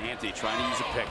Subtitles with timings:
[0.00, 1.08] Anthony trying to use a pick.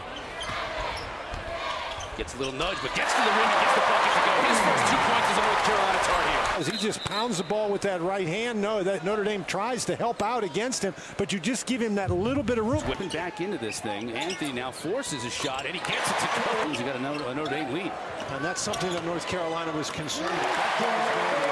[2.18, 4.34] Gets a little nudge, but gets to the rim and gets the bucket to go.
[4.48, 6.72] His first two points as a North Carolina Tar Heel.
[6.72, 8.62] He just pounds the ball with that right hand.
[8.62, 11.96] No, that Notre Dame tries to help out against him, but you just give him
[11.96, 12.82] that little bit of room.
[12.84, 14.12] Whipping back into this thing.
[14.12, 16.70] Anthony now forces a shot, and he gets it to go.
[16.70, 17.92] He's got a Notre, a Notre Dame lead.
[18.30, 21.45] And that's something that North Carolina was concerned about.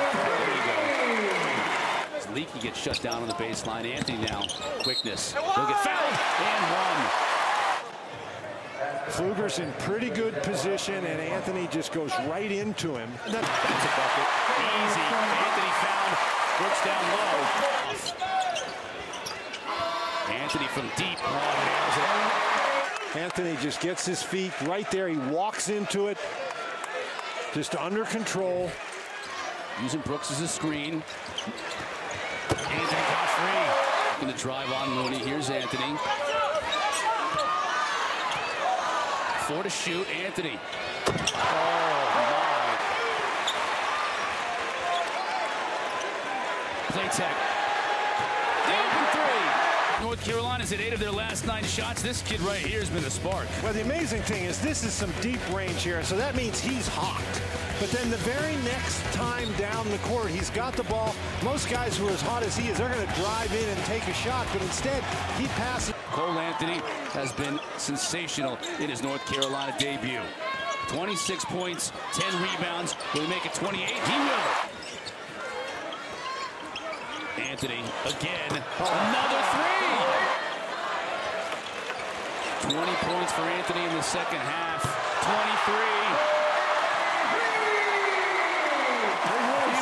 [2.33, 2.53] There you go.
[2.53, 3.85] As Leaky gets shut down on the baseline.
[3.85, 4.45] Anthony now,
[4.79, 5.33] quickness.
[5.33, 7.09] He'll get fouled and one.
[9.07, 13.11] Pflueger's in pretty good position, and Anthony just goes right into him.
[13.25, 14.27] That's a bucket.
[14.59, 15.01] Easy.
[15.01, 16.17] Anthony found
[16.57, 17.47] Brooks down low.
[20.33, 21.19] Anthony from deep.
[21.23, 21.31] Oh,
[21.65, 23.17] nails it.
[23.21, 25.07] Anthony just gets his feet right there.
[25.07, 26.17] He walks into it,
[27.53, 28.71] just under control.
[29.81, 31.03] Using Brooks as a screen.
[33.43, 34.21] Free.
[34.21, 35.17] Going to drive on Mooney.
[35.17, 35.97] Here's Anthony.
[39.47, 40.07] Four to shoot.
[40.23, 40.57] Anthony.
[41.07, 42.77] Oh, my.
[46.87, 47.35] Platek.
[49.11, 50.05] Three.
[50.05, 52.01] North Carolina's at eight of their last nine shots.
[52.01, 53.47] This kid right here has been the spark.
[53.61, 56.87] Well, the amazing thing is this is some deep range here, so that means he's
[56.87, 57.21] hot.
[57.79, 61.15] But then the very next time down the court, he's got the ball.
[61.43, 63.79] Most guys who are as hot as he is, they're going to drive in and
[63.85, 65.03] take a shot, but instead
[65.37, 65.93] he passes.
[66.11, 66.79] Cole Anthony
[67.11, 70.21] has been sensational in his North Carolina debut.
[70.87, 72.95] 26 points, 10 rebounds.
[73.13, 73.87] Will he make it 28?
[73.87, 74.73] He will.
[77.49, 78.63] Anthony again.
[78.79, 79.73] Another three.
[82.69, 84.81] 20 points for Anthony in the second half.
[85.65, 86.43] 23.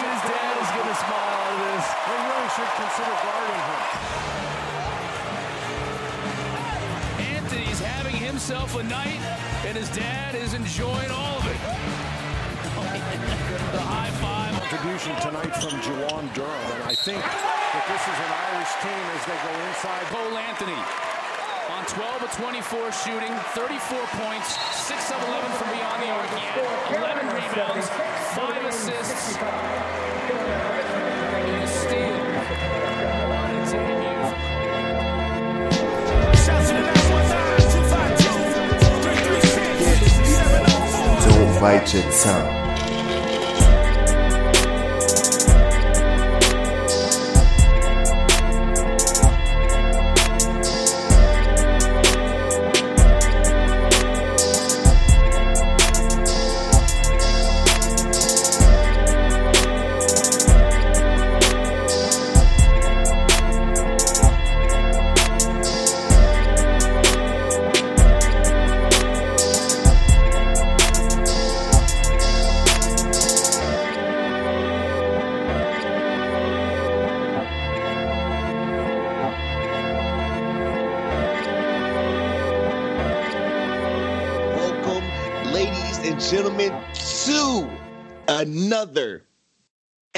[0.02, 1.86] His dad is going to smile at this.
[2.08, 3.82] They really should consider guarding him.
[7.40, 9.24] Anthony's having himself a night,
[9.64, 11.62] and his dad is enjoying all of it.
[13.72, 14.52] the high five.
[14.68, 19.23] Contribution tonight from Juwan Durham, and I think that this is an Irish team as
[19.32, 20.04] they go inside.
[20.11, 20.82] Cole Anthony
[21.72, 23.95] on 12 of 24 shooting, 34
[24.28, 24.60] points,
[24.92, 26.28] 6 of 11 from beyond the arc.
[27.00, 27.88] 11 rebounds,
[28.36, 29.40] 5 assists,
[41.61, 42.61] Don't your.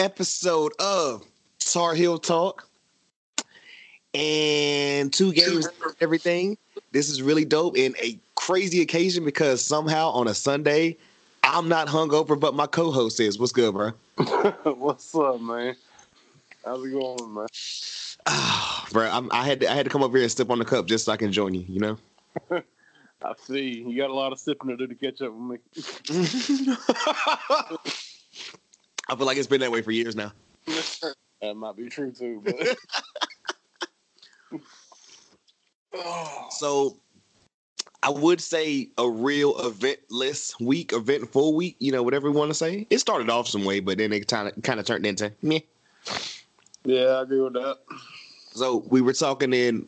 [0.03, 1.25] Episode of
[1.59, 2.68] Tar Heel Talk.
[4.14, 5.68] And two games,
[6.02, 6.58] everything.
[6.91, 10.97] This is really dope and a crazy occasion because somehow on a Sunday,
[11.44, 13.40] I'm not hungover, but my co-host is.
[13.40, 13.92] What's good, bro?
[14.74, 15.75] What's up, man?
[16.63, 17.47] How's it going, man?
[18.28, 20.59] Ah, bro, I'm, I had to, I had to come over here and step on
[20.59, 21.66] the cup just so I can join you.
[21.68, 21.97] You know.
[22.52, 25.59] I see you got a lot of sipping to do to catch up with
[26.09, 26.75] me.
[29.09, 30.31] I feel like it's been that way for years now.
[30.66, 32.78] that might be true too, but
[35.96, 36.97] oh, So
[38.02, 42.56] I would say a real eventless week, eventful week, you know, whatever you want to
[42.56, 42.86] say.
[42.90, 45.59] It started off some way, but then it kind of kind of turned into meh.
[46.84, 47.78] yeah, I agree with that.
[48.52, 49.88] So we were talking in,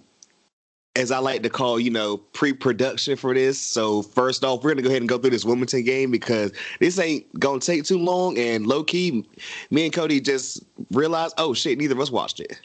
[0.96, 3.60] as I like to call, you know, pre-production for this.
[3.60, 6.98] So first off, we're gonna go ahead and go through this Wilmington game because this
[7.00, 8.38] ain't gonna take too long.
[8.38, 9.28] And low key,
[9.72, 12.60] me and Cody just realized, oh shit, neither of us watched it.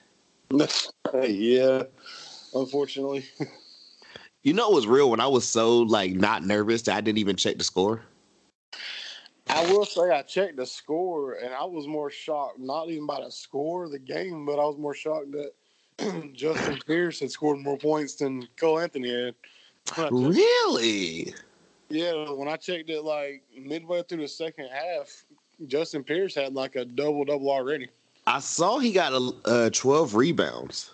[1.28, 1.82] yeah,
[2.54, 3.24] unfortunately.
[4.42, 7.18] You know, it was real when I was so like not nervous that I didn't
[7.18, 8.02] even check the score.
[9.50, 13.20] I will say I checked the score and I was more shocked, not even by
[13.22, 15.50] the score of the game, but I was more shocked that
[16.32, 19.34] Justin Pierce had scored more points than Cole Anthony had.
[19.96, 21.34] When I checked- Really?
[21.88, 25.24] Yeah, when I checked it like midway through the second half,
[25.66, 27.88] Justin Pierce had like a double double already.
[28.26, 30.92] I saw he got a, uh, 12 rebounds.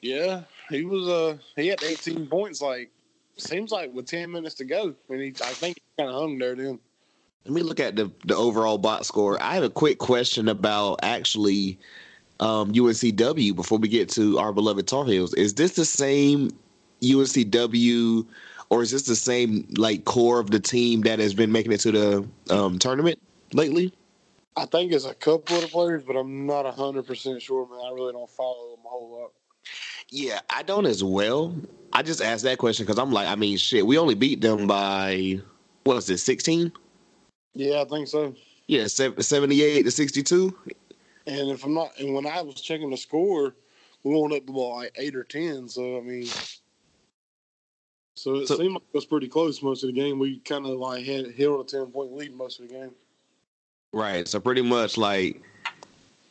[0.00, 2.90] Yeah, he was uh he had 18 points like
[3.36, 6.38] seems like with ten minutes to go, and he, I think he kind of hung
[6.38, 6.78] there then.
[7.44, 9.42] Let me look at the the overall box score.
[9.42, 11.78] I have a quick question about actually
[12.40, 15.34] um, UNCW before we get to our beloved Tar Heels.
[15.34, 16.50] Is this the same
[17.02, 18.26] UNCW,
[18.70, 21.80] or is this the same like core of the team that has been making it
[21.80, 23.18] to the um, tournament
[23.52, 23.92] lately?
[24.56, 27.80] I think it's a couple of the players, but I'm not hundred percent sure, man.
[27.84, 29.32] I really don't follow them a whole lot.
[30.10, 31.54] Yeah, I don't as well.
[31.92, 34.66] I just asked that question because I'm like, I mean, shit, we only beat them
[34.66, 35.40] by
[35.84, 36.72] what was it, 16?
[37.54, 38.34] Yeah, I think so.
[38.66, 40.54] Yeah, 78 to 62.
[41.28, 43.54] And if I'm not, and when I was checking the score,
[44.02, 45.68] we went up to like eight or ten.
[45.68, 46.26] So I mean,
[48.14, 50.18] so it so, seemed like it was pretty close most of the game.
[50.18, 52.92] We kind of like had held a ten point lead most of the game.
[53.92, 54.26] Right.
[54.26, 55.42] So pretty much like,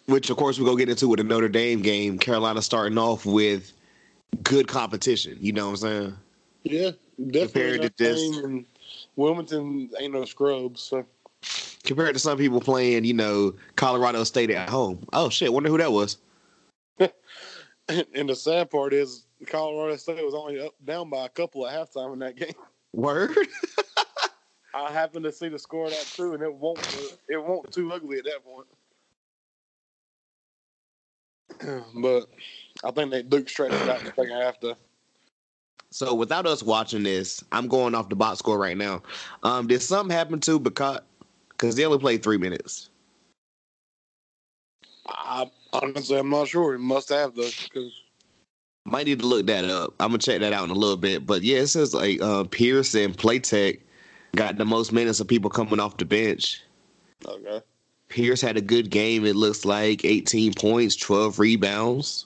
[0.07, 2.17] which of course we go get into with the Notre Dame game.
[2.17, 3.73] Carolina starting off with
[4.41, 5.37] good competition.
[5.39, 6.17] You know what I'm saying?
[6.63, 7.41] Yeah, definitely.
[7.41, 8.65] Compared to this, and
[9.15, 10.81] Wilmington ain't no scrubs.
[10.81, 11.05] So
[11.87, 15.05] compared to some people playing, you know, Colorado State at home.
[15.13, 15.51] Oh shit!
[15.51, 16.17] Wonder who that was.
[16.99, 21.73] and the sad part is Colorado State was only up down by a couple at
[21.73, 22.53] halftime in that game.
[22.93, 23.35] Word.
[24.73, 26.79] I happened to see the score of that too, and it won't
[27.27, 28.67] it won't too ugly at that point.
[32.01, 32.27] but
[32.83, 34.75] I think they Duke stretched out the second half though.
[35.89, 39.01] So without us watching this, I'm going off the box score right now.
[39.41, 40.99] Um, did something happen to because
[41.57, 42.89] because they only played three minutes?
[45.07, 46.75] I honestly, I'm not sure.
[46.75, 47.93] It must have though, because
[48.85, 49.93] might need to look that up.
[49.99, 51.25] I'm gonna check that out in a little bit.
[51.25, 53.81] But yeah, it says like uh, Pierce and Platek
[54.35, 56.63] got the most minutes of people coming off the bench.
[57.25, 57.61] Okay.
[58.09, 59.25] Pierce had a good game.
[59.25, 62.25] It looks like 18 points, 12 rebounds.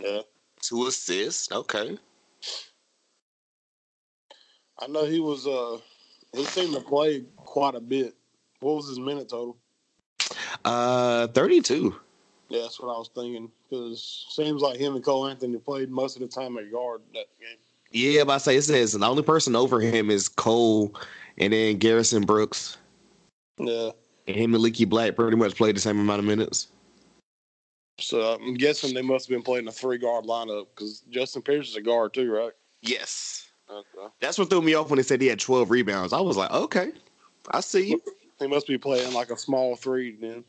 [0.00, 0.20] Yeah.
[0.62, 1.50] Two assists.
[1.50, 1.98] Okay.
[4.78, 5.46] I know he was.
[5.46, 5.78] uh
[6.32, 8.14] He seemed to play quite a bit.
[8.60, 9.56] What was his minute total?
[10.64, 11.94] Uh, 32.
[12.48, 13.50] Yeah, that's what I was thinking.
[13.68, 17.26] Because seems like him and Cole Anthony played most of the time at guard that
[17.40, 17.58] game.
[17.90, 20.94] Yeah, but I say it says the only person over him is Cole,
[21.38, 22.76] and then Garrison Brooks.
[23.58, 23.90] Yeah.
[24.26, 26.68] And him and Leaky Black pretty much played the same amount of minutes.
[27.98, 31.70] So I'm guessing they must have been playing a three guard lineup because Justin Pierce
[31.70, 32.52] is a guard too, right?
[32.82, 33.48] Yes.
[33.70, 34.12] Okay.
[34.20, 36.12] That's what threw me off when they said he had 12 rebounds.
[36.12, 36.92] I was like, okay,
[37.50, 38.02] I see you.
[38.38, 40.44] He must be playing like a small three then.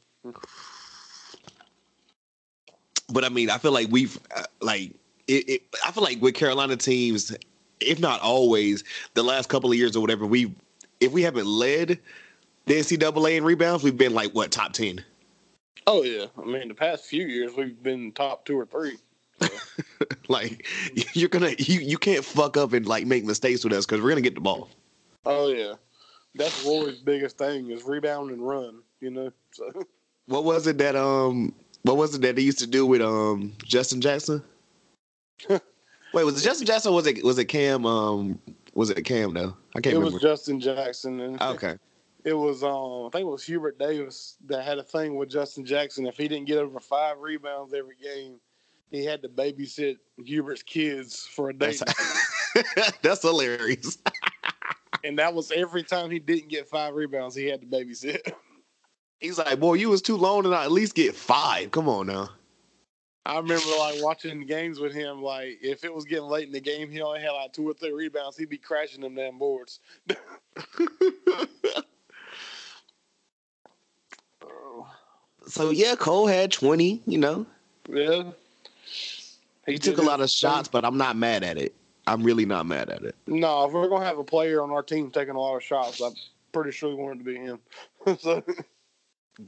[3.10, 4.94] But I mean, I feel like we've uh, like
[5.28, 7.36] it, it, I feel like with Carolina teams,
[7.80, 10.54] if not always, the last couple of years or whatever, we
[11.00, 12.00] if we haven't led
[12.66, 15.04] the NCAA in rebounds, we've been like what top ten.
[15.86, 18.98] Oh yeah, I mean the past few years we've been top two or three.
[19.42, 19.48] So.
[20.28, 20.66] like
[21.14, 24.10] you're gonna you you can't fuck up and like make mistakes with us because we're
[24.10, 24.70] gonna get the ball.
[25.26, 25.76] Oh yeah,
[26.36, 28.82] that's Roy's biggest thing is rebound and run.
[29.02, 29.72] You know, so
[30.28, 31.54] what was it that um
[31.84, 34.44] what was it that they used to do with um Justin Jackson?
[35.50, 36.94] Wait, was it Justin Jackson?
[36.94, 37.86] was it was it Cam?
[37.86, 38.40] Um,
[38.74, 39.34] was it Cam?
[39.34, 39.56] though?
[39.76, 39.94] I can't.
[39.94, 40.16] It remember.
[40.16, 41.20] was Justin Jackson.
[41.20, 41.78] And okay.
[42.24, 45.66] It was um, I think it was Hubert Davis that had a thing with Justin
[45.66, 46.06] Jackson.
[46.06, 48.40] If he didn't get over five rebounds every game,
[48.92, 51.78] he had to babysit Hubert's kids for a day.
[51.78, 53.98] That's, That's hilarious.
[55.04, 58.34] And that was every time he didn't get five rebounds, he had to babysit.
[59.20, 61.72] He's like, boy, you was too long to not at least get five.
[61.72, 62.30] Come on now.
[63.26, 65.22] I remember like watching games with him.
[65.22, 67.74] Like if it was getting late in the game, he only had like two or
[67.74, 68.38] three rebounds.
[68.38, 69.82] He'd be crashing them damn boards.
[75.48, 77.02] so yeah, Cole had twenty.
[77.06, 77.46] You know.
[77.90, 78.32] Yeah.
[79.66, 81.76] He, he took a lot of shots, but I'm not mad at it.
[82.08, 83.16] I'm really not mad at it.
[83.28, 86.02] No, if we're gonna have a player on our team taking a lot of shots,
[86.02, 86.14] I'm
[86.54, 87.60] pretty sure we want it to be him.
[88.20, 88.44] so.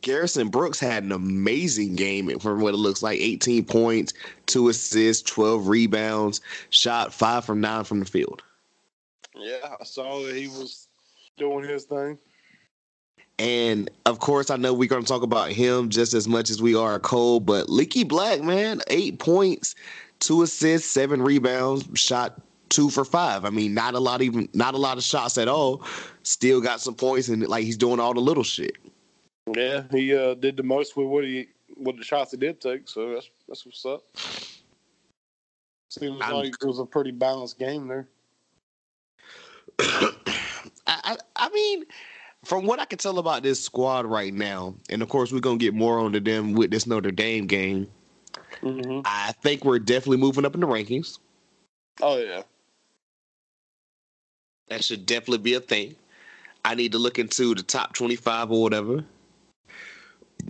[0.01, 4.13] Garrison Brooks had an amazing game from what it looks like 18 points,
[4.45, 8.43] two assists, 12 rebounds, shot five from nine from the field.
[9.35, 10.89] Yeah, I saw that he was
[11.37, 12.19] doing his thing.
[13.39, 16.61] And of course, I know we're going to talk about him just as much as
[16.61, 19.73] we are Cole, but Leaky Black, man, eight points,
[20.19, 23.45] two assists, seven rebounds, shot two for five.
[23.45, 25.83] I mean, not a lot, even not a lot of shots at all.
[26.23, 28.77] Still got some points, and like he's doing all the little shit.
[29.55, 31.47] Yeah, he uh, did the most with what he
[31.77, 32.87] with the shots he did take.
[32.87, 34.03] So that's that's what's up.
[35.89, 38.07] Seems I'm, like it was a pretty balanced game there.
[40.87, 41.85] I, I mean,
[42.43, 45.57] from what I can tell about this squad right now, and of course we're gonna
[45.57, 47.87] get more onto them with this Notre Dame game.
[48.61, 49.01] Mm-hmm.
[49.05, 51.19] I think we're definitely moving up in the rankings.
[52.01, 52.43] Oh yeah.
[54.69, 55.95] That should definitely be a thing.
[56.63, 59.03] I need to look into the top 25 or whatever.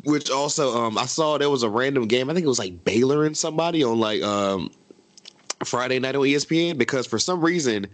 [0.04, 2.30] Which also, um, I saw there was a random game.
[2.30, 4.72] I think it was like Baylor and somebody on like um
[5.64, 7.88] Friday night on ESPN because for some reason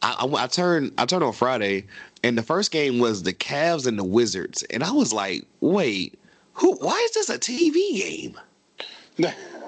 [0.00, 1.86] I, I, I turned I turned on Friday
[2.24, 6.18] and the first game was the Cavs and the Wizards and I was like, wait,
[6.54, 6.74] who?
[6.76, 8.40] Why is this a TV game?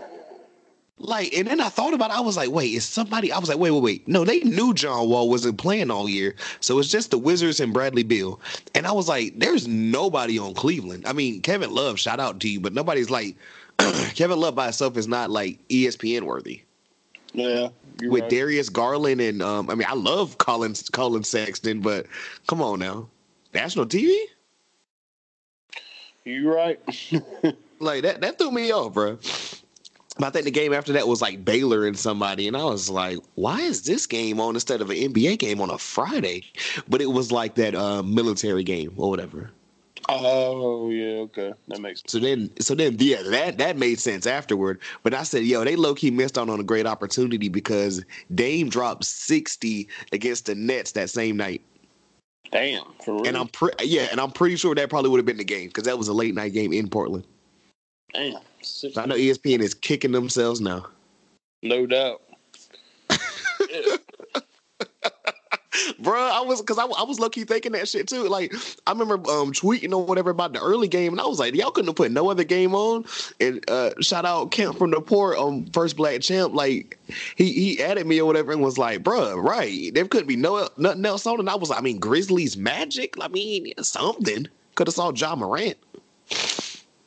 [0.99, 2.17] Like, and then I thought about it.
[2.17, 3.33] I was like, wait, is somebody?
[3.33, 4.09] I was like, wait, wait, wait.
[4.09, 6.37] No, they knew John Wall wasn't playing all year.
[6.61, 8.41] So it's just the Wizards and Bradley Beal.
[8.75, 11.05] And I was like, there's nobody on Cleveland.
[11.07, 13.37] I mean, Kevin Love, shout out to you, but nobody's like,
[14.15, 16.63] Kevin Love by himself is not like ESPN worthy.
[17.33, 17.71] Yeah.
[18.03, 18.31] With right.
[18.31, 22.07] Darius Garland and, um, I mean, I love Colin, Collin Sexton, but
[22.47, 23.09] come on now.
[23.53, 24.17] National TV?
[26.25, 26.81] You right.
[27.81, 29.19] Like, that, that threw me off, bro.
[30.18, 32.88] But I think the game after that was like Baylor and somebody, and I was
[32.88, 36.44] like, "Why is this game on instead of an NBA game on a Friday?"
[36.88, 39.50] But it was like that uh, military game or whatever.
[40.09, 42.12] oh yeah, okay, that makes sense.
[42.12, 44.80] So then, so then, yeah, that that made sense afterward.
[45.02, 48.68] But I said, "Yo, they low key missed out on a great opportunity because Dame
[48.68, 51.61] dropped sixty against the Nets that same night."
[52.52, 53.26] Damn, for real.
[53.26, 55.68] And I'm pre- yeah, and I'm pretty sure that probably would have been the game
[55.68, 57.25] because that was a late night game in Portland.
[58.14, 60.87] Damn, six- I know ESPN is kicking themselves now.
[61.62, 62.23] no doubt.
[63.11, 63.97] Yeah.
[66.00, 68.28] Bruh, I was because I, I was low key thinking that shit too.
[68.28, 68.54] Like
[68.87, 71.73] I remember um tweeting or whatever about the early game, and I was like, y'all
[71.73, 73.04] couldn't have put no other game on.
[73.40, 76.54] And uh shout out Camp from the port on first black champ.
[76.54, 76.97] Like
[77.37, 79.92] he he added me or whatever and was like, bruh, right.
[79.92, 81.40] There couldn't be no nothing else on.
[81.40, 83.14] And I was like, I mean, Grizzlies magic.
[83.21, 84.47] I mean, something.
[84.76, 85.76] Could have saw Ja Morant.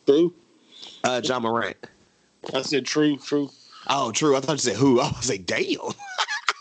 [0.05, 0.33] True.
[1.03, 1.77] Uh Ja Morant.
[2.53, 3.49] I said true, true.
[3.89, 4.35] Oh, true.
[4.35, 4.99] I thought you said who.
[4.99, 5.65] I was like, damn.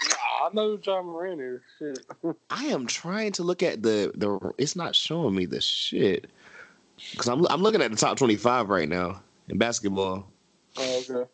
[0.09, 1.61] Nah, I know who Ja Morant is.
[1.79, 1.99] Shit.
[2.51, 4.53] I am trying to look at the the.
[4.59, 6.29] It's not showing me the shit
[7.11, 10.27] because I'm I'm looking at the top twenty five right now in basketball,
[10.79, 11.31] Oh, okay.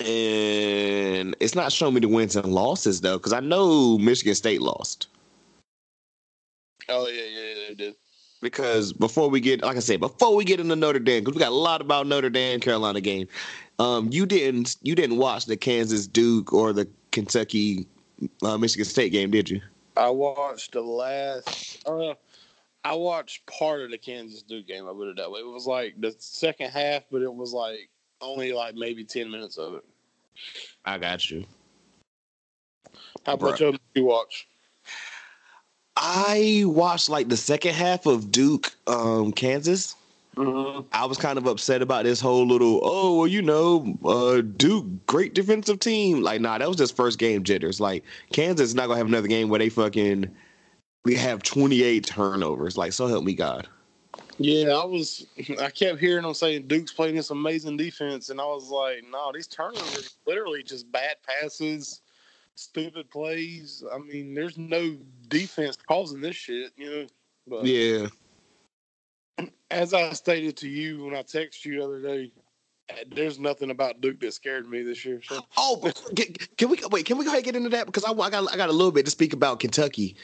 [0.00, 4.62] and it's not showing me the wins and losses though because I know Michigan State
[4.62, 5.08] lost
[6.88, 7.94] Oh yeah, yeah, yeah, they did.
[8.44, 11.40] Because before we get like I said before we get into Notre Dame because we
[11.40, 13.26] got a lot about Notre Dame Carolina game.
[13.80, 17.88] Um, you didn't you didn't watch the Kansas Duke or the Kentucky
[18.42, 19.60] uh, Michigan State game, did you?
[19.96, 21.82] I watched the last.
[21.88, 22.14] Uh,
[22.84, 24.86] I watched part of the Kansas Duke game.
[24.86, 25.40] I put it that way.
[25.40, 27.88] It was like the second half, but it was like
[28.20, 29.84] only like maybe ten minutes of it.
[30.84, 31.44] I got you.
[33.24, 33.74] How much Bruh.
[33.74, 34.46] of you watch?
[35.96, 39.96] I watched like the second half of Duke, um, Kansas.
[40.36, 40.88] Mm-hmm.
[40.92, 44.86] I was kind of upset about this whole little, oh, well, you know, uh, Duke,
[45.06, 46.22] great defensive team.
[46.22, 47.80] Like, nah, that was just first game jitters.
[47.80, 50.34] Like, Kansas is not gonna have another game where they fucking
[51.04, 52.76] we have 28 turnovers.
[52.76, 53.68] Like, so help me God.
[54.38, 55.26] Yeah, I was.
[55.60, 59.30] I kept hearing them saying Duke's playing this amazing defense, and I was like, no,
[59.32, 62.00] these turnovers are literally just bad passes,
[62.56, 63.84] stupid plays.
[63.92, 64.96] I mean, there's no
[65.28, 67.06] defense causing this shit, you know.
[67.46, 68.08] But Yeah.
[69.70, 72.32] as I stated to you when I texted you the other day,
[73.14, 75.20] there's nothing about Duke that scared me this year.
[75.22, 76.26] So Oh, but can,
[76.56, 77.06] can we wait?
[77.06, 77.86] Can we go ahead and get into that?
[77.86, 80.16] Because I, I got I got a little bit to speak about Kentucky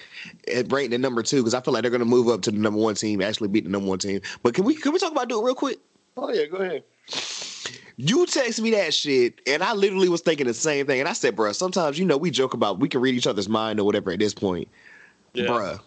[0.53, 2.51] at ranked at number two because I feel like they're going to move up to
[2.51, 4.21] the number one team, actually beat the number one team.
[4.43, 5.79] But can we can we talk about Duke real quick?
[6.17, 6.85] oh yeah, go ahead.
[8.03, 11.01] You text me that shit, and I literally was thinking the same thing.
[11.01, 13.49] And I said, bruh, sometimes you know we joke about we can read each other's
[13.49, 14.69] mind or whatever at this point.
[15.35, 15.45] Yeah.
[15.45, 15.81] Bruh,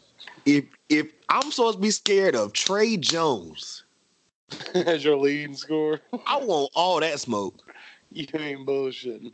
[0.45, 3.83] if if I'm supposed to be scared of Tre Jones,
[4.75, 7.55] As your leading scorer, I want all that smoke.
[8.11, 9.31] you ain't bullshitting.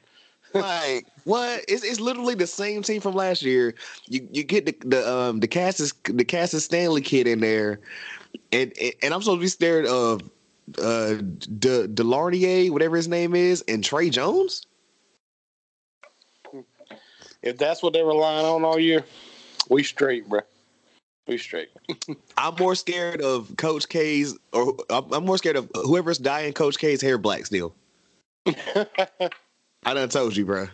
[0.53, 1.65] Like what?
[1.67, 3.75] It's, it's literally the same team from last year.
[4.07, 7.81] You you get the the um the Cassius the Cassius Stanley kid in there,
[8.53, 10.21] and and, and I'm supposed to be scared of
[10.77, 14.65] uh De, DeLaurier, whatever his name is, and Tre Jones.
[17.41, 19.03] If that's what they were relying on all year,
[19.69, 20.41] we straight, bro.
[21.27, 21.69] We straight.
[22.37, 27.01] I'm more scared of Coach K's, or I'm more scared of whoever's dyeing Coach K's
[27.01, 27.73] hair black still.
[28.45, 30.67] I done told you, bro.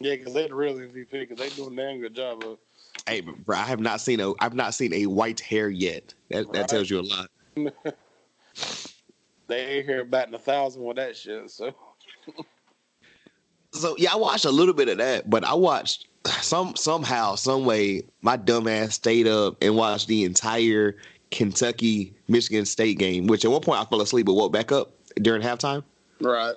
[0.00, 2.58] Yeah, because they're the real MVP because they doing a damn good job of.
[3.06, 6.12] Hey, bro, I have not seen a I've not seen a white hair yet.
[6.28, 7.30] That that tells you a lot.
[9.50, 11.50] They ain't here batting a thousand with that shit.
[11.50, 11.74] So
[13.72, 17.64] So yeah, I watched a little bit of that, but I watched some somehow, some
[17.64, 20.96] way, my dumb ass stayed up and watched the entire
[21.30, 23.26] Kentucky Michigan State game.
[23.26, 25.82] Which at one point I fell asleep but woke back up during halftime.
[26.20, 26.54] right.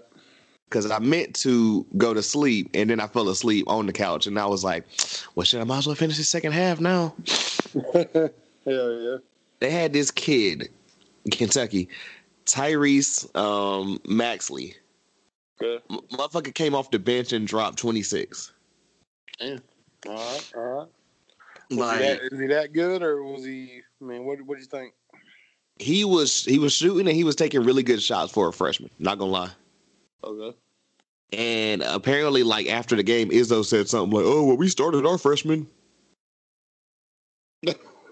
[0.70, 4.28] because I meant to go to sleep and then I fell asleep on the couch
[4.28, 4.86] and I was like,
[5.34, 7.16] well, shit, I might as well finish the second half now.
[7.94, 8.30] Hell
[8.66, 9.18] yeah.
[9.60, 10.70] They had this kid
[11.26, 11.90] in Kentucky,
[12.46, 14.76] Tyrese um, Maxey.
[15.60, 15.82] Good.
[15.90, 18.52] M- motherfucker came off the bench and dropped 26.
[19.40, 19.58] Yeah.
[20.08, 20.52] All right.
[20.56, 20.88] All right.
[21.70, 23.82] Was Like he that, is he that good, or was he?
[24.02, 24.94] I mean, what what do you think?
[25.80, 28.90] he was he was shooting and he was taking really good shots for a freshman.
[29.00, 29.50] Not gonna lie.
[30.24, 30.58] Okay.
[31.32, 35.18] And apparently, like after the game, Izzo said something like, "Oh, well, we started our
[35.18, 35.68] freshman."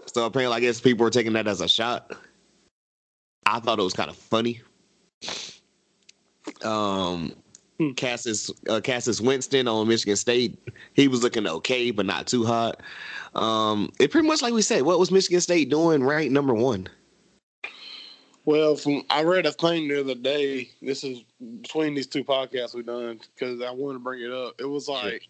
[0.07, 2.11] so apparently, I guess people were taking that as a shot.
[3.45, 4.61] I thought it was kind of funny.
[6.63, 7.33] Um,
[7.81, 7.93] Hmm.
[7.93, 10.59] Cassius uh, Cassius Winston on Michigan State,
[10.93, 12.79] he was looking okay, but not too hot.
[13.33, 16.87] Um, it pretty much like we said, what was Michigan State doing ranked number one?
[18.45, 20.69] Well, from I read a thing the other day.
[20.79, 21.23] This is
[21.61, 24.53] between these two podcasts we've done because I wanted to bring it up.
[24.59, 25.27] It was like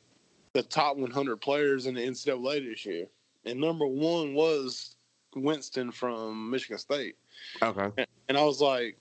[0.51, 3.05] the top 100 players in the NCAA this year,
[3.45, 4.97] and number one was
[5.37, 7.15] Winston from Michigan State.
[7.61, 8.05] Okay.
[8.27, 8.97] And I was like,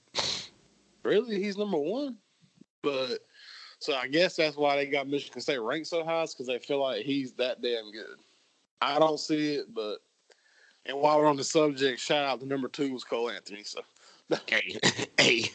[1.03, 1.41] really?
[1.41, 2.17] He's number one?
[2.83, 3.19] But
[3.79, 6.81] so I guess that's why they got Michigan State ranked so high because they feel
[6.81, 8.17] like he's that damn good.
[8.81, 9.97] I don't see it, but
[10.85, 13.63] and while we're on the subject, shout out to number two was Cole Anthony.
[13.63, 13.81] So
[14.47, 14.79] Hey,
[15.19, 15.45] hey.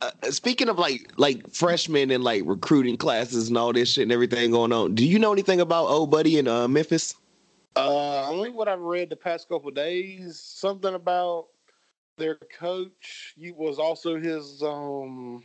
[0.00, 4.12] Uh, speaking of like like freshmen and like recruiting classes and all this shit and
[4.12, 7.14] everything going on, do you know anything about old buddy in uh, Memphis?
[7.76, 11.46] Uh only what I've read the past couple of days, something about
[12.16, 15.42] their coach you was also his um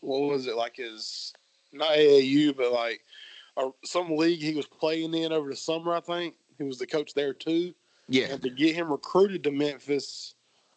[0.00, 1.32] what was it like his
[1.72, 3.00] not AAU but like
[3.56, 6.34] uh, some league he was playing in over the summer I think.
[6.58, 7.74] He was the coach there too.
[8.08, 10.34] Yeah, and to get him recruited to Memphis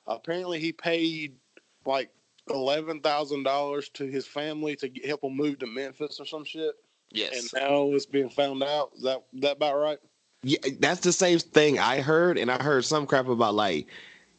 [0.07, 1.35] apparently he paid
[1.85, 2.09] like
[2.49, 6.73] eleven thousand dollars to his family to help him move to Memphis or some shit.
[7.11, 8.91] Yes, and now it's being found out.
[8.95, 9.99] Is that that about right
[10.45, 10.59] yeah.
[10.79, 13.87] That's the same thing I heard, and I heard some crap about like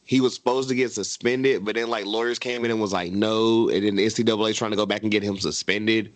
[0.04, 3.12] he was supposed to get suspended, but then like lawyers came in and was like
[3.12, 6.12] no, and then the NCAA trying to go back and get him suspended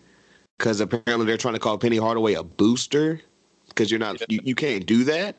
[0.56, 3.20] because apparently they're trying to call Penny Hardaway a booster
[3.68, 5.36] because you're not you, you can't do that.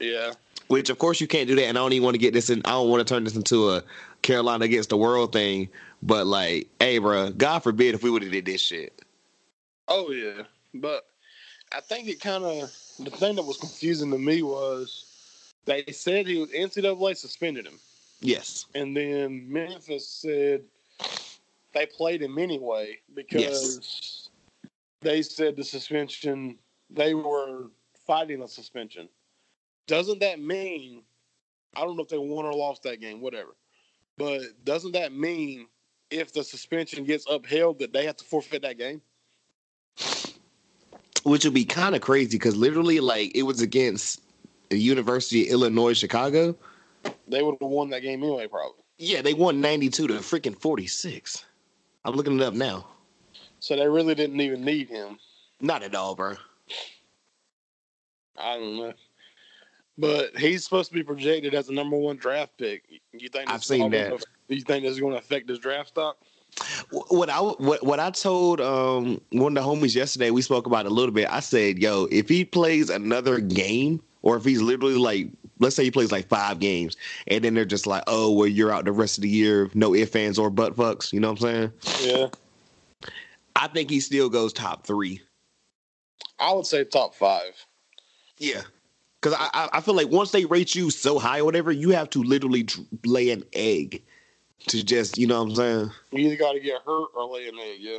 [0.00, 0.32] yeah
[0.68, 2.48] Which of course you can't do that, and I don't even want to get this
[2.48, 2.62] in.
[2.64, 3.82] I don't want to turn this into a
[4.22, 5.68] Carolina against the world thing.
[6.02, 9.02] But like, hey, bro, God forbid if we would have did this shit.
[9.88, 11.04] Oh yeah, but
[11.72, 15.04] I think it kind of the thing that was confusing to me was
[15.64, 17.78] they said he was NCAA suspended him,
[18.20, 20.62] Yes, and then Memphis said
[21.74, 24.30] they played him anyway because
[25.02, 26.56] they said the suspension
[26.88, 27.66] they were
[28.06, 29.08] fighting a suspension.
[29.86, 31.02] Doesn't that mean
[31.74, 33.56] I don't know if they won or lost that game, whatever,
[34.16, 35.66] but doesn't that mean
[36.10, 39.02] if the suspension gets upheld that they have to forfeit that game?
[41.26, 44.22] Which would be kind of crazy because literally, like, it was against
[44.68, 46.54] the University of Illinois Chicago.
[47.26, 48.82] They would have won that game anyway, probably.
[48.98, 51.44] Yeah, they won ninety two to freaking forty six.
[52.04, 52.86] I'm looking it up now.
[53.58, 55.18] So they really didn't even need him.
[55.60, 56.34] Not at all, bro.
[58.38, 58.92] I don't know.
[59.98, 62.84] But he's supposed to be projected as a number one draft pick.
[63.12, 64.10] You think I've seen that.
[64.10, 66.18] gonna- you think this is going to affect his draft stock?
[66.90, 70.66] Wh- What I what what I told um one of the homies yesterday, we spoke
[70.66, 71.28] about a little bit.
[71.30, 75.84] I said, "Yo, if he plays another game, or if he's literally like, let's say
[75.84, 78.92] he plays like five games, and then they're just like, oh, well, you're out the
[78.92, 81.12] rest of the year, no ifs, ands, or butt fucks.
[81.12, 81.72] You know what I'm saying?
[82.00, 82.26] Yeah.
[83.54, 85.20] I think he still goes top three.
[86.38, 87.54] I would say top five.
[88.38, 88.62] Yeah,
[89.20, 91.90] because I I- I feel like once they rate you so high or whatever, you
[91.90, 92.66] have to literally
[93.04, 94.02] lay an egg
[94.68, 95.90] to just, you know what I'm saying?
[96.12, 97.98] You either got to get hurt or lay an egg, yeah.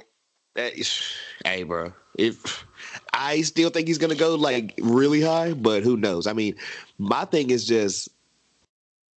[0.56, 1.02] That is,
[1.46, 1.94] hey, bro.
[2.18, 2.66] If
[3.14, 6.26] I still think he's gonna go like really high, but who knows?
[6.26, 6.56] I mean,
[6.98, 8.10] my thing is just,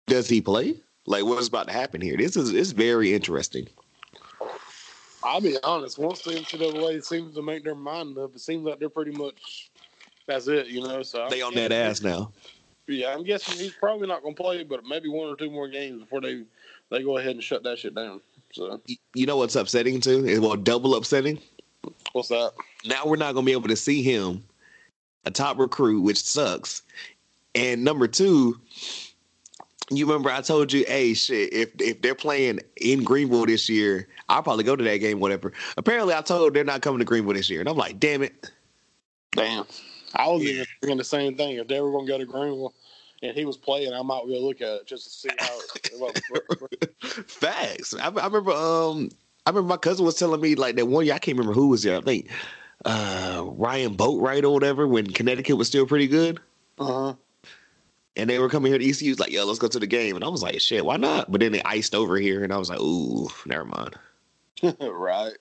[0.08, 0.74] does he play?
[1.06, 2.16] Like, what's about to happen here?
[2.16, 3.68] This is it's very interesting.
[5.22, 5.96] I'll be honest.
[5.96, 9.70] Once the NCAA seems to make their mind up, it seems like they're pretty much
[10.26, 11.02] that's it, you know.
[11.02, 12.32] So I'm They on that ass now.
[12.88, 15.68] Yeah, I'm guessing he's probably not going to play, but maybe one or two more
[15.68, 16.42] games before they
[16.90, 18.20] they go ahead and shut that shit down.
[18.52, 18.80] So
[19.14, 20.26] You know what's upsetting too?
[20.26, 21.38] Is well, double upsetting.
[22.12, 22.52] what's that?
[22.86, 24.44] Now we're not gonna be able to see him,
[25.24, 26.82] a top recruit, which sucks.
[27.54, 28.58] And number two,
[29.90, 34.08] you remember I told you, hey, shit, if if they're playing in Greenville this year,
[34.28, 35.52] I'll probably go to that game, whatever.
[35.76, 38.50] Apparently, I told they're not coming to Greenville this year, and I'm like, damn it.
[39.32, 39.64] Damn.
[40.14, 41.56] I was even thinking the same thing.
[41.56, 42.74] If they were going to go to Greenville,
[43.22, 45.58] and he was playing, I might go look at it just to see how.
[45.74, 46.94] It,
[47.28, 47.94] Facts.
[47.94, 48.52] I, I remember.
[48.52, 49.10] Um,
[49.46, 51.14] I remember my cousin was telling me like that one year.
[51.14, 51.96] I can't remember who was there.
[51.96, 52.28] I think
[52.84, 56.38] uh, Ryan Boatright or whatever when Connecticut was still pretty good.
[56.78, 57.14] uh huh.
[58.16, 59.14] And they were coming here to ECU.
[59.14, 60.16] Like, yo, let's go to the game.
[60.16, 61.30] And I was like, shit, why not?
[61.30, 63.94] But then they iced over here, and I was like, ooh, never mind.
[64.80, 65.36] right.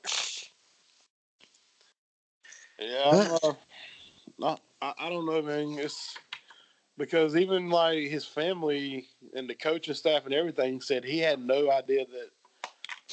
[2.80, 3.56] Yeah, I'm,
[4.44, 5.80] uh, I, I don't know, man.
[5.80, 6.16] It's
[6.98, 11.72] because even like his family and the coaching staff and everything said he had no
[11.72, 12.30] idea that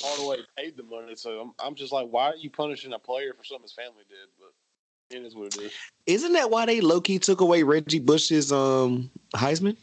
[0.01, 1.15] Hardaway paid the money.
[1.17, 4.05] So I'm, I'm just like, why are you punishing a player for something his family
[4.09, 4.29] did?
[4.39, 5.73] But it is what it is.
[6.07, 9.77] Isn't that why they low key took away Reggie Bush's um Heisman?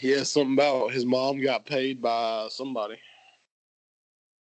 [0.00, 2.96] Yeah, something about his mom got paid by somebody.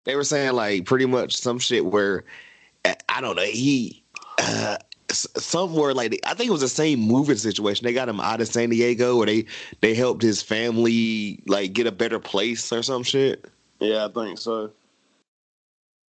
[0.05, 2.25] They were saying like pretty much some shit where
[2.85, 4.03] I- don't know he.
[4.39, 4.79] Uh,
[5.13, 7.85] somewhere like I think it was the same moving situation.
[7.85, 9.47] They got him out of San Diego, or they
[9.81, 13.47] they helped his family like get a better place or some shit.
[13.81, 14.73] Yeah, I think so.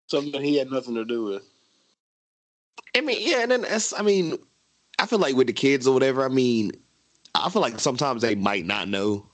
[0.09, 1.43] Something he had nothing to do with.
[2.97, 4.37] I mean, yeah, and then that's I mean,
[4.99, 6.25] I feel like with the kids or whatever.
[6.25, 6.73] I mean,
[7.35, 9.27] I feel like sometimes they might not know.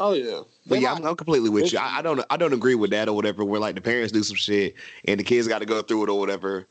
[0.00, 1.78] Oh yeah, But yeah, I'm, I'm completely with you.
[1.80, 3.44] I, I don't I don't agree with that or whatever.
[3.44, 4.74] Where like the parents do some shit
[5.06, 6.68] and the kids got to go through it or whatever.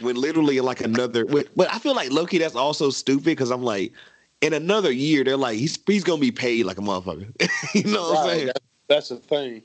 [0.00, 3.62] When literally like another, but but I feel like Loki that's also stupid because I'm
[3.62, 3.92] like,
[4.40, 7.30] in another year they're like he's he's gonna be paid like a motherfucker.
[7.74, 8.46] you know what I'm saying?
[8.46, 9.62] that- that's the thing.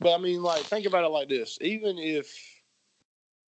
[0.00, 2.34] But I mean, like, think about it like this: even if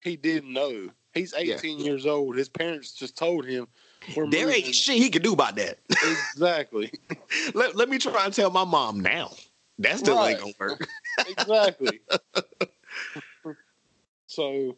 [0.02, 2.38] he didn't know, he's 18 years old.
[2.38, 3.68] His parents just told him,
[4.16, 5.80] "We're There moving." ain't shit he can do about that.
[6.04, 6.92] exactly,
[7.56, 9.32] let, let me try and tell my mom now.
[9.80, 10.88] That still ain't gonna work.
[11.28, 12.02] exactly.
[14.28, 14.78] so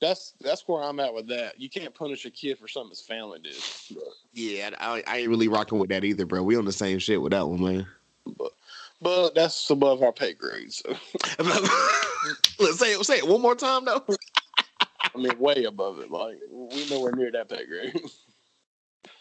[0.00, 1.60] that's that's where I'm at with that.
[1.60, 3.56] You can't punish a kid for something his family did.
[3.90, 6.42] But, Yeah, I, I ain't really rocking with that either, bro.
[6.42, 7.86] We on the same shit with that one, man.
[8.38, 8.52] but,
[9.00, 10.72] but that's above our pay grade.
[10.72, 10.90] So
[12.58, 14.04] Let's say it, say it one more time though.
[15.14, 16.10] I mean, way above it.
[16.10, 18.00] Like we nowhere near that pay grade.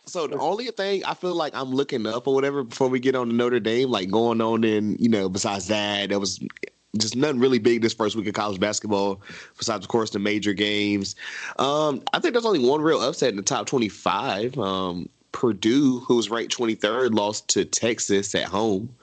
[0.07, 3.15] So the only thing I feel like I'm looking up or whatever before we get
[3.15, 6.39] on to Notre Dame, like going on in, you know, besides that, there was
[6.97, 9.21] just nothing really big this first week of college basketball,
[9.57, 11.15] besides of course the major games.
[11.57, 14.57] Um, I think there's only one real upset in the top 25.
[14.57, 18.95] Um, Purdue, who was ranked 23rd, lost to Texas at home.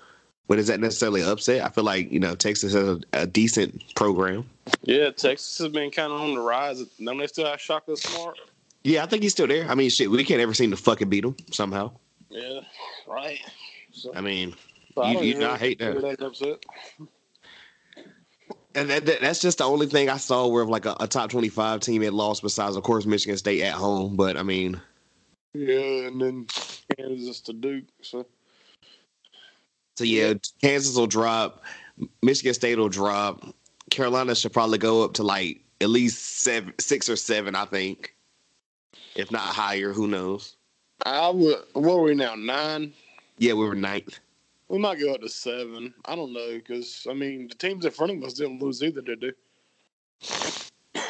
[0.48, 1.64] But is that necessarily upset?
[1.64, 4.44] I feel like you know Texas has a, a decent program.
[4.83, 6.83] yeah, Texas has been kind of on the rise.
[7.02, 8.38] Don't they still have Shaka Smart?
[8.85, 9.68] Yeah, I think he's still there.
[9.70, 11.92] I mean, shit, we can't ever seem to fucking beat him somehow.
[12.28, 12.61] Yeah,
[13.07, 13.38] right.
[13.92, 14.55] So, I mean,
[14.94, 15.94] so you- don't you know, I hate that.
[18.72, 19.00] Consider an upset.
[19.04, 21.30] And that, that, that's just the only thing I saw where like a, a top
[21.30, 24.16] twenty five team had lost besides of course Michigan State at home.
[24.16, 24.80] But I mean,
[25.54, 26.46] Yeah, and then
[26.96, 27.85] Kansas to Duke.
[28.02, 28.26] So
[29.96, 31.62] so yeah, Kansas will drop,
[32.22, 33.54] Michigan State will drop,
[33.90, 38.14] Carolina should probably go up to like at least seven, six or seven, I think,
[39.14, 39.92] if not higher.
[39.92, 40.56] Who knows?
[41.04, 41.58] I would.
[41.74, 42.35] What are we now?
[42.35, 42.92] Nine.
[43.38, 44.18] Yeah, we were ninth.
[44.72, 45.92] We might go up to seven.
[46.06, 49.02] I don't know because I mean the teams in front of us didn't lose either,
[49.02, 49.32] did they?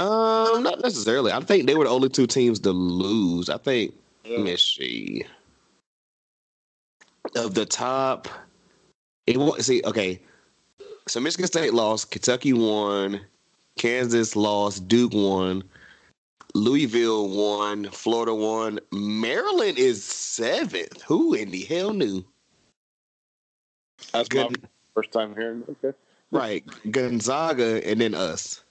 [0.00, 1.30] Um, not necessarily.
[1.30, 3.48] I think they were the only two teams to lose.
[3.48, 3.94] I think.
[4.24, 4.38] Yeah.
[4.38, 5.24] Let me see.
[7.36, 8.26] Of the top,
[9.28, 9.80] it see.
[9.84, 10.20] Okay,
[11.06, 13.20] so Michigan State lost, Kentucky won,
[13.78, 15.62] Kansas lost, Duke won,
[16.54, 21.00] Louisville won, Florida won, Maryland is seventh.
[21.02, 22.24] Who in the hell knew?
[24.12, 25.64] That's my Good, first time hearing.
[25.68, 25.96] Okay.
[26.30, 26.64] right?
[26.90, 28.62] Gonzaga and then us.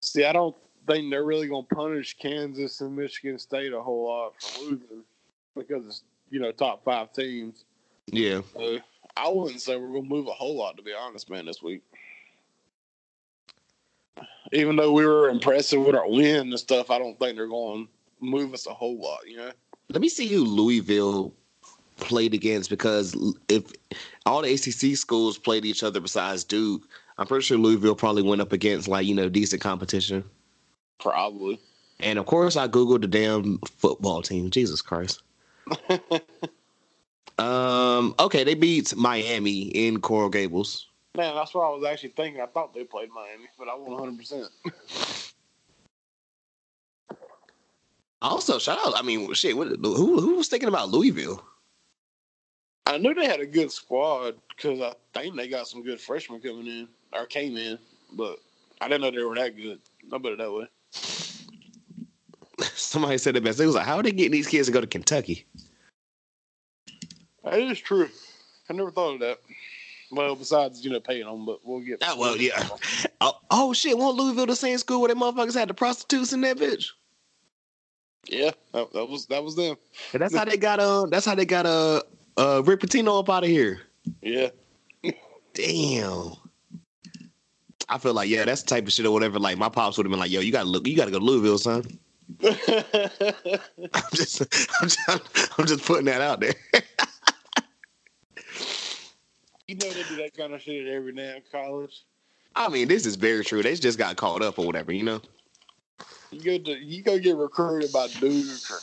[0.00, 4.06] See, I don't think they're really going to punish Kansas and Michigan State a whole
[4.06, 5.04] lot for losing
[5.56, 7.64] because it's you know top five teams.
[8.06, 8.78] Yeah, So
[9.16, 11.46] I wouldn't say we're going to move a whole lot to be honest, man.
[11.46, 11.82] This week,
[14.52, 17.86] even though we were impressive with our win and stuff, I don't think they're going
[17.86, 17.90] to
[18.24, 19.20] move us a whole lot.
[19.26, 19.52] You know.
[19.90, 21.32] let me see who Louisville
[21.96, 23.16] played against because
[23.48, 23.70] if
[24.26, 26.82] all the ACC schools played each other besides Duke,
[27.18, 30.24] I'm pretty sure Louisville probably went up against like you know decent competition.
[30.98, 31.60] Probably.
[32.00, 34.50] And of course, I googled the damn football team.
[34.50, 35.22] Jesus Christ.
[37.38, 38.14] um.
[38.18, 40.86] Okay, they beat Miami in Coral Gables.
[41.16, 42.40] Man, that's what I was actually thinking.
[42.40, 45.32] I thought they played Miami, but I wasn't 100%.
[48.22, 48.94] Also, shout out.
[48.96, 49.56] I mean, shit.
[49.56, 51.42] What, who who was thinking about Louisville?
[52.92, 56.42] I knew they had a good squad because I think they got some good freshmen
[56.42, 57.78] coming in or came in,
[58.12, 58.38] but
[58.82, 59.80] I didn't know they were that good.
[60.12, 60.66] I put it that way.
[62.74, 63.56] Somebody said it best.
[63.56, 65.46] They was like, "How are they getting these kids to go to Kentucky?"
[67.42, 68.10] That is true.
[68.68, 69.38] I never thought of that.
[70.10, 72.02] Well, besides you know paying them, but we'll get.
[72.06, 72.68] Oh, well, yeah.
[73.22, 73.96] Oh, oh shit!
[73.96, 76.88] Won't Louisville the same school where them motherfuckers had the prostitutes in that bitch?
[78.26, 79.76] Yeah, that, that was that was them.
[80.12, 82.02] And that's how they got uh that's how they got uh
[82.36, 83.80] uh Rick Pitino up out of here.
[84.20, 84.50] Yeah.
[85.54, 86.32] Damn.
[87.88, 89.38] I feel like yeah, that's the type of shit or whatever.
[89.38, 91.24] Like my pops would have been like, "Yo, you gotta look, you gotta go to
[91.24, 91.84] Louisville, son."
[92.42, 92.54] I'm
[94.14, 94.40] just,
[94.80, 96.54] I'm just, I'm just putting that out there.
[99.68, 102.04] you know they do that kind of shit every now in college.
[102.54, 103.62] I mean, this is very true.
[103.62, 105.20] They just got caught up or whatever, you know.
[106.30, 108.78] You go to you go get recruited by Duke or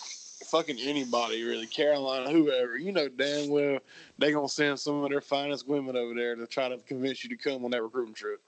[0.49, 2.77] fucking anybody really, Carolina, whoever.
[2.77, 3.79] You know damn well
[4.17, 7.29] they gonna send some of their finest women over there to try to convince you
[7.29, 8.41] to come on that recruiting trip.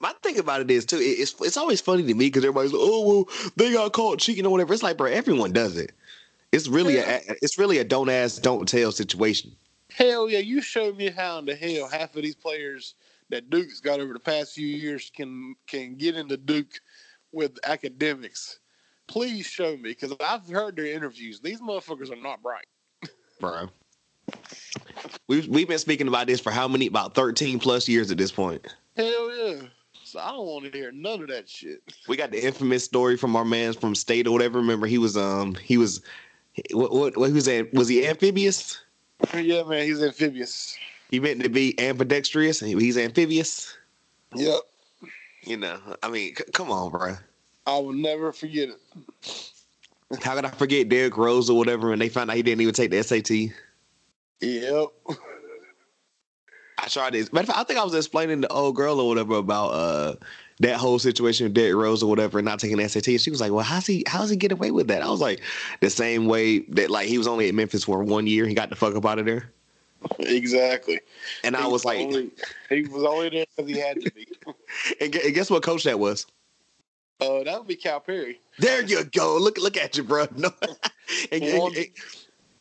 [0.00, 2.82] My thing about it is too, it's it's always funny to me because everybody's like,
[2.82, 4.74] oh well, they got caught cheating or whatever.
[4.74, 5.92] It's like, bro, everyone does it.
[6.50, 7.20] It's really Yeah.
[7.28, 9.52] a it's really a don't ask, don't tell situation.
[9.90, 12.94] Hell yeah, you show me how in the hell half of these players
[13.28, 16.80] that Duke's got over the past few years can can get into Duke
[17.30, 18.58] with academics.
[19.12, 21.38] Please show me because I've heard their interviews.
[21.38, 22.64] These motherfuckers are not bright.
[23.40, 23.68] bro.
[25.28, 26.86] We've we've been speaking about this for how many?
[26.86, 28.66] About thirteen plus years at this point.
[28.96, 29.60] Hell yeah.
[30.02, 31.82] So I don't want to hear none of that shit.
[32.08, 34.58] We got the infamous story from our man from state or whatever.
[34.58, 36.00] Remember, he was um he was
[36.72, 38.80] what what, what he was at, was he amphibious?
[39.34, 40.74] yeah, man, he's amphibious.
[41.10, 42.62] He meant to be ambidextrous.
[42.62, 43.76] and He's amphibious.
[44.34, 44.60] Yep.
[45.42, 47.16] You know, I mean, c- come on, bro.
[47.66, 49.52] I will never forget it.
[50.22, 51.92] How could I forget Derrick Rose or whatever?
[51.92, 53.54] And they found out he didn't even take the SAT.
[54.40, 54.88] Yep.
[56.78, 57.32] I tried this.
[57.32, 59.68] Matter of fact, I think I was explaining to the old girl or whatever about
[59.68, 60.14] uh
[60.58, 63.08] that whole situation with Derrick Rose or whatever and not taking the SAT.
[63.08, 65.02] And she was like, Well, how's he how's he get away with that?
[65.02, 65.40] I was like,
[65.80, 68.68] the same way that like he was only at Memphis for one year, he got
[68.68, 69.50] the fuck up out of there.
[70.18, 71.00] Exactly.
[71.44, 72.30] And I He was like, only,
[72.68, 74.26] he was only there because he had to be.
[75.00, 76.26] and guess what coach that was?
[77.20, 78.36] Uh, that would be Calipari.
[78.58, 79.38] There you go.
[79.38, 80.26] Look look at you, bro.
[80.36, 80.50] No.
[81.30, 81.86] and, and- and-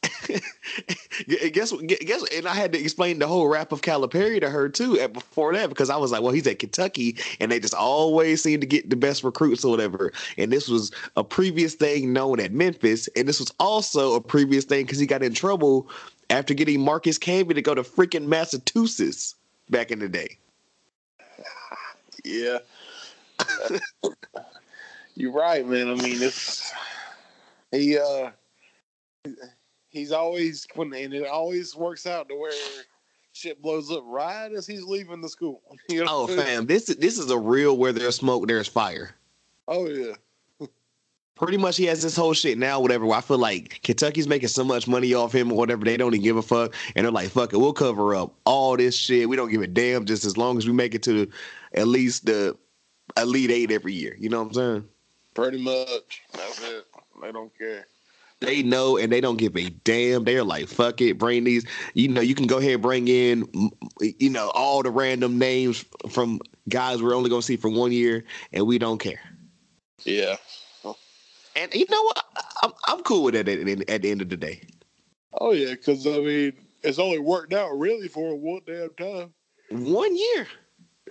[1.53, 1.85] guess what?
[1.87, 4.99] Guess and I had to explain the whole rap of Calipari to her too.
[4.99, 8.41] And before that, because I was like, well, he's at Kentucky, and they just always
[8.41, 10.11] seem to get the best recruits or whatever.
[10.37, 14.65] And this was a previous thing known at Memphis, and this was also a previous
[14.65, 15.87] thing because he got in trouble
[16.29, 19.35] after getting Marcus Camby to go to freaking Massachusetts
[19.69, 20.37] back in the day.
[22.23, 22.59] Yeah.
[25.15, 25.89] You're right, man.
[25.89, 26.71] I mean, it's
[27.71, 27.97] he.
[27.97, 28.32] uh
[29.91, 32.54] He's always when and it always works out to where
[33.34, 35.62] shit blows up right as he's leaving the school.
[35.89, 36.08] You know?
[36.10, 39.15] Oh, fam, this is this is a real where there's smoke, there's fire.
[39.67, 40.13] Oh yeah.
[41.36, 43.06] pretty much he has this whole shit now, whatever.
[43.06, 46.13] Where I feel like Kentucky's making so much money off him or whatever, they don't
[46.13, 46.73] even give a fuck.
[46.95, 49.27] And they're like, fuck it, we'll cover up all this shit.
[49.27, 51.30] We don't give a damn just as long as we make it to
[51.73, 52.58] at least the
[53.17, 54.15] Elite Eight every year.
[54.19, 54.88] You know what I'm saying?
[55.34, 56.21] Pretty much.
[56.34, 56.86] That's it.
[57.21, 57.86] They don't care.
[58.41, 60.24] They know and they don't give a damn.
[60.24, 61.63] They're like, fuck it, bring these.
[61.93, 63.47] You know, you can go ahead and bring in,
[64.02, 68.24] you know, all the random names from guys we're only gonna see for one year,
[68.52, 69.21] and we don't care.
[70.04, 70.38] Yeah.
[71.56, 72.24] And you know what?
[72.63, 74.63] I'm I'm cool with it at, at the end of the day.
[75.39, 79.34] Oh yeah, because I mean, it's only worked out really for one damn time.
[79.69, 80.47] One year.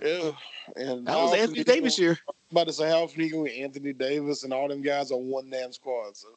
[0.01, 0.31] Yeah.
[0.75, 2.19] And That was Anthony Davis gonna- year.
[2.51, 5.27] about to say how often you going to Anthony Davis and all them guys on
[5.27, 6.15] one damn squad.
[6.17, 6.27] So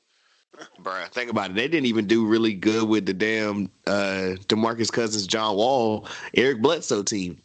[0.81, 1.55] Bruh, think about it.
[1.57, 6.62] They didn't even do really good with the damn uh Demarcus Cousins, John Wall, Eric
[6.62, 7.40] Bledsoe team.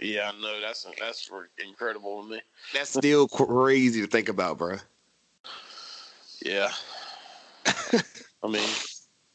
[0.00, 1.28] yeah, I know that's that's
[1.64, 2.40] incredible to me.
[2.72, 4.80] That's still crazy to think about, bruh.
[6.44, 6.70] Yeah.
[8.42, 8.68] I mean,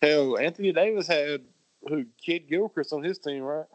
[0.02, 1.42] hell, Anthony Davis had
[1.90, 3.66] who Kidd-Gilchrist on his team, right?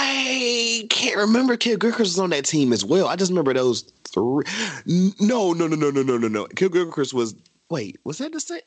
[0.00, 3.08] I can't remember Kidd-Gilchrist was on that team as well.
[3.08, 4.44] I just remember those three.
[4.86, 6.46] No, no, no, no, no, no, no, no.
[6.46, 7.34] Kidd-Gilchrist was.
[7.68, 8.60] Wait, was that the same?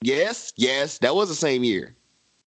[0.00, 1.94] Yes, yes, that was the same year.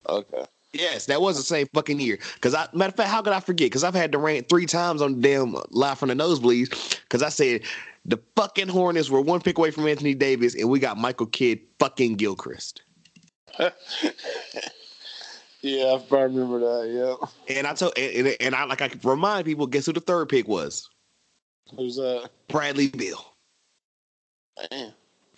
[0.09, 0.45] Okay.
[0.73, 2.17] Yes, that was the same fucking year.
[2.35, 3.65] Because I, matter of fact, how could I forget?
[3.65, 7.01] Because I've had to rant three times on the damn live from the nosebleeds.
[7.01, 7.61] Because I said
[8.05, 11.59] the fucking Hornets were one pick away from Anthony Davis, and we got Michael Kidd
[11.77, 12.81] fucking Gilchrist.
[15.61, 16.89] Yeah, I remember that.
[17.47, 17.55] Yeah.
[17.55, 20.47] And I told, and, and- I like I remind people, guess who the third pick
[20.47, 20.89] was?
[21.75, 22.29] Who's that?
[22.47, 23.33] Bradley Beal.
[24.71, 24.93] Man.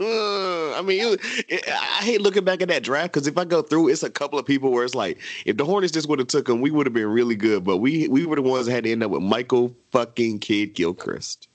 [0.00, 3.62] I mean, it, it, I hate looking back at that draft because if I go
[3.62, 6.28] through, it's a couple of people where it's like, if the Hornets just would have
[6.28, 7.64] took him, we would have been really good.
[7.64, 11.48] But we we were the ones that had to end up with Michael fucking Kidd-Gilchrist,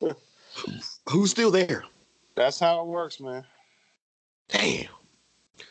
[1.08, 1.84] who's still there.
[2.34, 3.44] That's how it works, man.
[4.48, 4.86] Damn.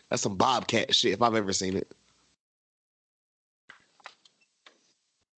[0.10, 1.92] That's some Bobcat shit if I've ever seen it.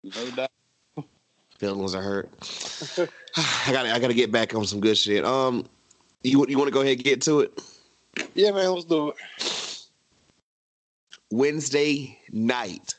[0.03, 0.51] No doubt.
[1.57, 2.29] Feelings are hurt.
[3.37, 5.23] I gotta I gotta get back on some good shit.
[5.25, 5.67] Um
[6.23, 7.61] you you wanna go ahead and get to it?
[8.33, 9.85] Yeah, man, let's do it.
[11.31, 12.95] Wednesday night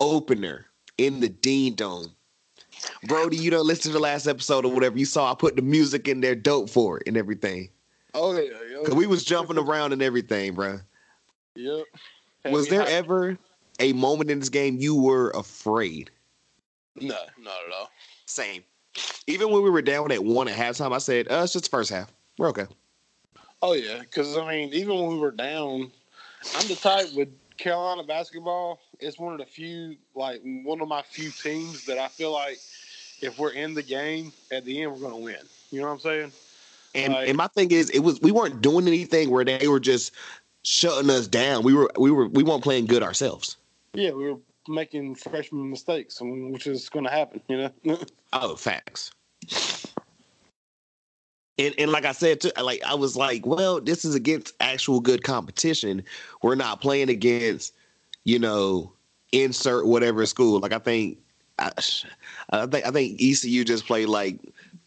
[0.00, 0.66] opener
[0.98, 2.12] in the Dean Dome.
[3.04, 4.98] Brody, you don't listen to the last episode or whatever.
[4.98, 7.68] You saw I put the music in there dope for it and everything.
[8.14, 8.82] Oh yeah, yeah.
[8.84, 10.80] Cause we was jumping around and everything, bro.
[11.54, 11.84] Yep.
[12.50, 13.38] Was there ever
[13.78, 16.10] a moment in this game you were afraid?
[16.96, 17.90] No, not at all.
[18.26, 18.64] Same.
[19.26, 21.70] Even when we were down at one at halftime, I said, uh, it's just the
[21.70, 22.12] first half.
[22.36, 22.66] We're okay.
[23.62, 25.90] Oh yeah, because I mean, even when we were down,
[26.56, 28.80] I'm the type with Carolina basketball.
[28.98, 32.58] It's one of the few, like one of my few teams that I feel like
[33.20, 35.36] if we're in the game at the end, we're going to win.
[35.70, 36.32] You know what I'm saying?
[36.94, 40.12] And and my thing is, it was we weren't doing anything where they were just
[40.62, 41.62] shutting us down.
[41.62, 43.56] We were we were we weren't playing good ourselves.
[43.94, 47.40] Yeah, we were making freshman mistakes, which is going to happen.
[47.48, 47.98] You know?
[48.34, 49.10] Oh, facts.
[51.58, 55.00] And and like I said, too, like I was like, well, this is against actual
[55.00, 56.02] good competition.
[56.42, 57.74] We're not playing against,
[58.24, 58.92] you know,
[59.32, 60.60] insert whatever school.
[60.60, 61.18] Like I think,
[61.58, 61.70] I,
[62.50, 64.40] I think I think ECU just played like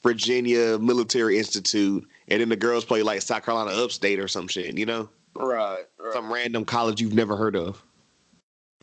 [0.05, 4.77] Virginia Military Institute, and then the girls play like South Carolina Upstate or some shit.
[4.77, 5.83] You know, right.
[5.99, 6.13] right.
[6.13, 7.83] some random college you've never heard of.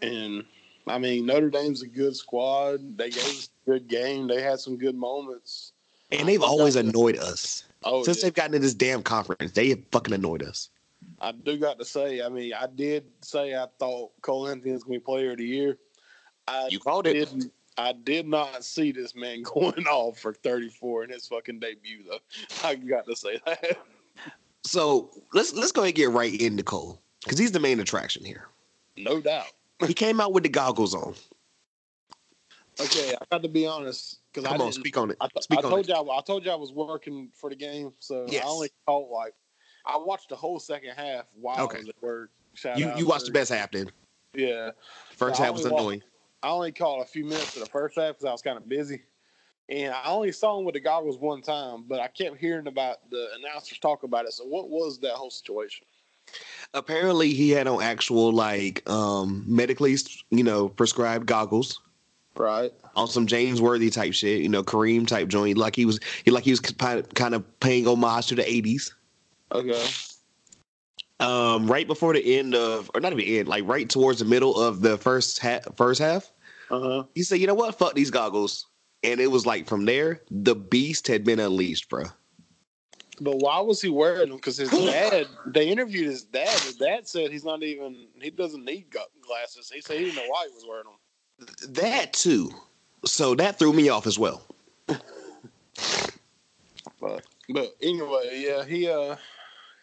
[0.02, 0.44] And
[0.88, 2.98] I mean, Notre Dame's a good squad.
[2.98, 4.26] They gave us a good game.
[4.26, 5.72] They had some good moments.
[6.11, 8.24] And they've always annoyed us Oh, since yeah.
[8.24, 9.52] they've gotten in this damn conference.
[9.52, 10.70] They have fucking annoyed us.
[11.20, 14.85] I do got to say, I mean, I did say I thought Cole Anthony was
[14.85, 15.78] going to be player of the year.
[16.46, 17.32] I You called it.
[17.78, 22.18] I did not see this man going off for 34 in his fucking debut, though.
[22.68, 23.78] I got to say that.
[24.64, 28.24] So let's let's go ahead and get right into Cole because he's the main attraction
[28.24, 28.46] here.
[28.96, 29.46] No doubt.
[29.87, 31.14] He came out with the goggles on.
[32.80, 35.16] Okay, I got to be honest because I Come on, speak on it.
[35.20, 35.88] I, th- I told it.
[35.88, 38.44] you I, told you I was working for the game, so Yes.
[38.44, 39.35] I only caught like
[39.85, 41.78] I watched the whole second half while Okay.
[41.78, 42.30] I was at work.
[42.54, 43.90] Shout You you watched the best half then.
[44.35, 44.70] Yeah,
[45.16, 46.02] First I half was annoying.
[46.42, 48.68] I only caught a few minutes of the first half because I was kind of
[48.68, 49.02] busy,
[49.68, 51.85] and I only saw him with the goggles one time.
[51.88, 54.33] But I kept hearing about the announcers talk about it.
[54.33, 55.87] So what was that whole situation?
[56.74, 59.96] Apparently, he had on actual like um medically
[60.31, 61.81] you know prescribed goggles
[62.35, 62.72] Right.
[62.96, 64.40] on some James Worthy type shit.
[64.40, 65.59] You know, Kareem type joint.
[65.59, 68.94] Like he was he like he was kind of paying homage to the eighties.
[69.52, 69.85] Okay.
[71.22, 74.61] Um, right before the end of, or not even end, like right towards the middle
[74.61, 75.62] of the first half.
[75.76, 76.32] First half,
[76.70, 77.04] Uh huh.
[77.14, 77.78] he said, "You know what?
[77.78, 78.66] Fuck these goggles."
[79.04, 82.04] And it was like from there, the beast had been unleashed, bro.
[83.20, 84.37] But why was he wearing them?
[84.37, 86.48] Because his dad, they interviewed his dad.
[86.61, 88.87] His dad said he's not even, he doesn't need
[89.20, 89.70] glasses.
[89.72, 91.74] He said he didn't know why he was wearing them.
[91.74, 92.52] That too.
[93.04, 94.42] So that threw me off as well.
[97.00, 99.16] But but anyway, yeah, he uh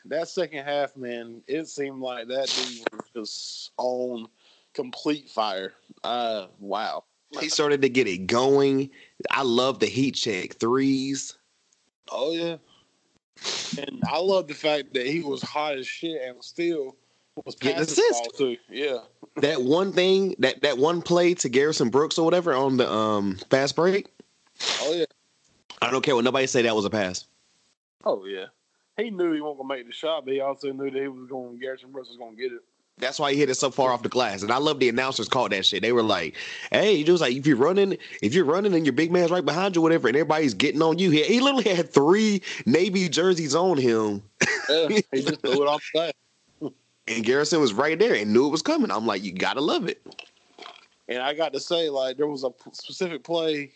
[0.05, 4.27] that second half, man, it seemed like that dude was just on
[4.73, 5.73] complete fire.
[6.03, 7.03] Uh wow.
[7.39, 8.89] He started to get it going.
[9.29, 11.37] I love the heat check threes.
[12.11, 12.57] Oh yeah.
[13.77, 16.95] And I love the fact that he was hot as shit and still
[17.45, 18.57] was Getting ball too.
[18.69, 18.99] Yeah.
[19.37, 23.37] That one thing, that that one play to Garrison Brooks or whatever on the um
[23.49, 24.07] fast break.
[24.81, 25.05] Oh yeah.
[25.81, 27.25] I don't care what nobody say that was a pass.
[28.03, 28.45] Oh yeah.
[28.99, 31.27] He knew he wasn't gonna make the shot, but he also knew that he was
[31.29, 32.61] going Garrison Brooks was gonna get it.
[32.97, 34.41] That's why he hit it so far off the glass.
[34.41, 35.81] And I love the announcers called that shit.
[35.81, 36.35] They were like,
[36.69, 39.75] "Hey, was like if you're running, if you're running and your big man's right behind
[39.75, 43.77] you, whatever, and everybody's getting on you." He, he literally had three Navy jerseys on
[43.77, 44.21] him,
[44.69, 44.89] Yeah.
[44.89, 46.11] He just threw it off the
[46.61, 46.73] glass.
[47.07, 48.91] and Garrison was right there and knew it was coming.
[48.91, 50.01] I'm like, you gotta love it.
[51.07, 53.71] And I got to say, like, there was a p- specific play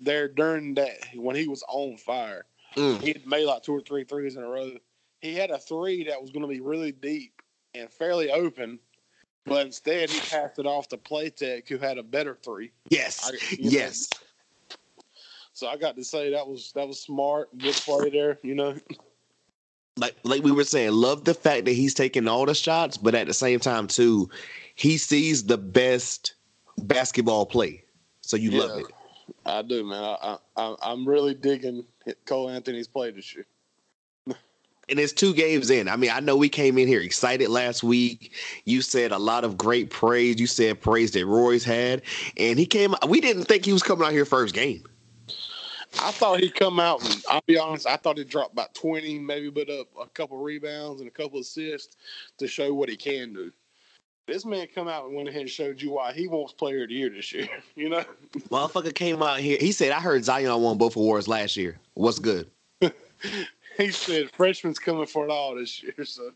[0.00, 2.44] there during that when he was on fire.
[2.76, 3.00] Mm.
[3.00, 4.72] He had made like two or three threes in a row.
[5.20, 7.40] He had a three that was going to be really deep
[7.74, 8.78] and fairly open,
[9.46, 12.72] but instead he passed it off to Platek, who had a better three.
[12.90, 13.70] Yes, I- you know.
[13.70, 14.08] yes.
[15.52, 18.38] So I got to say that was that was smart, good play there.
[18.42, 18.78] You know,
[19.96, 23.14] Like like we were saying, love the fact that he's taking all the shots, but
[23.14, 24.28] at the same time too,
[24.74, 26.34] he sees the best
[26.76, 27.84] basketball play.
[28.20, 28.86] So you love it.
[29.44, 30.02] I do, man.
[30.02, 31.84] I, I I'm really digging
[32.24, 33.46] Cole Anthony's play this year.
[34.88, 35.88] and it's two games in.
[35.88, 38.32] I mean, I know we came in here excited last week.
[38.64, 40.40] You said a lot of great praise.
[40.40, 42.02] You said praise that Roy's had,
[42.36, 42.94] and he came.
[43.08, 44.84] We didn't think he was coming out here first game.
[46.00, 49.18] I thought he'd come out and I'll be honest, I thought he'd drop about twenty,
[49.18, 51.96] maybe put up a couple rebounds and a couple assists
[52.38, 53.52] to show what he can do.
[54.26, 56.88] This man come out and went ahead and showed you why he wants player of
[56.88, 57.48] the year this year.
[57.76, 58.04] You know?
[58.50, 59.56] Motherfucker came out here.
[59.60, 61.78] He said, I heard Zion won both awards last year.
[61.94, 62.50] What's good?
[62.80, 66.30] he said freshman's coming for it all this year, so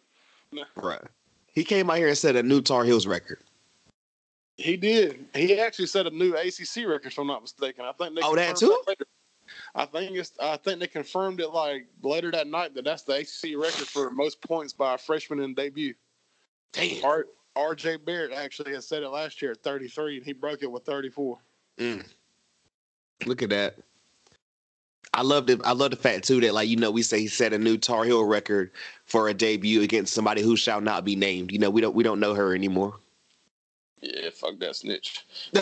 [0.77, 1.05] Bruh.
[1.53, 3.39] He came out here and set a new Tar Heels record.
[4.57, 5.25] he did.
[5.35, 7.85] He actually set a new ACC record, if I'm not mistaken.
[7.85, 8.81] I think they Oh, that too?
[8.87, 9.05] later.
[9.75, 10.33] I think it's.
[10.41, 14.11] I think they confirmed it like later that night that that's the ACC record for
[14.11, 15.95] most points by a freshman in debut.
[16.73, 17.05] Damn.
[17.05, 17.27] R,
[17.57, 20.85] RJ Barrett actually had said it last year at 33, and he broke it with
[20.85, 21.39] 34.
[21.79, 22.05] Mm.
[23.27, 23.77] Look at that.
[25.13, 25.61] I love it.
[25.65, 27.77] I love the fact too that like you know we say he set a new
[27.77, 28.71] Tar Heel record
[29.05, 31.51] for a debut against somebody who shall not be named.
[31.51, 32.95] You know we don't we don't know her anymore.
[34.01, 35.27] Yeah, fuck that snitch.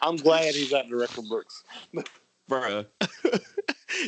[0.00, 1.64] I'm glad he's at the record books.
[2.48, 2.86] Bruh.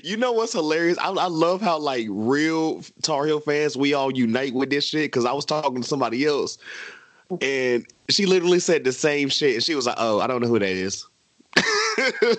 [0.03, 0.99] you know what's hilarious?
[0.99, 5.11] I, I love how like real Tar Heel fans we all unite with this shit.
[5.11, 6.59] Because I was talking to somebody else,
[7.41, 9.55] and she literally said the same shit.
[9.55, 11.07] And she was like, "Oh, I don't know who that is."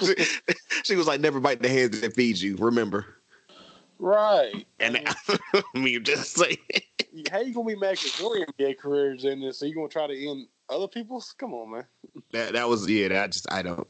[0.01, 0.15] she,
[0.83, 3.05] she was like, "Never bite the hand that feeds you." Remember?
[4.01, 4.65] Right.
[4.79, 4.99] And
[5.53, 6.57] I mean, just say
[7.31, 9.59] How you gonna be mad your NBA careers in this?
[9.59, 11.33] So you gonna try to end other people's?
[11.37, 11.85] Come on, man.
[12.31, 12.53] that.
[12.53, 13.09] That was yeah.
[13.09, 13.87] That just I don't.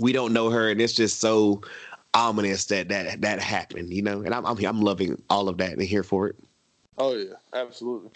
[0.00, 1.62] We don't know her, and it's just so
[2.14, 3.92] ominous that that that happened.
[3.92, 6.36] You know, and I'm I'm, I'm loving all of that and here for it.
[6.98, 8.10] Oh yeah, absolutely.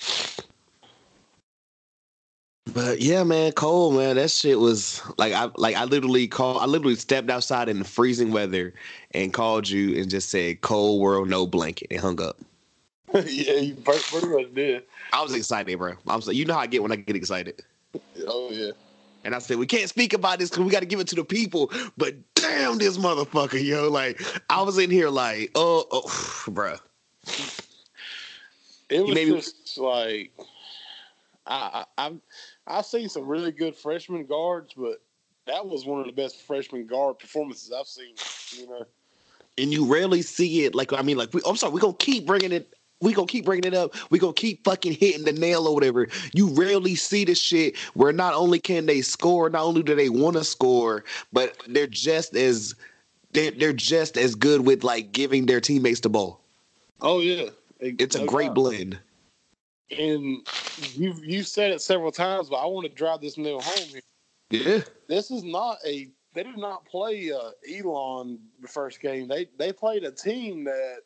[2.74, 6.66] But yeah, man, cold, man, that shit was like I like I literally called I
[6.66, 8.74] literally stepped outside in the freezing weather
[9.12, 12.36] and called you and just said cold world, no blanket and hung up.
[13.14, 14.82] yeah, you pretty much did.
[15.12, 15.94] I was excited, bro.
[16.06, 17.62] I was like, you know how I get when I get excited.
[18.26, 18.72] Oh yeah.
[19.24, 21.16] And I said, we can't speak about this because we got to give it to
[21.16, 21.70] the people.
[21.96, 26.02] But damn, this motherfucker, yo, like I was in here like, oh, oh
[26.50, 26.80] bruh.
[28.88, 30.32] It was maybe- just like
[31.46, 32.20] I, I I've
[32.66, 35.02] I've seen some really good freshman guards, but
[35.46, 38.14] that was one of the best freshman guard performances I've seen.
[38.52, 38.84] You know.
[39.56, 40.74] and you rarely see it.
[40.74, 42.72] Like I mean, like we, I'm sorry, we're gonna keep bringing it.
[43.00, 43.94] We gonna keep bringing it up.
[44.10, 46.08] We gonna keep fucking hitting the nail or whatever.
[46.32, 50.08] You rarely see the shit where not only can they score, not only do they
[50.08, 52.74] want to score, but they're just as
[53.32, 56.40] they're, they're just as good with like giving their teammates the ball.
[57.00, 57.50] Oh yeah.
[57.80, 58.98] It's a great blend.
[59.96, 60.46] And
[60.94, 64.00] you you said it several times, but I want to drive this nail home here.
[64.50, 69.28] Yeah, This is not a they did not play uh, Elon the first game.
[69.28, 71.00] They they played a team that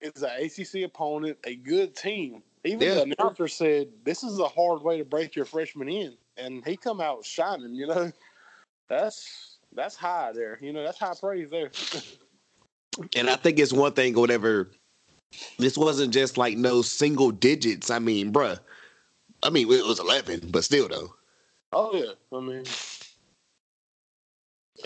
[0.00, 2.42] is an ACC opponent, a good team.
[2.64, 2.94] Even Yeah.
[3.04, 6.76] the announcer said this is a hard way to break your freshman in, and he
[6.76, 7.74] come out shining.
[7.74, 8.12] You know,
[8.88, 10.58] that's that's high there.
[10.60, 11.70] You know, that's high praise there.
[13.16, 14.70] and I think it's one thing whatever.
[15.58, 17.90] This wasn't just like no single digits.
[17.90, 18.58] I mean, bruh.
[19.42, 21.14] I mean, it was eleven, but still though.
[21.72, 22.64] oh yeah, I mean.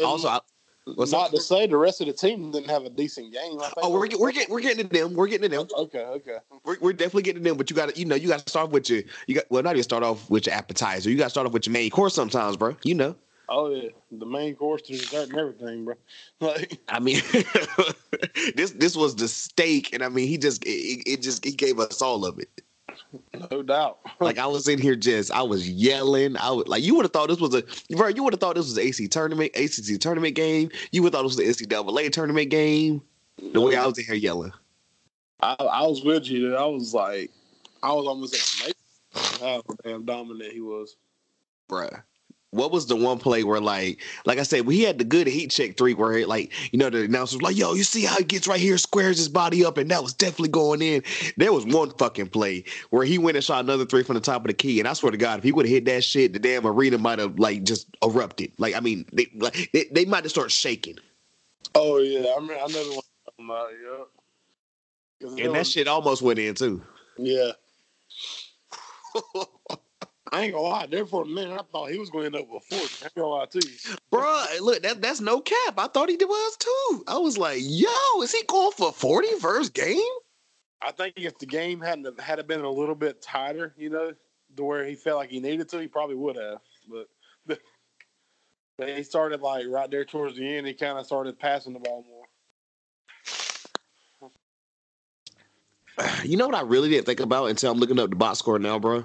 [0.05, 0.41] Also, I,
[0.87, 1.31] what's not up?
[1.33, 3.59] to say the rest of the team didn't have a decent game.
[3.79, 5.15] Oh, we're we're getting we're getting to them.
[5.15, 5.69] We're getting to them.
[5.77, 6.05] okay.
[6.05, 6.37] Okay.
[6.65, 7.57] We're, we're definitely getting to them.
[7.57, 9.45] But you got to you know you got to start off with your you got
[9.51, 11.11] well not even start off with your appetizer.
[11.11, 12.77] You got to start off with your main course sometimes, bro.
[12.83, 13.17] You know.
[13.49, 15.95] Oh yeah, the main course, the dessert, and everything, bro.
[16.41, 17.21] Like, I mean,
[18.57, 21.79] this this was the steak, and I mean he just it, it just he gave
[21.79, 22.63] us all of it.
[23.51, 23.99] No doubt.
[24.21, 26.37] Like I was in here just I was yelling.
[26.37, 27.63] I was like you would have thought this was a
[27.97, 28.09] bro.
[28.09, 30.71] You would have thought this was an AC tournament, ACC tournament game.
[30.93, 33.03] You would have thought it was the NCAA tournament game.
[33.53, 34.53] The way I was in here yelling.
[35.41, 36.41] I, I was with you.
[36.51, 36.57] dude.
[36.57, 37.31] I was like,
[37.83, 38.77] I was almost amazed
[39.41, 40.97] how damn dominant he was.
[41.69, 42.03] bruh.
[42.55, 45.51] What was the one play where like like I said, he had the good heat
[45.51, 48.17] check three where it, like you know the announcer was like, yo, you see how
[48.17, 51.03] he gets right here, squares his body up, and that was definitely going in.
[51.37, 54.43] There was one fucking play where he went and shot another three from the top
[54.43, 56.33] of the key, and I swear to God, if he would have hit that shit,
[56.33, 58.53] the damn arena might have like just erupted.
[58.59, 60.99] Like I mean, they like they, they might have started shaking,
[61.75, 62.55] Oh yeah, I remember.
[62.55, 63.03] I know the
[63.37, 63.69] one about.
[65.21, 65.45] Yeah.
[65.45, 66.83] and that was- shit almost went in too.
[67.19, 67.53] Yeah.
[70.35, 70.87] I ain't gonna lie.
[70.87, 72.93] There for a minute, I thought he was going to end up with forty.
[73.03, 73.97] I ain't gonna lie to you.
[74.13, 75.75] Bruh, look, that that's no cap.
[75.79, 77.05] I thought he was too.
[77.07, 77.89] I was like, yo,
[78.21, 80.01] is he going for 40 first game?
[80.83, 84.13] I think if the game hadn't had it been a little bit tighter, you know,
[84.57, 86.59] to where he felt like he needed to, he probably would have.
[86.91, 87.09] But,
[88.77, 90.67] but he started like right there towards the end.
[90.67, 92.25] He kind of started passing the ball more.
[96.25, 98.59] You know what I really didn't think about until I'm looking up the box score
[98.59, 99.05] now, bro?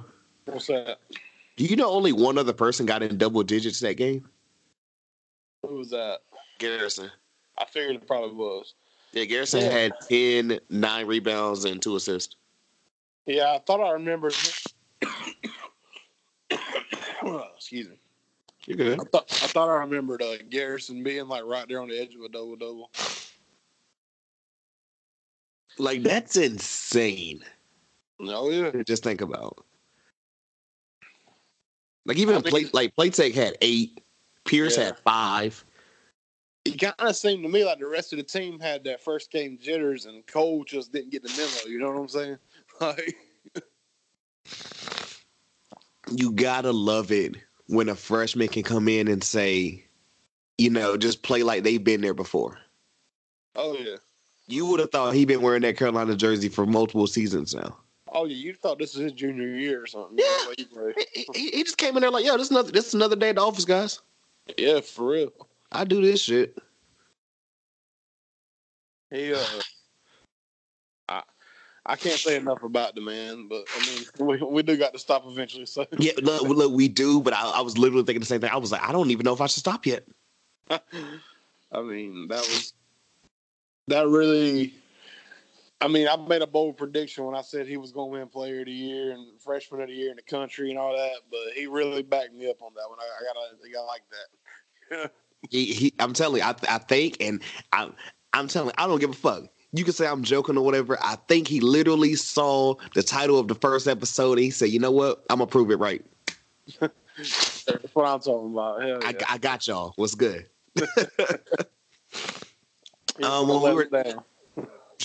[0.51, 0.99] What's that?
[1.57, 4.27] Do you know only one other person got in double digits that game?
[5.63, 6.19] Who was that?
[6.57, 7.11] Garrison.
[7.57, 8.73] I figured it probably was.
[9.11, 9.69] Yeah, Garrison Yeah.
[9.69, 12.35] had 10, 9 rebounds, and two assists.
[13.25, 14.33] Yeah, I thought I remembered.
[17.55, 17.99] Excuse me.
[18.65, 18.99] You're good.
[18.99, 22.13] I thought I thought I remembered uh, Garrison being like right there on the edge
[22.15, 22.91] of a double double.
[25.77, 27.43] Like that's insane
[28.19, 28.71] Oh yeah.
[28.83, 29.65] just think about.
[32.09, 34.01] Like even play like Platek had eight,
[34.43, 34.85] Pierce Yeah.
[34.85, 35.63] had five.
[36.65, 39.29] It kind of seemed to me like the rest of the team had that first
[39.31, 41.67] game jitters, and Cole just didn't get the memo.
[41.67, 42.37] You know what I'm saying?
[42.81, 43.15] Like,
[46.11, 47.35] You gotta love it
[47.67, 49.85] when a freshman can come in and say,
[50.57, 52.57] you know, just play like they've been there before.
[53.55, 53.97] oh yeah,
[54.47, 57.77] You would have thought he'd been wearing that Carolina jersey for multiple seasons now.
[58.13, 58.35] Oh yeah.
[58.35, 60.17] You thought this was his junior year or something?
[60.17, 60.53] Yeah.
[60.57, 60.67] He.
[61.33, 63.29] He, he- just came in there like, yo, this is another this is another day
[63.29, 63.99] at the office, guys.
[64.57, 65.31] Yeah, for real.
[65.71, 66.57] I do this shit.
[69.11, 69.39] He uh,
[71.07, 71.23] I
[71.85, 74.99] I can't say enough about the man, but I mean, we we do got to
[74.99, 75.65] stop eventually.
[75.65, 78.51] So Yeah, look, look, we do, but I, I was literally thinking the same thing.
[78.51, 80.05] I was like, I don't even know if I should stop yet.
[80.69, 82.73] I mean, that was
[83.87, 84.73] that really.
[85.81, 88.27] I mean, I made a bold prediction when I said he was going to win
[88.27, 91.21] Player of the Year and Freshman of the Year in the country and all that,
[91.31, 92.97] but he really backed me up on that one.
[92.99, 95.11] I, I gotta, I gotta like that.
[95.49, 97.95] He, he, I'm telling you, I, I think, and I'm,
[98.33, 99.45] I'm telling you, I don't give a fuck.
[99.71, 100.97] You can say I'm joking or whatever.
[101.01, 104.79] I think he literally saw the title of the first episode and he said, you
[104.79, 105.23] know what?
[105.29, 106.03] I'm gonna prove it right.
[106.81, 108.81] That's what I'm talking about.
[108.83, 109.15] Hell I.
[109.29, 109.93] I got y'all.
[109.95, 110.45] What's good?
[113.23, 114.23] Um, when we were- down.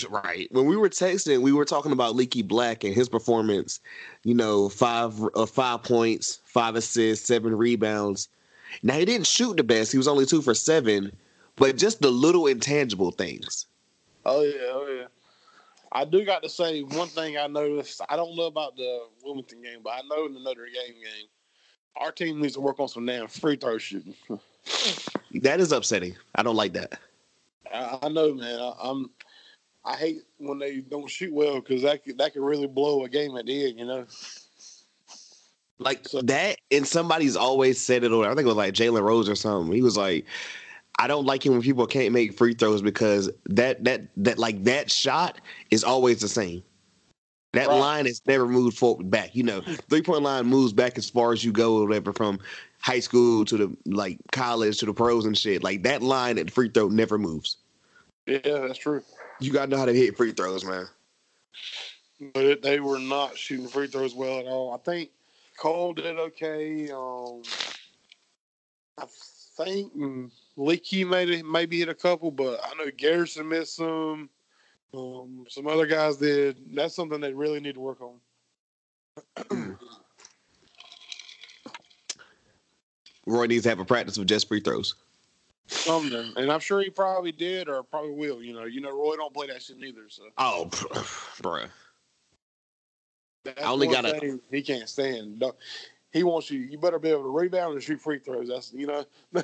[0.09, 0.51] Right.
[0.51, 3.79] When we were texting, we were talking about Leaky Black and his performance.
[4.23, 8.27] You know, five uh, five points, five assists, seven rebounds.
[8.83, 9.91] Now he didn't shoot the best.
[9.91, 11.15] He was only two for seven,
[11.55, 13.67] but just the little intangible things.
[14.25, 15.07] Oh yeah, oh yeah.
[15.91, 18.01] I do got to say one thing I noticed.
[18.09, 21.27] I don't know about the Wilmington game, but I know in the Notre Dame game,
[21.95, 24.15] our team needs to work on some damn free throw shooting.
[25.35, 26.17] That is upsetting.
[26.33, 26.99] I don't like that.
[27.73, 28.59] I, I know, man.
[28.59, 29.09] I, I'm.
[29.85, 33.09] I hate when they don't shoot well because that could, that could really blow a
[33.09, 33.79] game at the end.
[33.79, 34.05] You know.
[35.77, 38.11] Like So- that, and somebody's always said it.
[38.11, 39.73] Or I think it was like Jalen Rose or something.
[39.75, 40.25] He was like,
[40.97, 44.63] "I don't like it when people can't make free throws because that that that like
[44.63, 45.39] that shot
[45.71, 46.63] is always the same.
[47.53, 47.79] That Right.
[47.79, 49.35] line is never moved forward back.
[49.35, 52.39] You know, three point line moves back as far as you go, or whatever, from
[52.79, 55.61] high school to the like college to the pros and shit.
[55.63, 57.57] Like that line at the free throw never moves.
[58.27, 59.03] Yeah, that's true.
[59.39, 60.87] You gotta know how to hit free throws, man.
[62.33, 64.73] But it, they were not shooting free throws well at all.
[64.73, 65.09] I think
[65.57, 66.89] Cole did okay.
[66.91, 67.41] Um,
[68.97, 69.05] I
[69.57, 69.91] think
[70.55, 74.29] Leaky made it, maybe hit a couple, but I know Garrison missed some.
[74.93, 76.57] Um, some other guys did.
[76.73, 78.19] That's something they really need to work on.
[83.25, 84.95] Roy needs to have a practice of just free throws.
[85.67, 88.41] Something, and I'm sure he probably did or probably will.
[88.43, 90.03] You know, you know, Roy don't play that shit neither.
[90.09, 91.69] So Oh, bruh.
[93.43, 95.43] that's I only gotta- thing he can't stand.
[96.11, 96.59] He wants you.
[96.59, 98.47] You better be able to rebound and shoot free throws.
[98.47, 99.05] That's you know.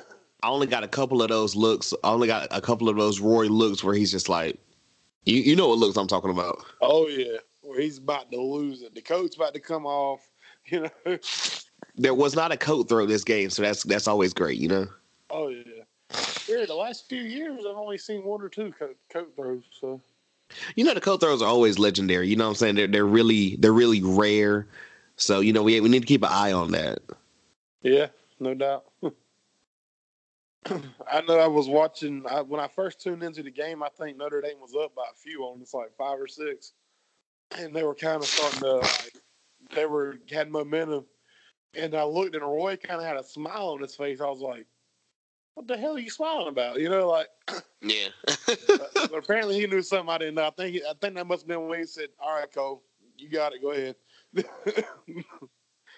[0.44, 1.92] I only got a couple of those looks.
[2.02, 4.58] I only got a couple of those Roy looks where he's just like,
[5.24, 6.64] you, you know what looks I'm talking about.
[6.80, 8.94] Oh yeah, where he's about to lose it.
[8.94, 10.20] The coat's about to come off.
[10.66, 11.18] You know.
[11.96, 14.86] There was not a coat throw this game, so that's that's always great, you know.
[15.28, 15.82] Oh yeah.
[16.48, 19.62] Yeah, the last few years I've only seen one or two coat, coat throws.
[19.70, 20.00] So
[20.74, 22.28] You know the coat throws are always legendary.
[22.28, 22.74] You know what I'm saying?
[22.76, 24.66] They're they're really they're really rare.
[25.16, 27.00] So you know we we need to keep an eye on that.
[27.82, 28.08] yeah,
[28.40, 28.84] no doubt.
[31.10, 33.82] I know I was watching I, when I first tuned into the game.
[33.82, 36.72] I think Notre Dame was up by a few on it's like five or six,
[37.58, 39.12] and they were kind of starting to like
[39.74, 41.06] they were had momentum.
[41.74, 44.20] And I looked and Roy kind of had a smile on his face.
[44.20, 44.66] I was like,
[45.54, 47.28] "What the hell are you smiling about?" You know, like.
[47.84, 48.10] Yeah.
[48.46, 50.46] but, apparently he knew something I didn't know.
[50.46, 52.84] I think I think that must have been when he said, "All right, Cole,
[53.18, 53.60] you got it.
[53.60, 53.96] Go ahead."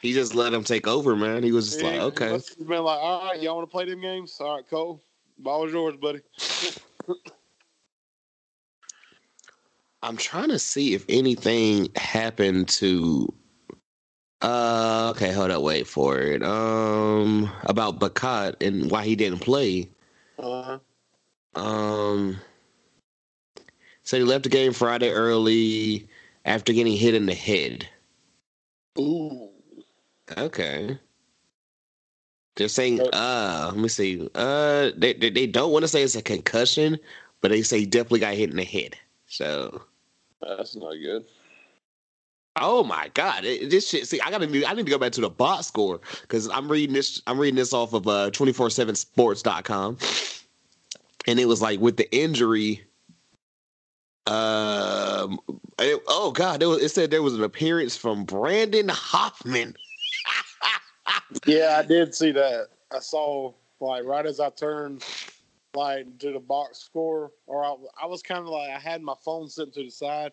[0.01, 1.43] he just let him take over, man.
[1.43, 2.31] He was just like, Yeah, he okay.
[2.31, 4.35] must have been like, "All right, y'all want to play them games?
[4.41, 5.05] All right, Cole,
[5.39, 6.21] ball is yours, buddy."
[10.03, 13.33] I'm trying to see if anything happened to
[14.45, 16.43] uh okay, hold up, wait for it.
[16.43, 19.89] Um about Bacot and why he didn't play.
[20.39, 20.79] Uh-huh.
[21.55, 22.37] Um
[24.03, 26.07] said he left the game Friday early
[26.45, 27.89] after getting hit in the head.
[28.99, 29.51] Ooh,
[30.37, 30.99] Okay.
[32.57, 34.29] They're saying, uh, let me see.
[34.35, 36.99] Uh, they they, they don't want to say it's a concussion,
[37.41, 38.97] but they say he definitely got hit in the head.
[39.27, 39.83] So,
[40.41, 41.25] That's not good.
[42.57, 44.07] Oh my god, it, this shit.
[44.07, 46.95] See, I gotta I need to go back to the box score because I'm reading
[46.95, 47.21] this.
[47.27, 49.99] I'm reading this off of uh 247sports.com,
[51.27, 52.85] and it was like with the injury.
[54.27, 55.41] Um.
[55.79, 56.61] it- oh God!
[56.61, 59.75] There was, it said there was an appearance from Brandon Huffman.
[61.47, 62.69] Yeah, I did see that.
[62.91, 65.05] I saw like right as I turned
[65.75, 69.15] like to the box score, or I, I was kind of like I had my
[69.25, 70.33] phone sitting to the side,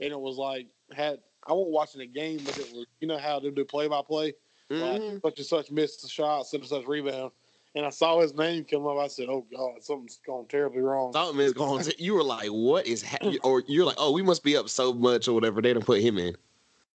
[0.00, 3.18] and it was like had I wasn't watching the game, but it was you know
[3.18, 4.34] how they do play by play,
[4.70, 5.18] like mm-hmm.
[5.22, 7.32] such and such missed a shot, such and such rebound,
[7.74, 8.98] and I saw his name come up.
[8.98, 11.84] I said, "Oh God, something's gone terribly wrong." Something is going.
[11.84, 13.36] To, you were like, "What is?" Ha-?
[13.42, 16.00] Or you're like, "Oh, we must be up so much or whatever." They don't put
[16.00, 16.36] him in.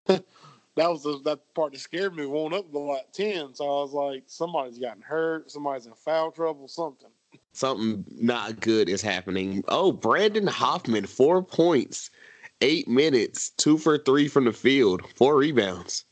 [0.77, 2.25] That was the, that part that scared me.
[2.25, 6.31] Going up to like ten, so I was like, somebody's gotten hurt, somebody's in foul
[6.31, 7.09] trouble, something.
[7.53, 9.65] Something not good is happening.
[9.69, 12.11] Oh, Brandon Huffman, four points,
[12.61, 16.05] eight minutes, two for three from the field, four rebounds.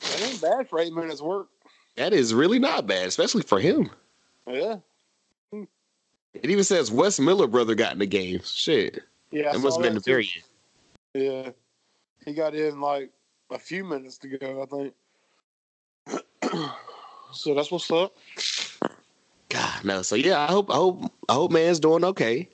[0.00, 1.48] That ain't bad for eight minutes work.
[1.96, 3.90] That is really not bad, especially for him.
[4.46, 4.76] Yeah.
[5.52, 8.40] It even says Wes Miller brother got in the game.
[8.44, 9.00] Shit,
[9.30, 10.10] Yeah, I it must have been the too.
[10.10, 10.28] very
[11.14, 11.22] end.
[11.24, 11.50] Yeah,
[12.26, 13.10] he got in like
[13.50, 14.94] a few minutes to go, I think.
[17.32, 18.14] so that's what's up.
[19.48, 20.02] God no.
[20.02, 22.48] So yeah, I hope I hope I hope man's doing okay.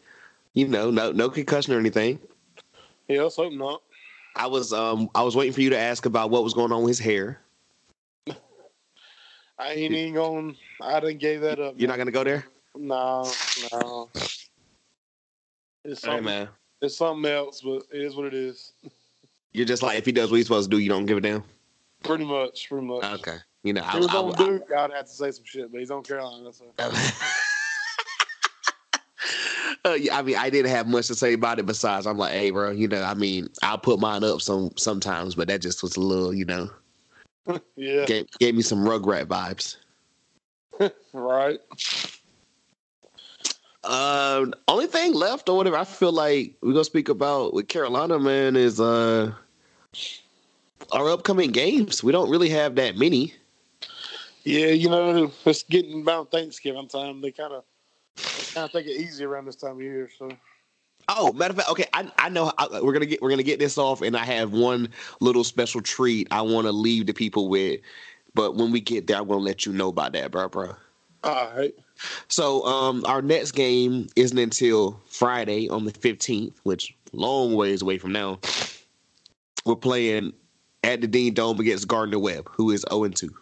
[0.53, 2.19] You know, no no concussion or anything.
[3.11, 3.83] Yeah, let's hope not.
[4.37, 6.85] I was um I was waiting for you to ask about what was going on
[6.85, 7.41] with his hair.
[9.59, 10.57] I ain't even going.
[10.81, 11.75] I didn't gave that up.
[11.77, 12.47] You're not gonna go there?
[12.77, 13.29] No,
[13.73, 14.11] no.
[15.85, 16.49] It's Hey something, man.
[16.81, 18.75] it's something else, but it is what it is.
[19.53, 21.21] You're just like if he does what he's supposed to do, you don't give a
[21.21, 21.43] damn.
[22.05, 23.03] Pretty much, pretty much.
[23.03, 23.39] Okay.
[23.65, 25.73] You know, I, he was I, on I, Duke, I'd have to say some shit,
[25.73, 26.53] but he's on Carolina.
[26.53, 26.67] So.
[29.85, 31.67] Uh, yeah, I mean, I didn't have much to say about it.
[31.67, 35.35] Besides, I'm like, hey, bro, you know, I mean, I'll put mine up some sometimes,
[35.35, 36.71] but that just was a little, you know,
[37.77, 39.77] Yeah, gave, gave me some Rugrat vibes.
[41.13, 41.61] right.
[43.83, 48.19] Uh, only thing left or whatever I feel like we're gonna speak about with Carolina,
[48.19, 49.33] man, is uh
[50.93, 52.05] our upcoming games.
[52.05, 53.35] We don't really have that many.
[54.45, 57.21] Yeah, you know, it's getting about Thanksgiving time.
[57.21, 57.65] They kind of
[58.55, 60.09] kind of take it easy around this time of year.
[60.19, 60.31] So
[61.09, 63.59] Oh, matter of fact, okay, I I know I, we're gonna get we're gonna get
[63.59, 64.89] this off, and I have one
[65.21, 67.81] little special treat I want to leave the people with.
[68.35, 70.77] But when we get there, I'm gonna let you know about that, bro, bro.
[71.25, 71.75] all right.
[72.29, 77.99] So um, our next game isn't until Friday on the 15th, which long ways away
[77.99, 78.39] from now.
[79.67, 80.33] We're playing
[80.83, 83.35] at the Dean Dome against Gardner Webb, who is 0 2.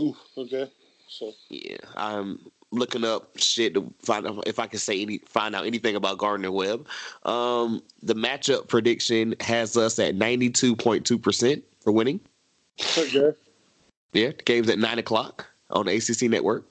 [0.00, 0.70] Ooh, okay.
[1.08, 2.38] So Yeah, I'm
[2.74, 6.18] looking up shit to find out if I can say any find out anything about
[6.18, 6.86] Gardner Webb.
[7.24, 12.20] Um, the matchup prediction has us at 92.2 percent for winning.
[12.98, 13.32] okay,
[14.12, 16.64] Yeah, the game's at nine o'clock on the ACC network.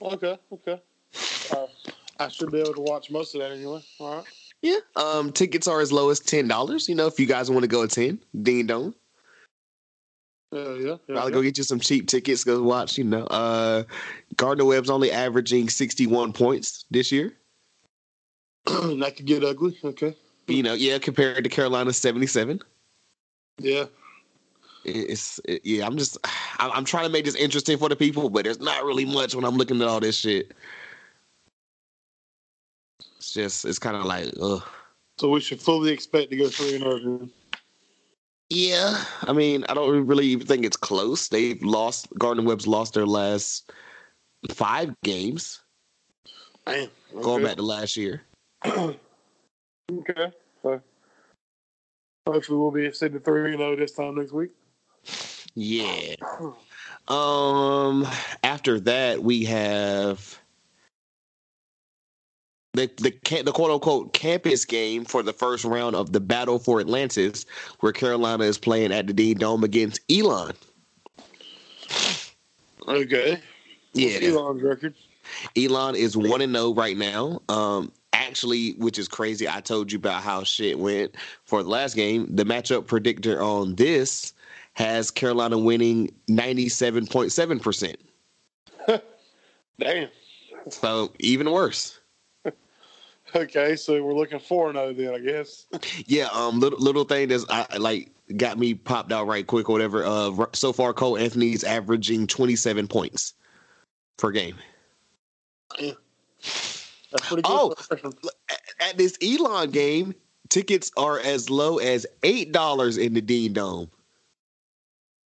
[0.00, 0.80] okay, okay.
[1.52, 1.66] Uh,
[2.18, 3.82] I should be able to watch most of that anyway.
[4.00, 4.24] All right.
[4.62, 4.78] Yeah.
[4.96, 6.88] Um, tickets are as low as ten dollars.
[6.88, 8.94] You know, if you guys want to go attend Dean Dome.
[10.54, 10.96] Yeah, yeah.
[11.08, 12.44] yeah, Probably go get you some cheap tickets.
[12.44, 12.96] Go watch.
[12.96, 13.82] You know, uh,
[14.36, 17.32] Gardner Webb's only averaging sixty-one points this year.
[18.66, 19.76] that could get ugly.
[19.82, 20.16] Okay.
[20.46, 22.60] You know, yeah, compared to Carolina's seventy-seven.
[23.58, 23.86] Yeah.
[24.84, 25.86] It's it, yeah.
[25.86, 26.18] I'm just
[26.60, 29.34] I'm, I'm trying to make this interesting for the people, but there's not really much
[29.34, 30.52] when I'm looking at all this shit.
[33.16, 34.62] It's just it's kind of like ugh.
[35.18, 37.28] So we should fully expect to go three and zero.
[38.54, 41.26] Yeah, I mean, I don't really even think it's close.
[41.28, 42.06] They've lost.
[42.16, 43.72] Gardner Webb's lost their last
[44.52, 45.60] five games,
[46.64, 46.88] Damn.
[47.20, 47.44] going okay.
[47.44, 48.22] back to last year.
[49.92, 50.32] Okay.
[50.62, 50.80] So
[52.26, 54.50] hopefully we'll be sitting three and zero this time next week.
[55.54, 56.14] Yeah.
[57.06, 58.06] Um.
[58.42, 60.38] After that, we have
[62.74, 66.80] the the the quote unquote campus game for the first round of the Battle for
[66.80, 67.46] Atlantis,
[67.80, 70.52] where Carolina is playing at the Dean Dome against Elon.
[72.86, 73.40] Okay.
[73.94, 74.94] Yeah, Elon's record.
[75.56, 77.40] Elon is one and zero right now.
[77.48, 79.48] Um, actually, which is crazy.
[79.48, 81.14] I told you about how shit went
[81.44, 82.26] for the last game.
[82.28, 84.32] The matchup predictor on this
[84.74, 87.96] has Carolina winning ninety seven point seven percent.
[89.78, 90.08] Damn.
[90.70, 92.00] So even worse.
[93.34, 95.66] Okay, so we're looking for no then, I guess.
[96.06, 99.72] Yeah, um, little little thing that's I like got me popped out right quick or
[99.72, 100.04] whatever.
[100.04, 103.34] Uh, so far Cole Anthony's averaging twenty seven points
[104.16, 104.56] per game.
[107.14, 107.42] That's pretty.
[107.44, 107.70] Oh.
[107.70, 108.12] for a freshman.
[108.80, 110.14] At this Elon game,
[110.48, 113.90] tickets are as low as eight dollars in the Dean Dome.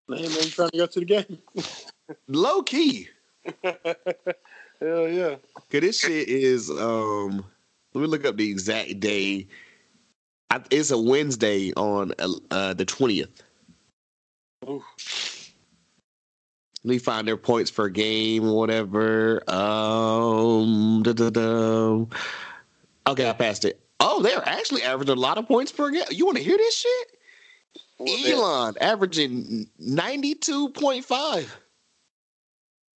[0.09, 1.39] man, man, trying to go to the game.
[2.29, 3.09] Low key.
[3.63, 5.37] Hell yeah.
[5.71, 7.45] Cause this shit is um.
[7.99, 9.49] Let me look up the exact day.
[10.51, 12.13] I, it's a Wednesday on
[12.53, 13.43] uh, the twentieth.
[14.65, 14.83] Let
[16.85, 19.43] me find their points per game or whatever.
[19.51, 22.07] Um, da, da, da.
[23.09, 23.81] okay, I passed it.
[23.99, 26.05] Oh, they're actually averaging a lot of points per game.
[26.11, 28.29] You want to hear this shit?
[28.33, 31.59] Elon averaging ninety two point five.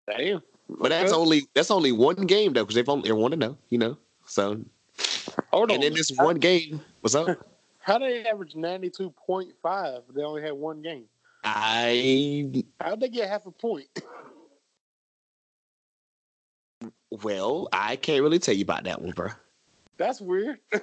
[0.08, 0.44] Damn.
[0.70, 3.58] But that's only that's only one game though, because they've only they want to know,
[3.72, 3.98] you know.
[4.28, 4.62] So
[5.52, 5.88] Hold and on.
[5.88, 7.28] in this one game, what's up?
[7.80, 10.02] How they average ninety two point five?
[10.16, 11.06] They only had one game.
[11.44, 13.88] I How'd they get half a point?
[17.24, 19.30] well, I can't really tell you about that one, bro.
[19.98, 20.60] That's weird.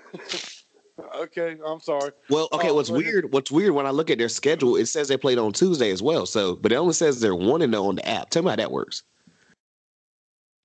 [1.17, 2.11] okay, I'm sorry.
[2.31, 3.07] Well, okay, Oh, what's go ahead.
[3.07, 3.33] weird?
[3.33, 4.77] What's weird when I look at their schedule?
[4.77, 6.27] It says they played on Tuesday as well.
[6.27, 8.31] So, but it only says they're one and zero on the app.
[8.31, 9.03] Tell me how that works.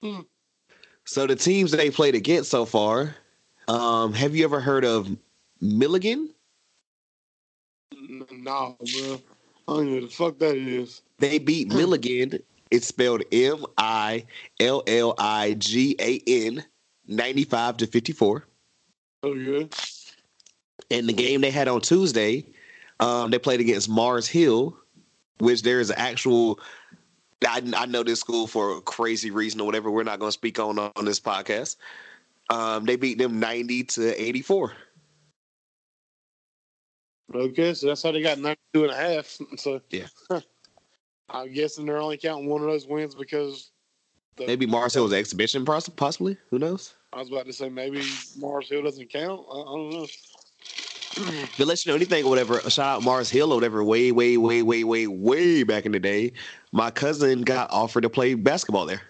[0.02, 0.22] Hmm.
[1.06, 3.16] So the teams they played against so far.
[3.68, 5.10] Um, have you ever heard of
[5.62, 6.30] Milligan?
[7.94, 9.22] N- Nah, bro.
[9.68, 11.02] I don't know what the fuck that is.
[11.20, 12.40] They beat Milligan.
[12.70, 14.26] It's spelled M I
[14.60, 16.66] L L I G A N,
[17.08, 18.46] ninety-five to fifty-four.
[19.24, 19.66] Oh yeah.
[20.92, 22.46] And the game they had on Tuesday,
[23.00, 24.78] um, they played against Mars Hill,
[25.38, 26.60] which there is an actual.
[27.48, 29.92] I, I know this school for a crazy reason or whatever.
[29.92, 31.78] We're not going to speak on on this podcast.
[32.54, 34.74] Um, they beat them ninety to eighty-four.
[37.34, 39.38] Okay, so that's how they got 92 and a half.
[39.58, 40.06] So Yeah.
[41.30, 43.72] I'm guessing they're only counting one of those wins because
[44.38, 46.38] the, Maybe Mars Hill was exhibition, possibly.
[46.52, 46.94] Who knows?
[47.12, 48.04] I was about to say maybe
[48.38, 49.42] Mars Hill doesn't count.
[49.52, 50.08] I, I don't know.
[51.58, 53.84] To let you know anything or whatever, shout out Mars Hill or whatever.
[53.84, 56.34] Way, way, way, way, way, way back in the day,
[56.72, 59.02] my cousin got offered to play basketball there.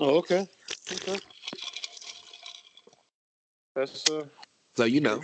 [0.00, 0.48] Oh, okay.
[0.92, 1.18] Okay.
[3.78, 4.24] That's uh,
[4.74, 5.22] So you know,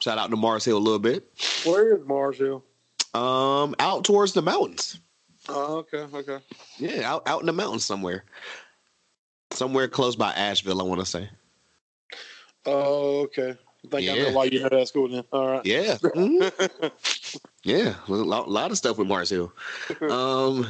[0.00, 1.26] shout out to Mars Hill a little bit.
[1.64, 2.62] Where is Mars Hill?
[3.14, 5.00] Um, out towards the mountains.
[5.48, 6.38] Oh, okay, okay.
[6.78, 8.24] Yeah, out out in the mountains somewhere.
[9.52, 11.30] Somewhere close by Asheville, I want to say.
[12.66, 13.56] Oh, okay.
[13.86, 15.24] I think I know why you know that school then.
[15.32, 15.64] All right.
[15.64, 16.92] Yeah, mhm.
[17.64, 19.52] yeah, a lot, lot of stuff with Mars Hill.
[20.10, 20.66] Um,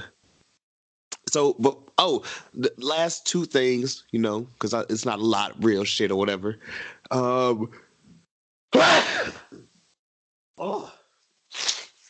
[1.28, 2.22] so, but oh,
[2.54, 6.16] the last two things, you know, because it's not a lot of real shit or
[6.16, 6.58] whatever.
[7.10, 7.70] Um,
[10.58, 10.92] oh.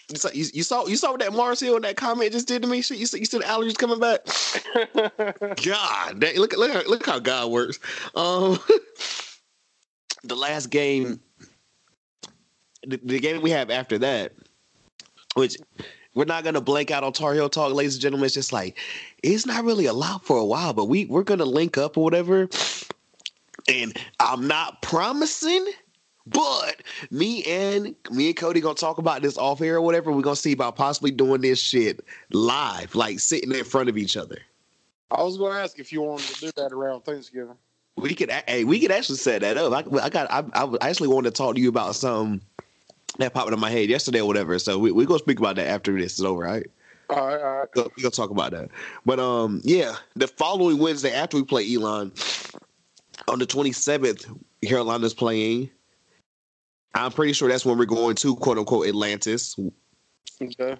[0.08, 2.62] You saw, you, you saw you saw what that Mars Hill that comment just did
[2.62, 2.80] to me.
[2.80, 4.20] Shit, you see, you see the allergies coming back.
[5.64, 7.80] God, that, look look how- look how God works.
[8.14, 8.56] Um,
[10.22, 11.18] the last game,
[12.86, 14.32] the, the game we have after that,
[15.34, 15.56] which
[16.14, 18.26] we're not gonna blank out on Tar Heel talk, ladies and gentlemen.
[18.26, 18.78] It's just like
[19.24, 22.48] it's not really allowed for a while, but we we're gonna link up or whatever.
[23.68, 25.66] And I'm not promising,
[26.26, 30.12] but me and me and Cody gonna talk about this off air or whatever.
[30.12, 34.16] We're gonna see about possibly doing this shit live, like sitting in front of each
[34.16, 34.38] other.
[35.10, 37.56] I was to ask if you wanted to do that around Thanksgiving.
[37.96, 39.72] We could, hey, we could actually set that up.
[39.72, 40.44] I, I got, I,
[40.80, 42.42] I actually wanted to talk to you about some
[43.18, 44.58] that popped in my head yesterday or whatever.
[44.58, 46.66] So we we gonna speak about that after this is over, right?
[47.08, 47.68] All right, all right.
[47.74, 48.68] We're gonna talk about that.
[49.04, 52.12] But um, yeah, the following Wednesday after we play Elon,
[53.28, 54.26] on the twenty seventh,
[54.62, 55.70] Carolina's playing.
[56.94, 59.54] I'm pretty sure that's when we're going to quote unquote Atlantis,
[60.40, 60.76] Okay.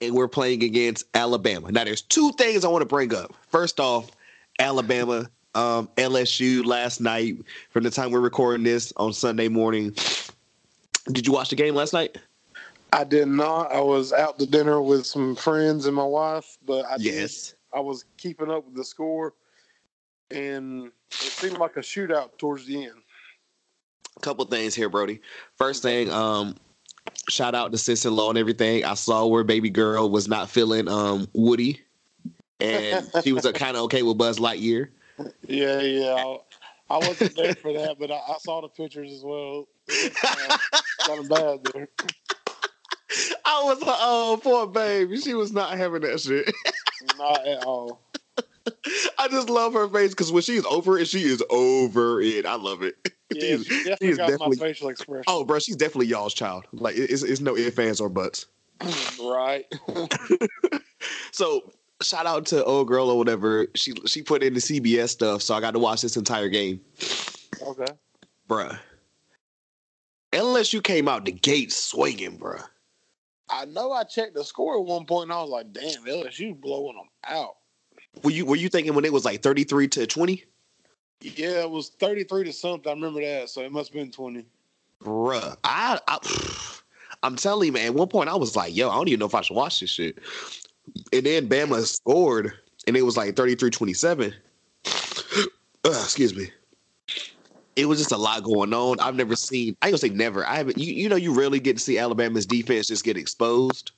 [0.00, 1.72] and we're playing against Alabama.
[1.72, 3.34] Now, there's two things I want to bring up.
[3.48, 4.10] First off,
[4.60, 7.38] Alabama, um, LSU last night.
[7.70, 9.94] From the time we're recording this on Sunday morning,
[11.10, 12.16] did you watch the game last night?
[12.92, 13.72] I did not.
[13.72, 17.54] I was out to dinner with some friends and my wife, but I did- yes.
[17.72, 19.32] I was keeping up with the score,
[20.30, 23.02] and it seemed like a shootout towards the end.
[24.16, 25.20] A couple things here, Brody.
[25.56, 26.56] First thing, um,
[27.28, 28.84] shout out to Sis in Law and everything.
[28.84, 31.80] I saw where baby girl was not feeling um Woody,
[32.60, 34.88] and she was kind of okay with Buzz Lightyear.
[35.46, 36.14] Yeah, yeah.
[36.14, 36.38] I,
[36.90, 39.68] I wasn't there for that, but I, I saw the pictures as well.
[41.06, 41.88] kind of bad there.
[43.44, 45.18] I was like, oh, poor baby.
[45.18, 46.50] She was not having that shit.
[47.18, 48.00] Not at all.
[49.18, 52.44] I just love her face because when she's over it, she is over it.
[52.46, 52.94] I love it.
[53.32, 55.22] Yeah, She's- she definitely she's got definitely- my facial expression.
[55.28, 56.64] Oh, bro, she's definitely y'all's child.
[56.72, 58.46] Like it's, it's no ifs, ands, or buts.
[59.22, 59.64] right.
[61.32, 63.68] So shout out to old girl or whatever.
[63.76, 66.80] She she put in the CBS stuff, so I got to watch this entire game,
[67.62, 67.86] okay.
[68.48, 68.76] bruh.
[70.32, 72.62] LSU came out the gate swinging, bruh.
[73.48, 76.60] I know I checked the score at one point and I was like, damn, LSU
[76.60, 77.56] blowing them out.
[78.22, 80.44] Were you were you thinking when it was like thirty three to twenty,
[81.20, 82.90] Yeah, it was 33 to something.
[82.90, 83.48] I remember that.
[83.50, 84.44] So it must have been 20.
[85.02, 85.56] bruh?
[85.64, 86.80] I, I
[87.22, 87.86] I'm telling you, man.
[87.86, 89.80] At one point, I was like, yo, I don't even know if I should watch
[89.80, 90.18] this shit.
[91.12, 92.52] And then Bama scored,
[92.86, 94.32] and it was like 33-27.
[94.86, 95.50] Ugh,
[95.84, 96.50] excuse me.
[97.76, 98.98] It was just a lot going on.
[99.00, 99.76] I've never seen.
[99.80, 100.46] I ain't gonna say never.
[100.46, 100.78] I haven't.
[100.78, 103.92] You, you know, you rarely get to see Alabama's defense just get exposed.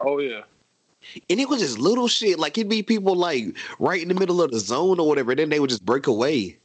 [0.00, 0.42] Oh, yeah.
[1.28, 2.38] And it was just little shit.
[2.38, 5.32] Like it'd be people like right in the middle of the zone or whatever.
[5.32, 6.58] and Then they would just break away.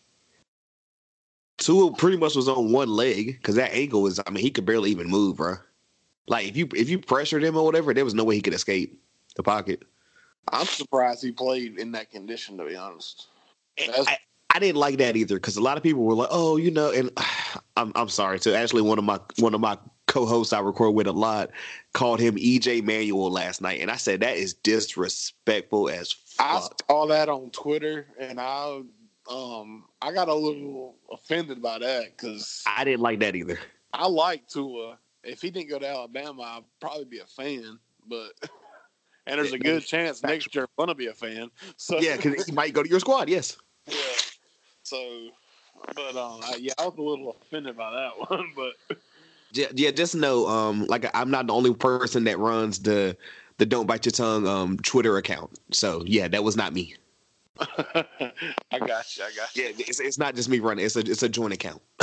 [1.57, 4.19] Tua pretty much was on one leg because that ankle was.
[4.25, 5.55] I mean, he could barely even move, bro.
[6.27, 8.53] Like if you if you pressured him or whatever, there was no way he could
[8.53, 9.01] escape
[9.35, 9.83] the pocket.
[10.51, 13.27] I'm surprised he played in that condition, to be honest.
[13.79, 14.17] I,
[14.49, 16.91] I didn't like that either because a lot of people were like, "Oh, you know,"
[16.91, 17.11] and
[17.77, 19.77] I'm I'm sorry to actually one of my one of my
[20.07, 21.51] co-hosts I record with a lot
[21.93, 26.81] called him EJ Manuel last night, and I said that is disrespectful as I fuck.
[26.87, 28.81] saw that on Twitter and I
[29.29, 33.59] um I got a little offended by that because I didn't like that either.
[33.93, 34.97] I like Tua.
[35.23, 37.79] If he didn't go to Alabama, I'd probably be a fan.
[38.07, 38.31] But
[39.27, 41.49] and there's a good chance next year I'm gonna be a fan.
[41.75, 43.29] So Yeah, because he might go to your squad.
[43.29, 43.57] Yes.
[43.87, 43.95] yeah.
[44.83, 45.29] So,
[45.95, 48.53] but um, I, yeah, I was a little offended by that one.
[48.55, 48.97] But
[49.51, 49.91] Yeah, yeah.
[49.91, 53.15] Just know, um, like I'm not the only person that runs the
[53.57, 55.57] the Don't Bite Your Tongue um Twitter account.
[55.71, 56.95] So yeah, that was not me.
[57.59, 59.23] I got you.
[59.23, 59.63] I got you.
[59.63, 60.85] Yeah, it's, it's not just me running.
[60.85, 61.81] It's a it's a joint account.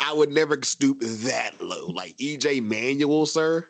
[0.00, 1.86] I would never stoop that low.
[1.86, 3.68] Like EJ Manuel, sir.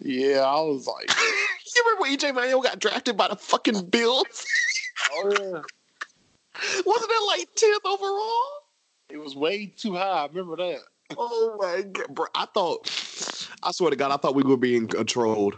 [0.00, 1.08] Yeah, I was like,
[1.74, 4.46] you remember when EJ Manuel got drafted by the fucking Bills?
[5.12, 5.62] oh yeah,
[6.84, 8.63] Wasn't it like tenth overall?
[9.14, 10.24] It was way too high.
[10.24, 10.80] I remember that.
[11.16, 12.26] Oh my god, bro!
[12.34, 12.90] I thought,
[13.62, 15.56] I swear to God, I thought we were being controlled.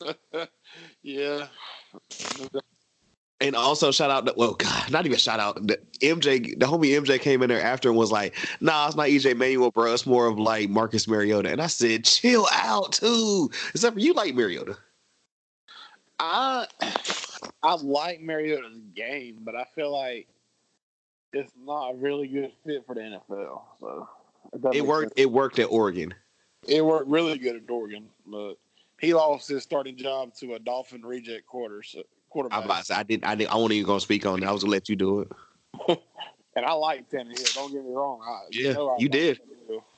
[1.02, 1.46] Yeah.
[3.40, 5.66] And also shout out, to, well, God, not even shout out.
[5.66, 9.06] The MJ, the homie MJ came in there after and was like, "Nah, it's not
[9.06, 9.94] EJ Manuel, bro.
[9.94, 14.12] It's more of like Marcus Mariota." And I said, "Chill out, too." Except for you,
[14.14, 14.76] like Mariota.
[16.18, 16.66] I
[17.62, 20.28] I like Mariota's game, but I feel like
[21.36, 23.62] it's not a really good fit for the NFL.
[23.80, 24.08] So
[24.72, 25.12] It worked.
[25.16, 26.14] It worked at Oregon.
[26.66, 28.54] It worked really good at Oregon, but
[29.00, 32.58] he lost his starting job to a Dolphin reject quarter so, I quarterback.
[32.58, 33.24] was about to say, I did.
[33.24, 33.48] I did.
[33.48, 34.46] I wasn't even gonna speak on it.
[34.46, 35.28] I was gonna let you do it.
[36.56, 37.54] and I like Tannehill.
[37.54, 38.20] Don't get me wrong.
[38.26, 39.38] I, Yeah, know I you did.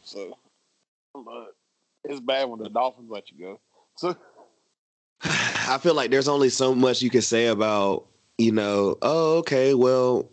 [0.03, 0.37] So,
[1.15, 1.55] but
[2.05, 3.61] it's bad when the Dolphins let you go.
[3.97, 4.17] So
[5.23, 8.07] I feel like there's only so much you can say about,
[8.39, 10.29] you know, oh, okay, well,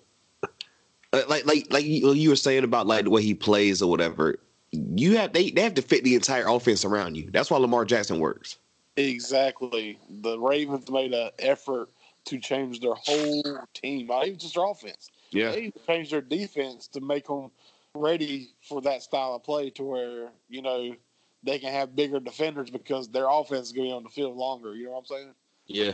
[1.28, 4.40] like like like you, you were saying about like the way he plays or whatever.
[4.72, 7.30] You have they, they have to fit the entire offense around you.
[7.32, 8.58] That's why Lamar Jackson works.
[8.98, 10.00] Exactly.
[10.10, 11.90] The Ravens made an effort
[12.26, 15.12] to change their whole team, not even just their offense.
[15.32, 17.52] Yeah, They changed their defense to make them
[17.94, 20.96] ready for that style of play to where, you know,
[21.44, 24.36] they can have bigger defenders because their offense is going to be on the field
[24.36, 24.76] longer.
[24.76, 25.32] You know what I'm saying?
[25.68, 25.92] yeah,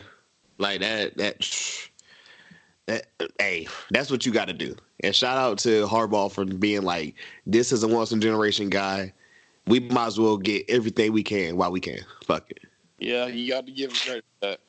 [0.58, 1.90] like that that.
[2.88, 3.08] That,
[3.40, 4.76] hey, that's what you got to do.
[5.04, 7.16] And shout out to Harbaugh for being like,
[7.46, 9.14] this is a once in a generation guy.
[9.68, 12.00] We might as well get everything we can while we can.
[12.26, 12.60] Fuck it.
[13.00, 14.60] Yeah, you got to give him credit for that.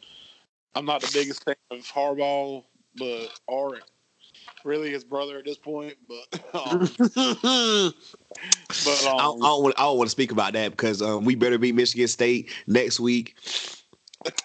[0.75, 2.65] I'm not the biggest fan of Harbaugh,
[2.97, 3.79] but or
[4.65, 5.95] really his brother at this point.
[6.09, 6.91] But um,
[8.85, 11.25] but I, I um, don't want, I don't want to speak about that because um,
[11.25, 13.37] we better beat Michigan State next week.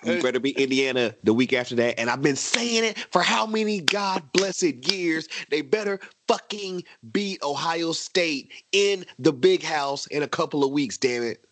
[0.03, 1.99] We better beat Indiana the week after that.
[1.99, 5.27] And I've been saying it for how many god blessed years.
[5.49, 10.97] They better fucking beat Ohio State in the big house in a couple of weeks,
[10.97, 11.43] damn it.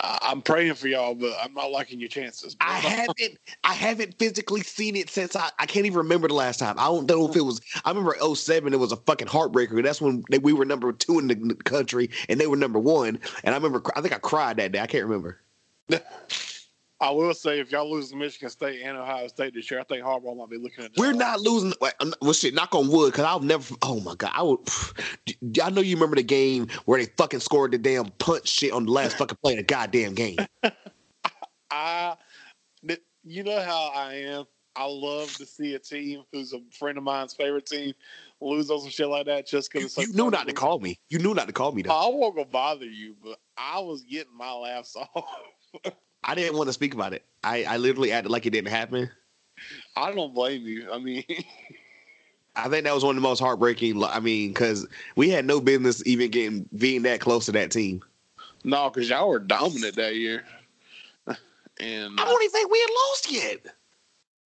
[0.00, 2.56] I'm praying for y'all, but I'm not liking your chances.
[2.60, 6.60] I haven't I haven't physically seen it since I, I can't even remember the last
[6.60, 6.76] time.
[6.78, 9.82] I don't know if it was I remember 07 it was a fucking heartbreaker.
[9.82, 13.18] That's when they, we were number 2 in the country and they were number 1
[13.42, 14.80] and I remember I think I cried that day.
[14.80, 15.40] I can't remember.
[17.00, 19.84] I will say, if y'all lose to Michigan State and Ohio State this year, I
[19.84, 20.90] think Harbaugh might be looking at.
[20.96, 21.72] We're not losing.
[21.80, 23.74] Well, shit, knock on wood, because I'll never.
[23.82, 24.60] Oh my god, I would.
[25.62, 28.86] I know you remember the game where they fucking scored the damn punch shit on
[28.86, 30.38] the last fucking play of the goddamn game.
[31.70, 32.16] I
[33.28, 34.44] you know how I am.
[34.76, 37.94] I love to see a team who's a friend of mine's favorite team
[38.40, 41.00] lose on some shit like that just because You, you knew not to call me.
[41.08, 41.90] You knew not to call me though.
[41.90, 45.24] I won't go bother you, but I was getting my laughs off.
[46.24, 47.24] I didn't want to speak about it.
[47.44, 49.10] I, I literally acted like it didn't happen.
[49.96, 50.92] I don't blame you.
[50.92, 51.24] I mean,
[52.56, 54.02] I think that was one of the most heartbreaking.
[54.02, 58.02] I mean, because we had no business even getting being that close to that team.
[58.64, 60.44] no, because y'all were dominant that year,
[61.26, 63.74] and I don't even think we had lost yet,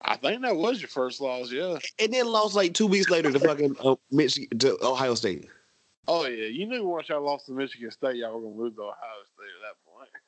[0.05, 1.51] I think that was your first loss.
[1.51, 1.77] Yeah.
[1.99, 5.47] and then lost like two weeks later to fucking uh, Michigan to Ohio State.
[6.07, 8.81] Oh yeah, you knew once y'all lost to Michigan State, y'all were gonna lose to
[8.81, 9.82] Ohio State at that point.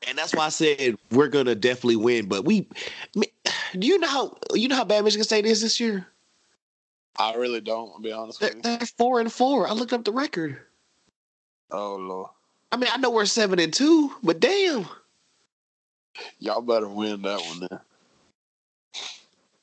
[0.08, 2.28] And that's why I said we're gonna definitely win.
[2.28, 2.68] But we,
[3.14, 6.08] do you know how you know how bad Michigan State is this year?
[7.18, 7.92] I really don't.
[7.94, 8.78] I'll be honest They're, with you.
[8.78, 9.68] they're four and four.
[9.68, 10.60] I looked up the record.
[11.72, 12.30] Oh lord,
[12.72, 14.86] I mean, I know we're seven and two, but damn.
[16.40, 17.80] y'all better win that one then.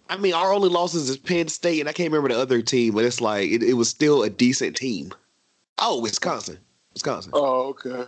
[0.09, 2.95] I mean, our only losses is Penn State, and I can't remember the other team,
[2.95, 5.13] but it's like it, it was still a decent team.
[5.79, 6.59] Oh, Wisconsin,
[6.93, 7.33] Wisconsin.
[7.35, 8.07] Oh okay.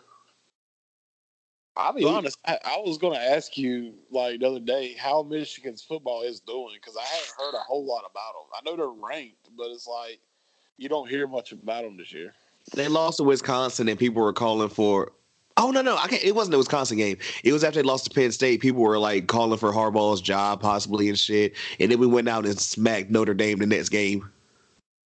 [1.76, 2.38] I'll be honest.
[2.46, 6.40] I, I was going to ask you like the other day how Michigan's football is
[6.40, 8.50] doing because I haven't heard a whole lot about them.
[8.54, 10.20] I know they're ranked, but it's like
[10.76, 12.32] you don't hear much about them this year.
[12.74, 15.12] They lost to Wisconsin, and people were calling for.
[15.56, 16.22] Oh no, no, I can't.
[16.24, 17.16] It wasn't the Wisconsin game.
[17.44, 18.60] It was after they lost to Penn State.
[18.60, 21.54] People were like calling for Harbaugh's job, possibly and shit.
[21.78, 24.28] And then we went out and smacked Notre Dame the next game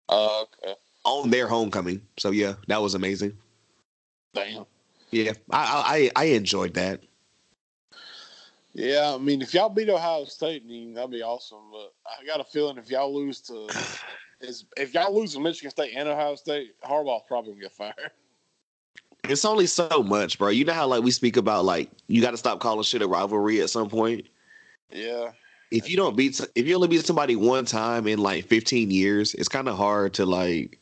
[0.08, 0.74] Oh, okay.
[1.04, 2.00] on their homecoming.
[2.18, 3.36] So yeah, that was amazing.
[4.34, 4.64] Damn.
[5.10, 7.02] Yeah, I I I enjoyed that.
[8.74, 11.70] Yeah, I mean, if y'all beat Ohio State, I mean, that'd be awesome.
[11.72, 13.68] But I got a feeling if y'all lose to,
[14.40, 17.94] is if y'all lose to Michigan State and Ohio State, Harbaugh's probably gonna get fired.
[19.24, 20.48] It's only so much, bro.
[20.48, 23.06] You know how like we speak about like you got to stop calling shit a
[23.06, 24.26] rivalry at some point.
[24.90, 25.32] Yeah,
[25.70, 29.34] If you don't beat, if you only beat somebody one time in like 15 years,
[29.34, 30.80] it's kind of hard to like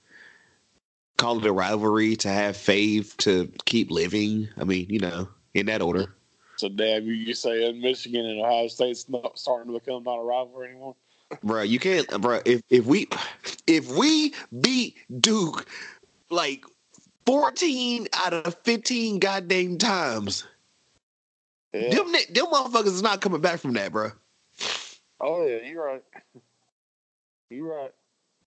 [1.17, 4.49] call it a rivalry to have faith to keep living.
[4.59, 6.15] I mean, you know, in that order.
[6.57, 10.23] so damn, you you saying Michigan and Ohio State's not starting to become not a
[10.23, 10.97] rivalry anymore?
[11.43, 11.63] bro.
[11.63, 12.41] You can't, bro.
[12.45, 13.09] If if we
[13.67, 15.67] if we beat Duke
[16.31, 16.65] like
[17.25, 20.47] fourteen out of fifteen goddamn times,
[21.73, 21.91] Yeah.
[21.91, 24.11] them them motherfuckers is not coming back from that, bro.
[25.21, 26.03] Oh yeah, you're right.
[27.51, 27.93] You're right.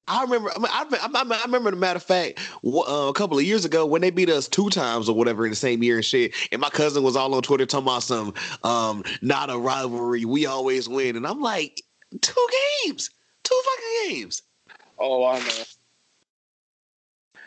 [0.10, 0.51] I remember.
[0.55, 1.70] I, mean, I, I, I remember.
[1.72, 4.70] The matter of fact, uh, a couple of years ago when they beat us two
[4.70, 7.43] times or whatever in the same year and shit, and my cousin was all on
[7.43, 8.34] Twitter talking about some
[8.64, 10.26] um not a rivalry.
[10.26, 11.84] We always win, and I'm like,
[12.22, 12.47] two
[12.84, 13.12] games,
[13.43, 14.41] two fucking games,
[14.97, 15.64] Oh, I know.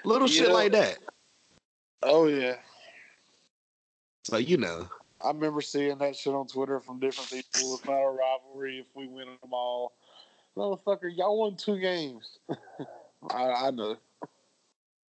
[0.04, 0.98] little shit like that.
[2.02, 2.56] Oh yeah.
[4.24, 4.88] So you know.
[5.24, 7.74] I remember seeing that shit on Twitter from different people.
[7.74, 9.92] It's not a rivalry if we win them all.
[10.56, 12.38] Motherfucker, y'all won two games.
[13.30, 13.96] I, I know.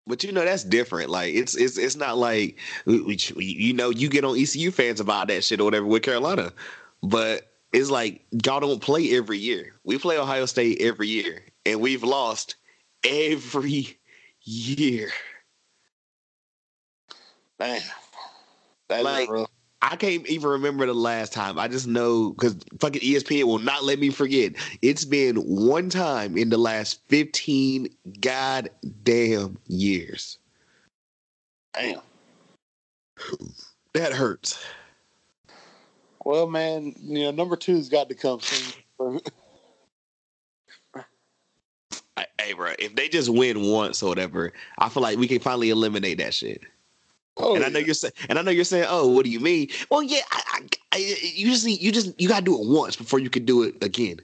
[0.06, 1.10] But you know that's different.
[1.10, 4.98] Like it's it's it's not like we, we, you know you get on ECU fans
[4.98, 6.52] about that shit or whatever with Carolina,
[7.02, 9.74] but it's like y'all don't play every year.
[9.84, 12.56] We play Ohio State every year, and we've lost
[13.04, 13.98] every
[14.42, 15.10] year.
[17.60, 17.80] Man.
[18.88, 19.51] That's Like- rough.
[19.82, 21.58] I can't even remember the last time.
[21.58, 24.52] I just know because fucking ESPN will not let me forget.
[24.80, 27.88] It's been one time in the last fifteen
[28.20, 30.38] goddamn years.
[31.74, 32.00] Damn.
[33.94, 34.64] That hurts.
[36.24, 39.20] Well, man, you know, number two's got to come soon.
[42.38, 45.70] Hey, bro, if they just win once or whatever, I feel like we can finally
[45.70, 46.62] eliminate that shit.
[47.36, 47.86] Oh, and I know yeah.
[47.86, 49.68] you're saying, and I know you're saying, oh, what do you mean?
[49.90, 50.98] Well, yeah, I, I, I,
[51.34, 53.82] you just need, you just, you gotta do it once before you can do it
[53.82, 54.20] again.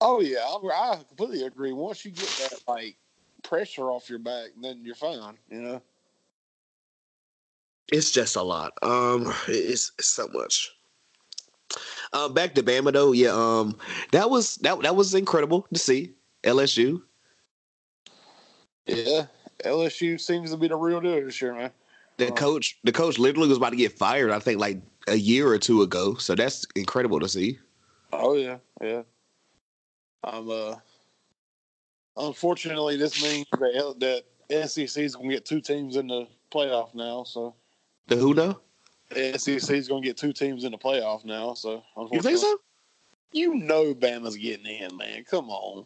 [0.00, 1.72] Oh yeah, I, I completely agree.
[1.72, 2.96] Once you get that like
[3.42, 5.38] pressure off your back, then you're fine.
[5.50, 5.82] You know.
[7.92, 8.72] It's just a lot.
[8.82, 10.72] Um, it's, it's so much.
[12.12, 13.30] Um, back to Bama though, yeah.
[13.32, 13.76] Um,
[14.12, 16.12] that was that that was incredible to see
[16.44, 17.02] LSU.
[18.86, 19.26] Yeah.
[19.64, 21.70] LSU seems to be the real deal this year, man.
[22.18, 22.34] The Oh.
[22.34, 24.30] coach, the coach, literally was about to get fired.
[24.30, 26.14] I think like a year or two ago.
[26.14, 27.58] So that's incredible to see.
[28.12, 29.02] Oh yeah, yeah.
[30.24, 30.76] I'm uh.
[32.16, 36.94] Unfortunately, this means that that SEC is going to get two teams in the playoff
[36.94, 37.24] now.
[37.24, 37.54] So
[38.06, 38.58] The who know?
[39.10, 41.52] the SEC is going to get two teams in the playoff now.
[41.52, 42.56] So You think so?
[43.32, 45.24] You know, Bama's getting in, man.
[45.24, 45.84] Come on.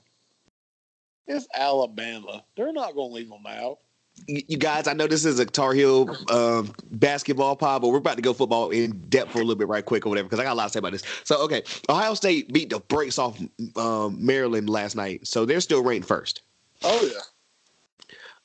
[1.26, 2.45] It's Alabama.
[2.57, 3.78] They're not going to leave them out.
[4.27, 8.16] You guys, I know this is a Tar Heel um, basketball pod, but we're about
[8.16, 10.45] to go football in depth for a little bit right quick or whatever because I
[10.45, 11.03] got a lot to say about this.
[11.25, 13.41] So, okay, Ohio State beat the brakes off
[13.77, 16.43] um, Maryland last night, so they're still ranked first.
[16.83, 17.21] Oh yeah.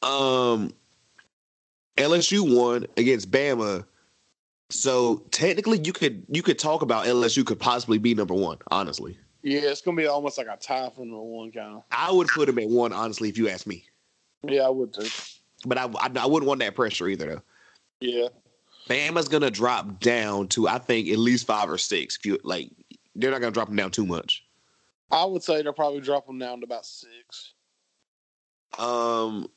[0.01, 0.71] Um,
[1.97, 3.85] LSU won against Bama,
[4.69, 8.57] so technically you could you could talk about LSU could possibly be number one.
[8.71, 11.83] Honestly, Yeah, it's gonna be almost like a tie for number one kind of.
[11.91, 12.91] I would put them at one.
[12.93, 13.85] Honestly, if you ask me,
[14.43, 15.07] Yeah, I would too.
[15.65, 17.41] But I I, I wouldn't want that pressure either though.
[17.99, 18.27] Yeah.
[18.89, 22.17] Bama's gonna drop down to I think at least five or six.
[22.17, 22.69] If you like,
[23.15, 24.43] they're not gonna drop them down too much.
[25.11, 27.53] I would say they'll probably drop them down to about six.
[28.77, 29.47] Um,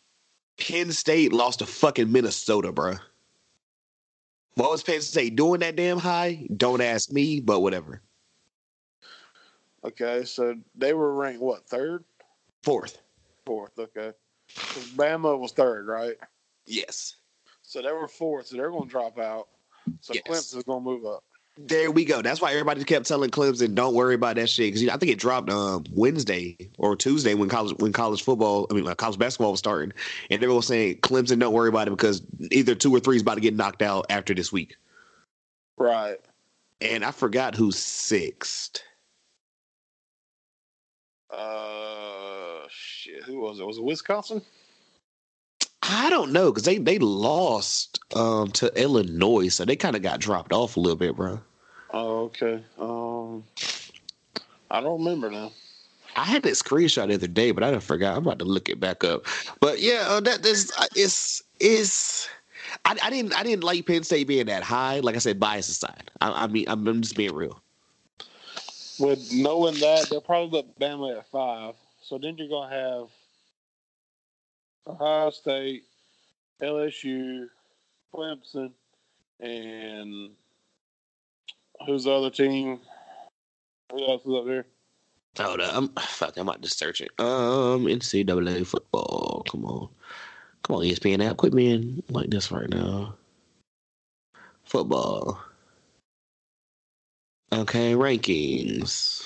[0.58, 3.00] Penn State lost to fucking Minnesota, bruh.
[4.54, 6.46] What was Penn State doing that damn high?
[6.56, 8.02] Don't ask me, but whatever.
[9.84, 12.04] Okay, so they were ranked what third,
[12.62, 12.98] Fourth,
[13.46, 13.78] fourth.
[13.78, 14.12] Okay,
[14.54, 16.16] 'Cause Bama was third, right?
[16.66, 17.16] yes.
[17.62, 19.48] So they were fourth, so they're going to drop out.
[20.00, 20.24] So Yes.
[20.26, 21.22] Clemson's going to move up.
[21.60, 22.22] There we go.
[22.22, 25.18] That's why everybody kept telling Clemson, "Don't worry about that shit," because I think it
[25.18, 29.50] dropped um, Wednesday or Tuesday when college when college football, I mean, like, college basketball
[29.50, 29.92] was starting,
[30.30, 32.22] and they were saying, "Clemson, don't worry about it because
[32.52, 34.76] either two or three is about to get knocked out after this week."
[35.76, 36.20] Right.
[36.80, 38.80] And I forgot who's sixth.
[41.30, 42.07] Uh,
[43.08, 43.24] shit.
[43.24, 43.66] Who was it?
[43.66, 44.42] Was it Wisconsin?
[45.82, 50.20] I don't know because they they lost um, to Illinois, so they kind of got
[50.20, 51.40] dropped off a little bit, bro.
[51.92, 52.62] Oh, okay.
[52.78, 53.44] Um,
[54.70, 55.52] I don't remember now.
[56.16, 58.16] I had that screenshot the other day, but I done forgot.
[58.16, 59.24] I'm about to look it back up.
[59.60, 62.28] But yeah, uh, that is it's it's.
[62.84, 65.00] I, I didn't I didn't like Penn State being that high.
[65.00, 66.10] Like I said, bias aside.
[66.20, 67.62] I, I mean, I'm, I'm just being real.
[68.98, 71.76] With knowing that, they'll probably put Bama at five.
[72.08, 73.08] So then you're going to have
[74.86, 75.82] Ohio State,
[76.62, 77.48] LSU,
[78.14, 78.72] Clemson,
[79.40, 80.30] and
[81.84, 82.80] who's the other team?
[83.92, 84.64] Who else is up there?
[85.38, 86.38] Hold up, I'm fuck.
[86.38, 87.10] I'm about to search it.
[87.18, 89.44] Um, NCAA football.
[89.50, 89.90] Come on,
[90.62, 91.36] come on, ESPN app.
[91.36, 93.16] Quit being like this right now.
[94.64, 95.38] Football.
[97.52, 99.22] Okay, rankings.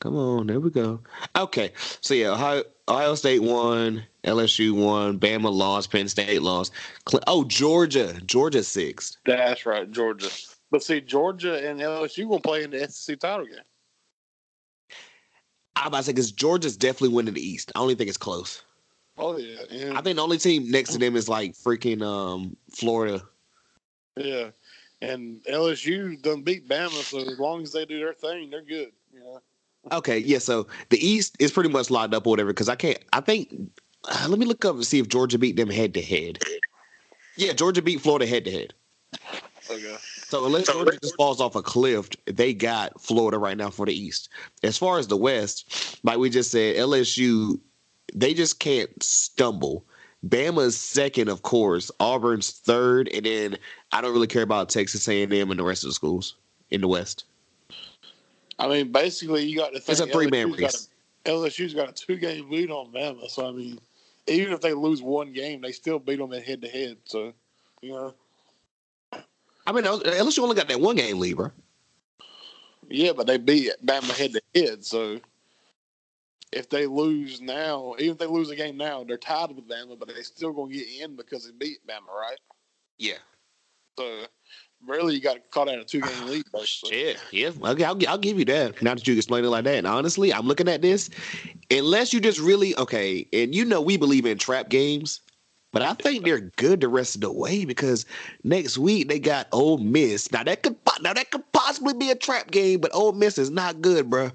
[0.00, 1.00] Come on, there we go.
[1.36, 6.72] Okay, so yeah, Ohio, Ohio State won, LSU won, Bama lost, Penn State lost.
[7.26, 9.18] Oh, Georgia, Georgia sixth.
[9.26, 10.30] That's right, Georgia.
[10.70, 13.56] But see, Georgia and LSU going to play in the SEC title game.
[15.76, 17.70] I'm about to say because Georgia's definitely winning the East.
[17.74, 18.62] I even think it's close.
[19.18, 19.60] Oh, yeah.
[19.70, 23.22] And, I think the only team next to them is like freaking um Florida.
[24.16, 24.50] yeah.
[25.02, 28.92] And LSU done beat Bama, so as long as they do their thing, they're good.
[29.12, 29.40] You know?
[29.92, 30.38] Okay, yeah.
[30.38, 32.52] So the East is pretty much locked up or whatever.
[32.52, 32.98] Because I can't.
[33.12, 33.52] I think.
[34.08, 36.38] Uh, let me look up and see if Georgia beat them head to head.
[37.36, 38.74] Yeah, Georgia beat Florida head to head.
[39.70, 39.96] Okay.
[40.30, 43.92] So unless Georgia just falls off a cliff, they got Florida right now for the
[43.92, 44.28] East.
[44.62, 47.58] As far as the West, like we just said, LSU,
[48.14, 49.84] they just can't stumble.
[50.26, 51.90] Bama's second, of course.
[51.98, 53.58] Auburn's third, and then
[53.92, 56.36] I don't really care about Texas A&M and the rest of the schools
[56.70, 57.24] in the West.
[58.60, 60.88] I mean, basically, you got to think It's a three-man LSU's got race.
[61.26, 63.28] a- LSU's got a two game lead on Bama.
[63.28, 63.78] So, I mean,
[64.26, 66.98] even if they lose one game, they still beat them at head to head.
[67.04, 67.32] So,
[67.80, 68.14] you know,
[69.66, 71.50] I mean, LSU only got that one game lead, bro.
[72.88, 74.84] yeah, but they beat Bama head to head.
[74.84, 75.20] So,
[76.52, 79.98] if they lose now, even if they lose a game now, they're tied with Bama,
[79.98, 82.38] but they still going to get in because they beat Bama, right?
[82.98, 83.18] Yeah.
[83.98, 84.24] So,
[84.86, 86.44] really, you got caught call that a two game lead.
[86.52, 86.90] Basically.
[86.90, 87.50] Shit, yeah.
[87.62, 88.80] Okay, I'll, I'll give you that.
[88.82, 91.10] Now that you explain it like that, and honestly, I'm looking at this.
[91.70, 95.20] Unless you just really okay, and you know we believe in trap games,
[95.72, 98.06] but I think they're good the rest of the way because
[98.44, 100.32] next week they got Ole Miss.
[100.32, 103.50] Now that could now that could possibly be a trap game, but Ole Miss is
[103.50, 104.30] not good, bro.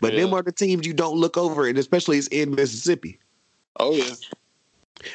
[0.00, 3.18] But them are the teams you don't look over, and especially it's in Mississippi.
[3.78, 4.14] Oh, yeah.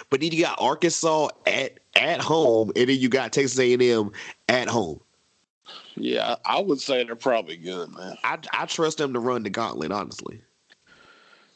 [0.09, 4.11] But then you got Arkansas at at home, and then you got Texas A&M
[4.49, 4.99] at home.
[5.95, 8.17] Yeah, I would say they're probably good, man.
[8.23, 10.41] I I trust them to run the gauntlet, honestly.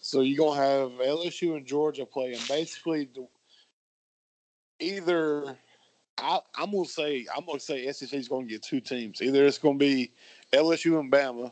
[0.01, 3.27] So you're gonna have LSU and Georgia playing basically the,
[4.79, 5.57] either.
[6.17, 9.21] I, I'm gonna say I'm gonna say SEC is gonna get two teams.
[9.21, 10.11] Either it's gonna be
[10.53, 11.51] LSU and Bama,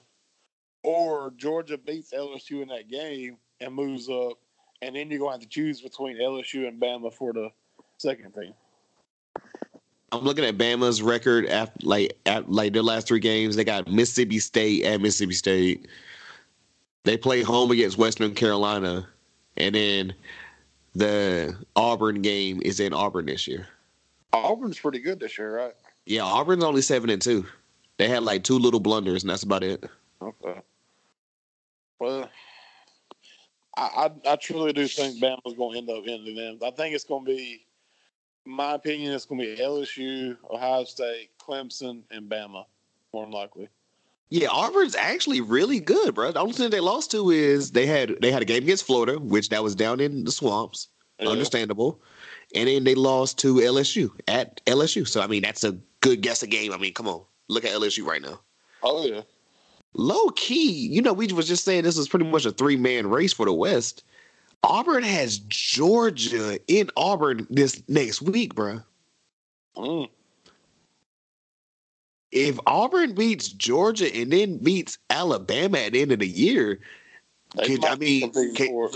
[0.84, 4.38] or Georgia beats LSU in that game and moves up,
[4.84, 7.50] and then you're gonna have to choose between LSU and Bama for the
[7.98, 8.54] second thing.
[10.12, 13.56] I'm looking at Bama's record after like at like their last three games.
[13.56, 15.88] They got Mississippi State at Mississippi State.
[17.04, 19.08] They play home against Western Carolina,
[19.58, 20.14] and then
[20.94, 23.68] the Auburn game is in Auburn this year.
[24.34, 25.74] Auburn's pretty good this year, right?
[26.06, 27.46] Yeah, Auburn's only seven and two.
[27.98, 29.84] They had like two little blunders, and that's about it.
[30.22, 30.62] Okay.
[32.00, 32.30] Well,
[33.78, 36.60] I I, I truly do think Bama's going to end up ending them.
[36.66, 37.66] I think it's going to be,
[38.46, 42.66] in my opinion, it's going to be LSU, Ohio State, Clemson, and Bama,
[43.14, 43.70] more than likely.
[44.30, 46.32] Yeah, Auburn's actually really good, bro.
[46.32, 49.20] The only thing they lost to is they had they had a game against Florida,
[49.20, 50.88] which that was down in the swamps.
[51.20, 51.30] Yeah.
[51.30, 52.02] Understandable.
[52.56, 55.08] And then they lost to LSU at LSU.
[55.08, 56.74] So I mean that's a good guessing game.
[56.74, 57.22] I mean, come on.
[57.48, 58.40] Look at LSU right now.
[58.82, 59.22] Oh yeah.
[59.96, 63.08] Low key, you know, we was just saying this is pretty much a three man
[63.08, 64.04] race for the West.
[64.64, 68.80] Auburn has Georgia in Auburn this next week, bro.
[69.76, 70.10] Mm.
[72.32, 76.80] If Auburn beats Georgia and then beats Alabama at the end of the year,
[77.60, 78.90] I mean, can-.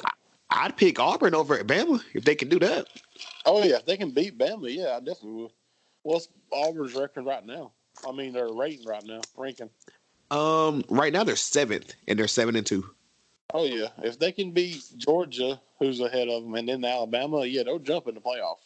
[0.50, 2.88] I'd pick Auburn over at Bama if they can do that.
[3.46, 5.52] Oh yeah, if they can beat Bama, yeah, I definitely would.
[6.04, 7.74] What's Auburn's record right now?
[8.08, 9.70] I mean, their rating right now, ranking.
[10.30, 12.90] Um, right now they're seventh and they're seven and two.
[13.54, 17.64] Oh yeah, if they can beat Georgia, who's ahead of them, and then Alabama, yeah,
[17.64, 18.58] they'll jump in the playoff.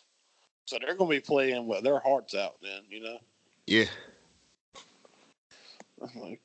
[0.65, 2.55] So they're going to be playing with their hearts out.
[2.61, 3.17] Then you know,
[3.67, 3.85] Yeah,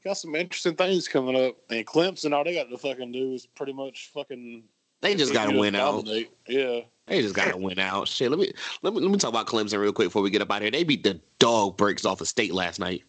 [0.05, 1.57] got some interesting things coming up.
[1.71, 4.65] And Clemson, all they got to fucking do is pretty much fucking.
[5.01, 6.07] they just got to win out.
[6.47, 8.09] Yeah, They just got to win out.
[8.09, 8.53] Shit, let me
[8.83, 10.71] let me let me talk about Clemson real quick before we get up out here.
[10.71, 13.03] They beat the dog breaks off of State last night.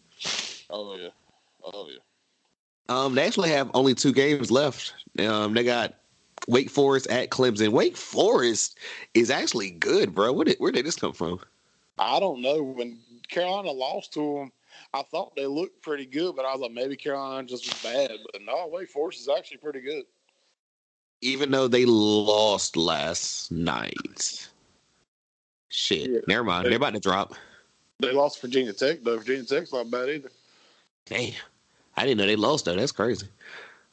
[0.70, 1.08] oh yeah,
[1.64, 1.98] oh yeah.
[2.88, 4.94] Um, they actually have only two games left.
[5.18, 5.94] Um, they got
[6.46, 7.68] Wake Forest at Clemson.
[7.68, 8.78] Wake Forest
[9.14, 10.32] is actually good, bro.
[10.32, 11.40] Where did where did this come from?
[11.98, 12.98] I don't know when
[13.28, 14.52] Carolina lost to them.
[14.94, 18.10] I thought they looked pretty good, but I was like, maybe Carolina just was bad.
[18.32, 20.04] But no, Wake Forest is actually pretty good.
[21.20, 24.48] Even though they lost last night.
[25.68, 26.10] Shit.
[26.10, 26.18] Yeah.
[26.28, 26.66] Never mind.
[26.66, 27.34] They're about to drop.
[27.98, 29.18] They lost Virginia Tech, though.
[29.18, 30.30] Virginia Tech's not bad either.
[31.08, 31.32] Damn.
[31.96, 32.76] I didn't know they lost though.
[32.76, 33.26] That's crazy.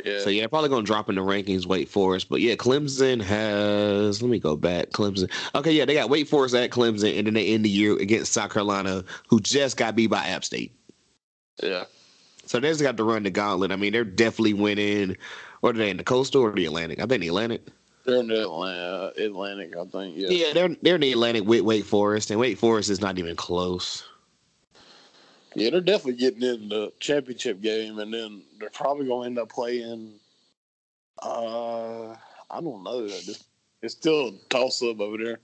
[0.04, 0.20] Yeah.
[0.20, 1.66] So yeah, they're probably gonna drop in the rankings.
[1.66, 4.22] Wake Forest, but yeah, Clemson has.
[4.22, 4.90] Let me go back.
[4.92, 5.32] Clemson.
[5.56, 8.34] Okay, yeah, they got Wake Forest at Clemson, and then they end the year against
[8.34, 10.74] South Carolina, who just got beat by App State.
[11.64, 11.86] yeah.
[12.46, 13.72] So they just got to run the gauntlet.
[13.72, 15.18] I mean, they're definitely winning.
[15.64, 17.00] Or are they in the coastal or the Atlantic?
[17.00, 17.66] I think the Atlantic.
[18.06, 20.16] They're in the Atlantic, I think.
[20.16, 20.30] Yeah.
[20.30, 23.36] Yeah, they're they're in the Atlantic with Wake Forest, and Wake Forest is not even
[23.36, 24.04] close.
[25.56, 29.40] Yeah, they're definitely getting in the championship game, and then they're probably going to end
[29.40, 30.20] up playing.
[31.24, 32.10] Uh,
[32.52, 33.06] I don't know.
[33.06, 33.46] It's,
[33.82, 35.40] it's still a toss up over there.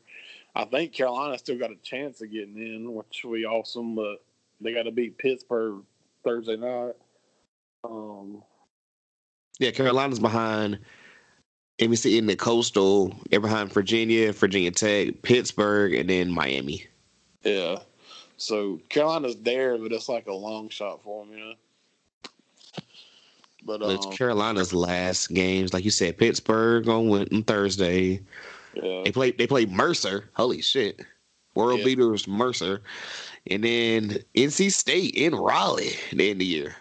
[0.53, 4.17] I think Carolina still got a chance of getting in, which would be awesome, but
[4.59, 5.83] they got to beat Pittsburgh
[6.25, 6.95] Thursday night.
[7.85, 8.43] Um,
[9.59, 10.79] Yeah, Carolina's behind.
[11.79, 13.15] NBC in the coastal.
[13.29, 16.85] They're behind Virginia, Virginia Tech, Pittsburgh, and then Miami.
[17.43, 17.79] yeah.
[18.41, 21.53] So Carolina's there, but it's like a long shot for them, you know.
[23.63, 26.17] But But it's um, Carolina's last games, like you said.
[26.17, 28.21] Pittsburgh on Thursday.
[28.73, 29.01] yeah.
[29.05, 29.31] They play.
[29.31, 30.29] They play Mercer.
[30.33, 30.99] Holy shit!
[31.53, 31.85] World Yeah.
[31.85, 32.81] beaters Mercer,
[33.45, 35.93] and then NC State in Raleigh.
[36.11, 36.75] at The end of the year.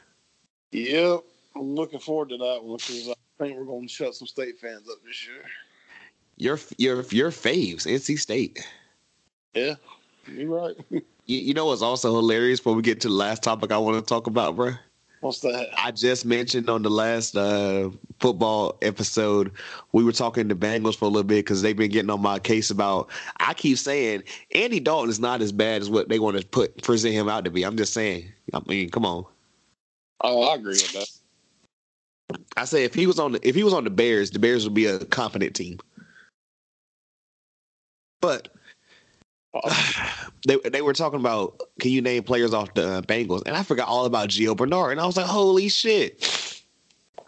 [0.72, 1.24] Yep,
[1.56, 3.14] I'm looking forward to that one because I
[3.44, 5.44] think we're going to shut some state fans up this year.
[6.38, 8.66] Your your your faves, NC State.
[9.52, 9.74] Yeah,
[10.26, 10.76] you're right.
[11.26, 12.60] You, you know what's also hilarious?
[12.60, 14.72] Before we get to the last topic I want to talk about, bro.
[15.20, 15.68] What's that?
[15.76, 17.90] I just mentioned on the last uh,
[18.20, 19.52] football episode,
[19.92, 22.38] we were talking to Bengals for a little bit because they've been getting on my
[22.38, 23.10] case about.
[23.38, 24.22] I keep saying
[24.54, 27.44] Andy Dalton is not as bad as what they want to put present him out
[27.44, 27.64] to be.
[27.64, 28.32] I'm just saying.
[28.54, 29.26] I mean, come on.
[30.22, 32.38] Oh, I agree with that.
[32.56, 34.64] I say if he was on the if he was on the Bears, the Bears
[34.64, 35.80] would be a competent team.
[38.22, 38.48] But
[40.46, 43.62] they they were talking about can you name players off the uh, Bengals, and I
[43.62, 46.62] forgot all about Gio Bernard, and I was like, holy shit,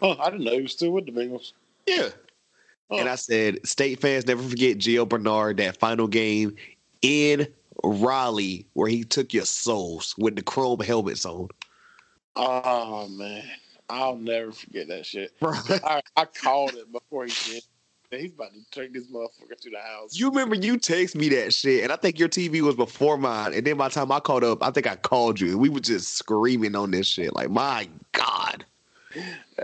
[0.01, 1.53] Oh, I didn't know he was still with the Bengals.
[1.87, 2.09] yeah.
[2.89, 6.55] Oh, And I said, state fans never forget Gio Bernard that final game
[7.01, 7.47] in
[7.83, 11.47] Raleigh where he took your souls with the chrome helmets on.
[12.35, 13.43] oh man,
[13.89, 15.31] I'll never forget that shit.
[15.41, 17.63] I, I called it before he did.
[18.19, 20.17] He's about to take this motherfucker to the house.
[20.17, 23.53] You remember you text me that shit, and I think your TV was before mine.
[23.53, 25.79] And then by the time I called up, I think I called you, we were
[25.79, 27.33] just screaming on this shit.
[27.33, 28.65] Like, my God.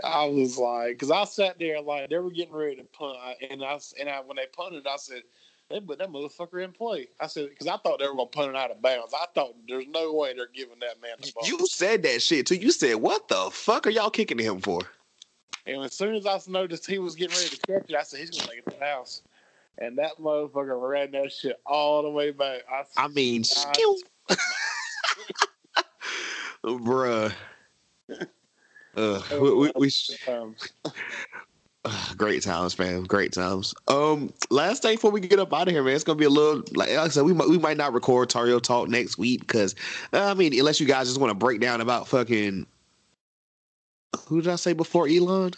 [0.04, 3.18] I was like, because I sat there like they were getting ready to punt,
[3.50, 5.22] and I and I when they punted, I said,
[5.68, 8.50] "They put that motherfucker in play." I said because I thought they were gonna punt
[8.50, 9.12] it out of bounds.
[9.12, 11.46] I thought there's no way they're giving that man the ball.
[11.48, 12.56] You said that shit too.
[12.56, 14.82] You said, what the fuck are y'all kicking him for?
[15.70, 18.20] And as soon as I noticed he was getting ready to catch it, I said
[18.20, 19.22] he's gonna take it to the house.
[19.78, 22.62] and that motherfucker ran that shit all the way back.
[22.70, 23.96] I, I mean, skill.
[26.64, 27.32] bruh.
[28.96, 29.90] Uh, we, we, we
[31.84, 33.04] uh, great times, man.
[33.04, 33.72] Great times.
[33.86, 36.30] Um, last thing before we get up out of here, man, it's gonna be a
[36.30, 39.40] little like, like I said, we might we might not record Tario talk next week
[39.40, 39.76] because
[40.12, 42.66] uh, I mean, unless you guys just want to break down about fucking
[44.26, 45.52] who did I say before Elon?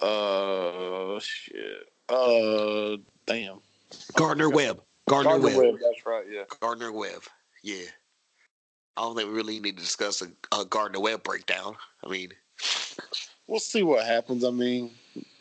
[0.00, 1.88] uh, shit.
[2.08, 2.96] Uh,
[3.26, 3.60] damn.
[4.14, 4.82] Gardner Webb.
[5.08, 5.56] Gardner, Gardner Webb.
[5.56, 6.24] Webb, That's right.
[6.30, 6.42] Yeah.
[6.60, 7.22] Gardner Webb.
[7.62, 7.86] Yeah.
[8.96, 11.76] I don't think we really need to discuss a, a Gardner Webb breakdown.
[12.04, 12.32] I mean,
[13.46, 14.44] We'll see what happens.
[14.44, 14.90] I mean,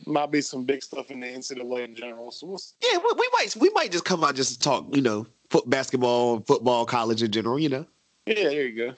[0.05, 2.31] might be some big stuff in the NCAA in general.
[2.31, 2.57] So we'll.
[2.59, 2.75] See.
[2.83, 5.67] yeah, we, we might we might just come out just to talk, you know, foot
[5.69, 7.57] basketball, football, college in general.
[7.57, 7.85] You know,
[8.27, 8.93] Yeah, there you go.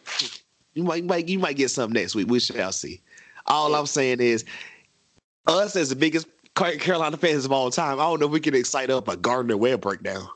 [0.78, 2.28] You might, you might you might get something next week.
[2.28, 3.02] We shall see.
[3.48, 4.45] All I'm saying is,
[5.48, 8.54] us as the biggest Carolina fans of all time, I don't know if we can
[8.54, 10.28] excite up a Gardner Webb breakdown.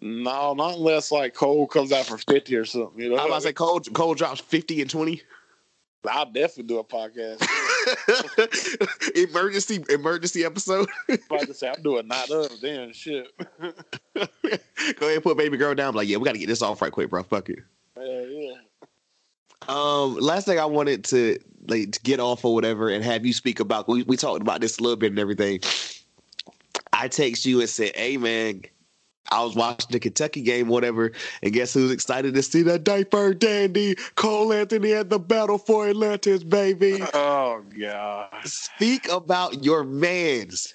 [0.00, 3.00] No, not unless like Cole comes out for fifty or something.
[3.00, 5.22] You know, I'm about to say Cole Cole drops 50 and 20.
[6.08, 7.42] I'll definitely do a podcast.
[9.30, 10.88] emergency emergency episode.
[11.08, 13.28] about to say I'm doing not of then shit.
[13.60, 13.72] Go
[14.14, 15.94] ahead and put baby girl down.
[15.94, 17.22] Like, yeah, we got to get this off right quick, bro.
[17.22, 17.58] Fuck it.
[17.96, 18.54] yeah, yeah.
[19.68, 21.38] Um, last thing I wanted to
[21.68, 23.88] like to get off or whatever and have you speak about.
[23.88, 25.60] We we talked about this a little bit and everything.
[26.92, 28.62] I text you and said, "Hey man,
[29.30, 31.12] I was watching the Kentucky game, whatever,
[31.42, 35.88] and guess who's excited to see that diaper dandy Cole Anthony at the battle for
[35.88, 38.30] Atlantis, baby." Oh god.
[38.44, 40.74] Speak about your man's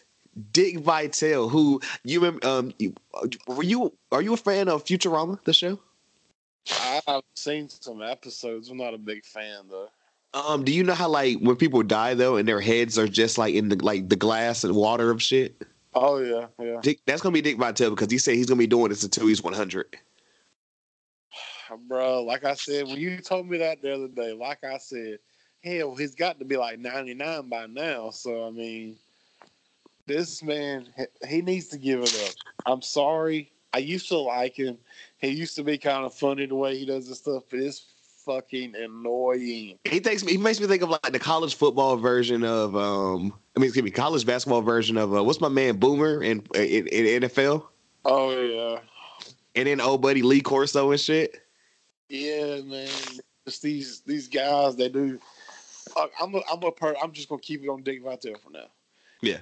[0.51, 2.47] Dick Vitale, who you remember?
[2.47, 2.93] Um, you,
[3.47, 5.79] were you are you a fan of Futurama, the show?
[7.07, 8.69] I've seen some episodes.
[8.69, 9.89] I'm not a big fan though.
[10.33, 13.37] Um, do you know how like when people die though, and their heads are just
[13.37, 15.61] like in the like the glass and water of shit?
[15.93, 16.79] Oh yeah, yeah.
[16.81, 19.27] Dick, that's gonna be Dick Vitale because he said he's gonna be doing this until
[19.27, 19.97] he's 100.
[21.87, 25.19] Bro, like I said, when you told me that the other day, like I said,
[25.63, 28.09] hell, he's got to be like 99 by now.
[28.09, 28.97] So I mean,
[30.05, 32.35] this man, he- he needs to give it up.
[32.65, 33.51] I'm sorry.
[33.73, 34.77] I used to like him.
[35.21, 37.85] He used to be kind of funny the way he does this stuff, but it's
[38.25, 39.77] fucking annoying.
[39.85, 43.59] He thinks he makes me think of like the college football version of um, I
[43.59, 47.21] mean, excuse me, college basketball version of uh, what's my man Boomer in in, in
[47.23, 47.65] NFL,
[48.05, 48.79] Oh yeah,
[49.55, 51.41] and then old buddy Lee Corso and shit.
[52.09, 52.89] yeah, man.
[53.45, 55.19] Just these these guys, they do.
[56.21, 58.67] I'm a, I'm a per, I'm just gonna keep it on Dick Vitale for now.
[59.21, 59.39] Yeah.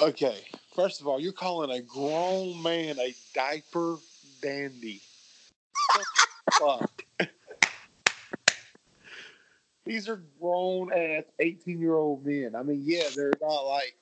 [0.00, 0.38] Okay.
[0.74, 3.96] First of all, you're calling a grown man a diaper
[4.40, 5.00] dandy.
[6.52, 7.04] Fuck?
[9.84, 12.54] These are grown ass 18 year old men.
[12.54, 13.96] I mean, yeah, they're not like,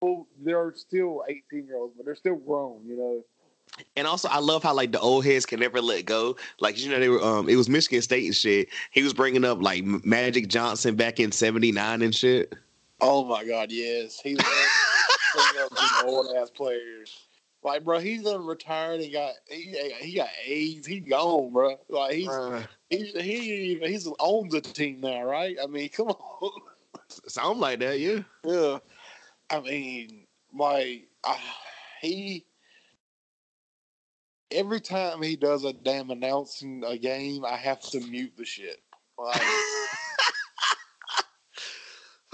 [0.00, 3.24] well, they're still 18 year olds, but they're still grown, you know.
[3.96, 6.36] And also, I love how like the old heads can never let go.
[6.58, 8.70] Like you know, they were um, it was Michigan State and shit.
[8.90, 12.54] He was bringing up like Magic Johnson back in '79 and shit.
[13.00, 14.18] Oh my God, yes.
[14.20, 17.27] He bringing up these old ass players.
[17.62, 20.86] Like, bro, he's done retired and got he, he got AIDS.
[20.86, 21.76] He gone, bro.
[21.88, 22.28] Like he's
[22.88, 25.56] he he even he owns a team now, right?
[25.62, 26.50] I mean, come on.
[27.08, 28.20] Sound like that, yeah.
[28.44, 28.78] yeah.
[29.50, 31.36] I mean, like uh,
[32.00, 32.44] he
[34.50, 38.80] every time he does a damn announcing a game, I have to mute the shit.
[39.18, 39.42] Like,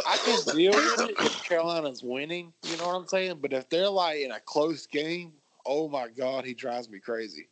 [0.06, 3.38] I can deal with it if Carolina's winning, you know what I'm saying?
[3.40, 5.32] But if they're like in a close game,
[5.66, 7.48] oh my god, he drives me crazy.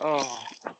[0.00, 0.74] oh, Um,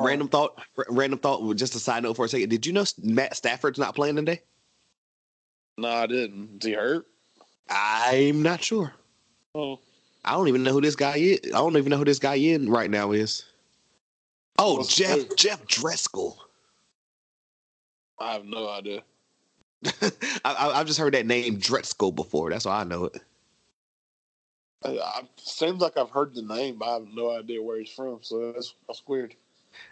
[0.00, 0.04] Oh.
[0.04, 0.60] random thought.
[0.78, 1.54] r- Random thought.
[1.56, 2.48] Just a side note for a second.
[2.50, 4.42] Did you know Matt Stafford's not playing today?
[5.78, 6.62] no, I didn't.
[6.62, 7.06] Is he hurt?
[7.70, 8.92] I'm not sure.
[9.54, 9.78] Oh,
[10.24, 11.40] I don't even know who this guy is.
[11.46, 13.44] I don't even know who this guy in right now is.
[14.58, 15.34] Oh, What's- Jeff who?
[15.36, 16.36] Jeff Driskel.
[18.22, 19.02] I have no idea.
[19.84, 20.12] I,
[20.44, 22.50] I, I've just heard that name Driskel before.
[22.50, 23.20] That's why I know it.
[24.84, 27.90] I, I, seems like I've heard the name, but I have no idea where he's
[27.90, 28.18] from.
[28.22, 29.34] So that's that's weird.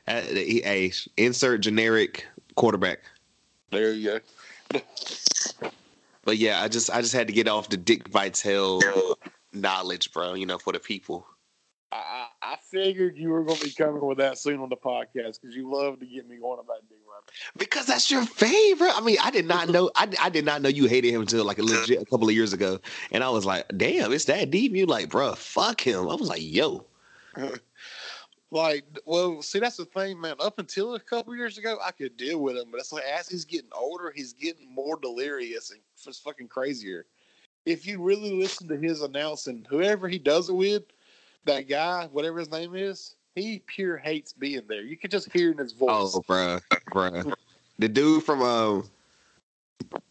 [0.06, 3.00] Uh, he, a insert generic quarterback.
[3.70, 4.20] There you
[4.72, 4.80] go.
[6.24, 8.80] But yeah, I just I just had to get off the Dick Vitale
[9.52, 10.34] knowledge, bro.
[10.34, 11.26] You know, for the people.
[11.92, 15.40] I, I figured you were going to be coming with that soon on the podcast
[15.40, 16.98] because you love to get me going about Dick.
[17.56, 18.92] Because that's your favorite.
[18.94, 19.72] I mean, I did not mm-hmm.
[19.72, 19.90] know.
[19.96, 22.34] I, I did not know you hated him until like a legit a couple of
[22.34, 22.80] years ago,
[23.12, 26.08] and I was like, "Damn, it's that deep." You like, bro, fuck him.
[26.08, 26.84] I was like, "Yo,
[28.52, 30.34] Like, well, see, that's the thing, man.
[30.40, 33.28] Up until a couple years ago, I could deal with him, but it's like as
[33.28, 37.06] he's getting older, he's getting more delirious and it's fucking crazier.
[37.64, 40.82] If you really listen to his announcing, whoever he does it with,
[41.44, 44.82] that guy, whatever his name is, he pure hates being there.
[44.82, 46.12] You could just hear in his voice.
[46.14, 47.34] Oh, bruh, bruh.
[47.78, 48.88] the dude from um,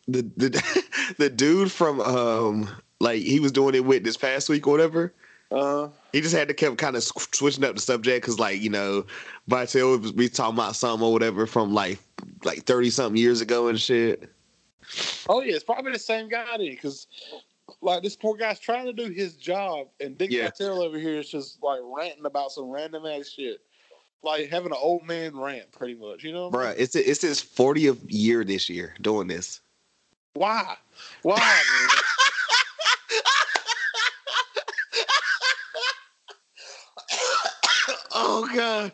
[0.08, 0.84] the the
[1.18, 2.70] the dude from um,
[3.00, 5.14] like he was doing it with this past week or whatever.
[5.52, 8.70] Uh, He just had to keep kind of switching up the subject because, like, you
[8.70, 9.04] know,
[9.48, 12.00] Vital was we talking about something or whatever from like
[12.44, 14.30] like thirty something years ago and shit.
[15.28, 17.08] oh yeah, it's probably the same guy because
[17.82, 20.46] like this poor guy's trying to do his job, and Dick Yeah.
[20.46, 23.62] Vitale over here is just like ranting about some random ass shit,
[24.24, 26.24] like having an old man rant, pretty much.
[26.24, 29.62] You know, Bruh, it's it's his 40th year this year doing this.
[30.34, 30.76] Why?
[31.22, 31.38] Why?
[31.38, 31.90] man?
[38.14, 38.94] oh god.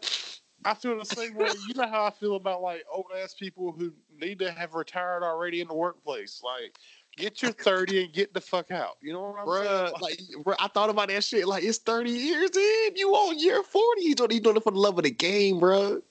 [0.67, 1.49] I feel the same way.
[1.67, 5.21] You know how I feel about like old ass people who need to have retired
[5.21, 6.41] already in the workplace.
[6.43, 6.79] Like,
[7.17, 8.97] get your thirty and get the fuck out.
[9.01, 9.93] You know what I'm Bruh, saying?
[10.01, 11.47] like, bruh, I thought about that shit.
[11.47, 12.95] Like, it's 30 years in.
[12.95, 14.01] You on year 40.
[14.01, 16.01] You doing, you doing it for the love of the game, bruh.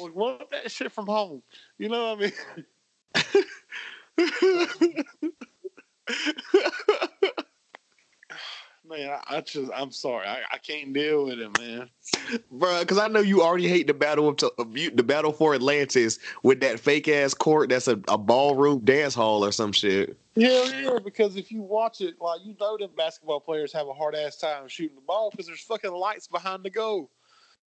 [0.00, 1.42] Like, want that shit from home.
[1.78, 2.32] You know what
[3.16, 3.44] I mean?
[8.88, 10.26] Man, I, just, I'm sorry.
[10.26, 11.90] I, I can't deal with it, man.
[12.50, 16.18] Bro, because I know you already hate the battle of, of the battle for Atlantis
[16.42, 20.16] with that fake ass court that's a, a ballroom dance hall or some shit.
[20.40, 23.94] Hell yeah, because if you watch it, like you know, them basketball players have a
[23.94, 27.10] hard ass time shooting the ball because there's fucking lights behind the goal.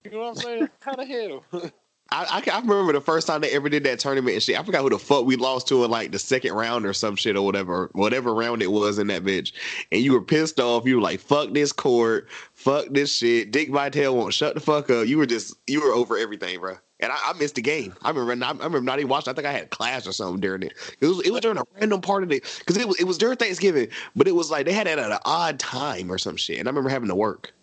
[0.03, 0.69] You know what I'm saying?
[0.81, 1.43] How the hell?
[2.11, 4.60] I, I, I remember the first time they ever did that tournament and shit.
[4.60, 7.15] I forgot who the fuck we lost to in like the second round or some
[7.15, 9.52] shit or whatever, whatever round it was in that bitch.
[9.91, 10.86] And you were pissed off.
[10.86, 14.90] You were like, "Fuck this court, fuck this shit." Dick Vitale won't shut the fuck
[14.90, 15.07] up.
[15.07, 16.77] You were just you were over everything, bro.
[17.02, 17.94] And I, I missed the game.
[18.02, 18.36] I remember.
[18.36, 19.31] Not, I remember not even watching.
[19.31, 20.73] I think I had class or something during it.
[20.99, 23.18] It was it was during a random part of it because it was it was
[23.18, 26.38] during Thanksgiving, but it was like they had it at an odd time or some
[26.38, 26.60] shit.
[26.60, 27.53] And I remember having to work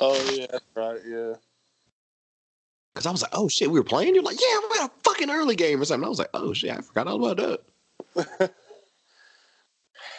[0.00, 1.00] oh yeah, right.
[1.06, 1.34] Yeah.
[2.96, 5.02] Because I was like, "Oh shit, we were playing." You're like, "Yeah, we had a
[5.04, 7.60] fucking early game or something." I was like, "Oh shit, I forgot all about
[8.16, 8.50] that."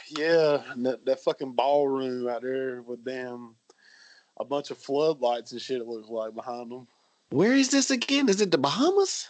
[0.09, 3.55] Yeah, and that, that fucking ballroom out there with damn
[4.39, 5.81] a bunch of floodlights and shit.
[5.81, 6.87] It looks like behind them.
[7.29, 8.29] Where is this again?
[8.29, 9.27] Is it the Bahamas?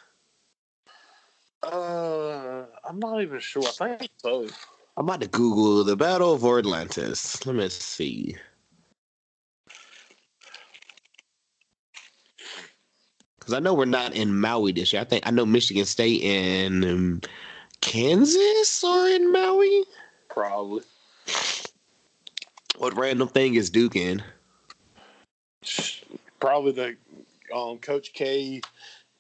[1.64, 3.64] Uh, I'm not even sure.
[3.82, 4.48] I think so.
[4.96, 7.44] I'm about to Google the Battle of Atlantis.
[7.44, 8.36] Let me see.
[13.48, 15.02] Because I know we're not in Maui this year.
[15.02, 17.22] I think I know Michigan State and um,
[17.80, 19.86] Kansas are in Maui.
[20.28, 20.84] Probably.
[22.78, 24.22] What random thing is Duke in?
[26.42, 26.98] Probably the
[27.56, 28.60] um, Coach K,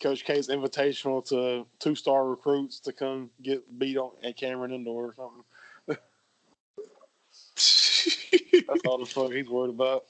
[0.01, 5.05] Coach K's invitational to two star recruits to come get beat on at Cameron Indoor
[5.05, 5.45] or something.
[8.67, 10.03] That's all the fuck he's worried about.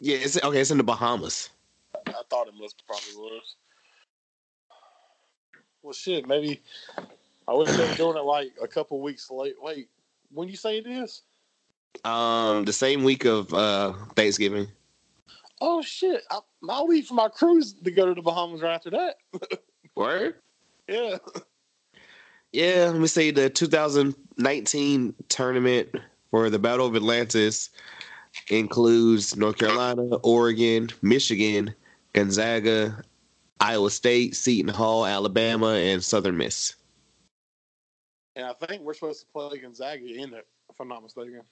[0.00, 0.60] yeah, it's okay.
[0.60, 1.50] It's in the Bahamas.
[2.08, 3.56] I thought it must probably was.
[5.82, 6.60] Well, shit, maybe
[7.46, 9.54] I wish they were doing it like a couple weeks late.
[9.60, 9.88] Wait,
[10.32, 11.22] when you say it is?
[12.04, 14.68] Um, the same week of uh Thanksgiving.
[15.60, 16.22] Oh shit!
[16.30, 19.16] I, I'll leave for my cruise to go to the Bahamas right after that.
[19.94, 20.34] Word.
[20.88, 21.18] Yeah.
[22.52, 25.88] Yeah, let me say the 2019 tournament
[26.30, 27.70] for the Battle of Atlantis
[28.48, 31.74] includes North Carolina, Oregon, Michigan,
[32.16, 33.02] Gonzaga,
[33.60, 36.74] Iowa State, Seton Hall, Alabama, and Southern Miss.
[38.34, 41.42] And I think we're supposed to play Gonzaga in it, if I'm not mistaken.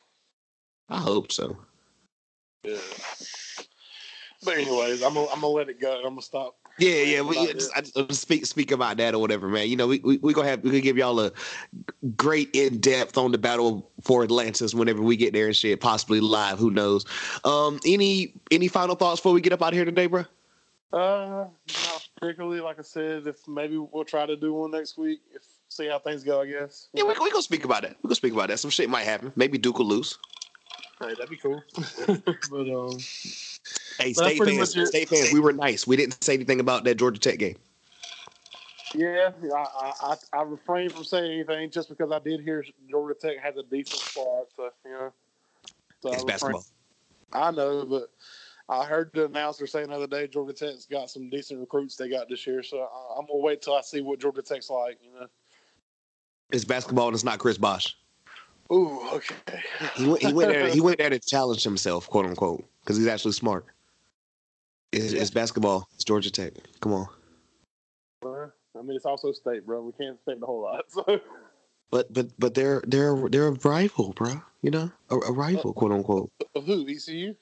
[0.88, 1.58] I hope so.
[2.62, 2.78] Yeah.
[4.42, 5.96] But anyways, I'm gonna I'm gonna let it go.
[5.98, 6.56] I'm gonna stop.
[6.78, 7.20] Yeah, yeah.
[7.20, 9.68] We, About yeah, just, I just speak speak about that or whatever, man.
[9.68, 11.32] You know, we we, we gonna have we gonna give y'all a
[12.16, 16.20] great in depth on the battle for Atlantis whenever we get there and shit, possibly
[16.20, 16.58] live.
[16.58, 17.04] Who knows?
[17.44, 20.24] Um, any any final thoughts before we get up out of here today, bro?
[20.94, 21.46] Uh,
[21.82, 22.60] not particularly.
[22.60, 25.20] Like I said, if maybe we'll try to do one next week.
[25.34, 26.88] If see how things go, I guess.
[26.94, 27.96] Yeah, we we gonna speak about that.
[28.02, 28.60] We gonna speak about that.
[28.60, 29.32] Some shit might happen.
[29.34, 30.18] Maybe Duke will lose.
[31.00, 31.64] Hey, that'd be cool.
[32.50, 32.98] but um,
[33.98, 34.86] Hey, That's state fans, much it.
[34.88, 35.86] state fans, we were nice.
[35.86, 37.56] We didn't say anything about that Georgia Tech game.
[38.94, 39.92] yeah, I, I
[40.32, 43.62] I I refrained from saying anything just because I did hear Georgia Tech has a
[43.64, 44.46] decent squad.
[44.56, 45.12] So you know,
[46.02, 46.26] so It's refrained.
[46.26, 46.64] basketball.
[47.32, 48.10] I know, but
[48.68, 52.08] I heard the announcer saying the other day Georgia Tech's got some decent recruits they
[52.08, 52.62] got this year.
[52.62, 54.98] So I, I'm gonna wait till I see what Georgia Tech's like.
[55.02, 55.26] You know.
[56.50, 57.96] It's basketball, and it's not Chris Bosh.
[58.72, 59.34] Ooh, okay.
[59.96, 60.68] He went, he went there.
[60.68, 63.66] He went there to challenge himself, quote unquote, because he's actually smart.
[64.92, 65.88] It's, it's basketball.
[65.94, 66.52] It's Georgia Tech.
[66.80, 67.08] Come on.
[68.24, 69.82] I mean, it's also state, bro.
[69.82, 70.84] We can't expect a whole lot.
[70.90, 71.20] So.
[71.90, 74.42] But but but they're they're they're a rival, bro.
[74.62, 76.32] You know, a, a rival, uh, quote unquote.
[76.54, 76.88] Of who?
[76.88, 77.36] ECU.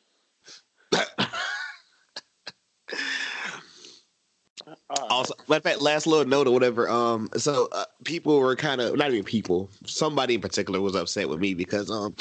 [5.00, 6.88] Also, matter of fact, last little note or whatever.
[6.88, 9.70] Um, so uh, people were kind of not even people.
[9.86, 12.14] Somebody in particular was upset with me because um,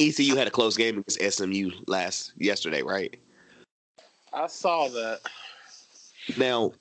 [0.00, 3.18] ECU had a close game against SMU last yesterday, right?
[4.32, 5.20] I saw that.
[6.38, 6.72] Now,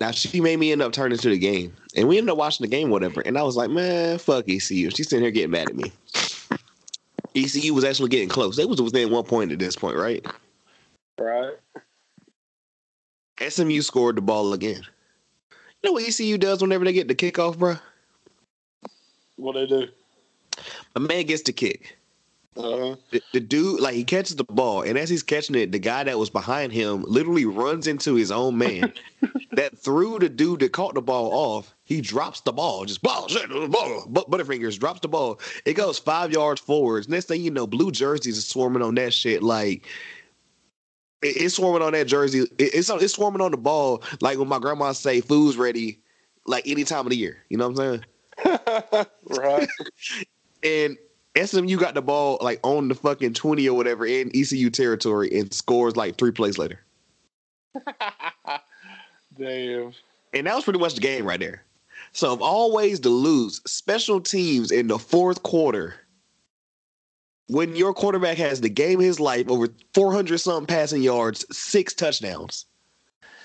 [0.00, 2.64] now she made me end up turning to the game, and we ended up watching
[2.64, 3.20] the game, whatever.
[3.22, 4.90] And I was like, man, fuck ECU.
[4.90, 5.92] She's sitting here getting mad at me.
[7.34, 8.56] ECU was actually getting close.
[8.56, 10.24] They was within one point at this point, right?
[11.18, 11.54] Right.
[13.46, 14.82] SMU scored the ball again.
[15.82, 17.76] You know what ECU does whenever they get the kickoff, bro?
[19.36, 19.88] What they do?
[20.94, 21.96] A man gets the kick.
[22.56, 22.96] Uh-huh.
[23.10, 26.04] The, the dude, like, he catches the ball, and as he's catching it, the guy
[26.04, 28.92] that was behind him literally runs into his own man
[29.52, 31.74] that threw the dude that caught the ball off.
[31.84, 35.40] He drops the ball, just ball, shit, ball, but Butterfingers drops the ball.
[35.64, 37.08] It goes five yards forwards.
[37.08, 39.42] Next thing you know, blue jerseys are swarming on that shit.
[39.42, 39.86] Like,
[41.22, 42.40] it- it's swarming on that jersey.
[42.58, 44.02] It- It's it's swarming on the ball.
[44.20, 46.00] Like when my grandma say, "Food's ready,"
[46.46, 47.44] like any time of the year.
[47.48, 48.02] You know what I'm
[48.44, 49.06] saying?
[49.28, 49.68] right.
[50.62, 50.96] and
[51.36, 55.52] SMU got the ball like on the fucking 20 or whatever in ECU territory and
[55.52, 56.80] scores like three plays later.
[59.40, 59.92] Damn.
[60.34, 61.64] And that was pretty much the game right there.
[62.12, 65.94] So of all ways to lose, special teams in the fourth quarter,
[67.48, 71.94] when your quarterback has the game of his life, over 400 something passing yards, six
[71.94, 72.66] touchdowns,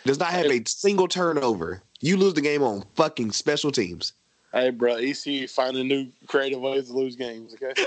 [0.05, 4.13] does not have a single turnover, you lose the game on fucking special teams.
[4.53, 4.95] Hey, bro.
[4.95, 7.55] ECU finding new creative ways to lose games.
[7.55, 7.85] Okay.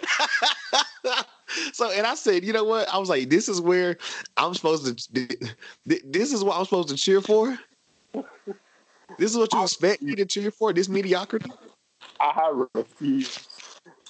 [1.73, 2.93] so and I said, you know what?
[2.93, 3.97] I was like, this is where
[4.37, 5.39] I'm supposed to.
[5.87, 7.59] This is what I'm supposed to cheer for.
[9.19, 10.73] This is what you expect me to cheer for.
[10.73, 11.51] This mediocrity.
[12.21, 13.49] I refuse.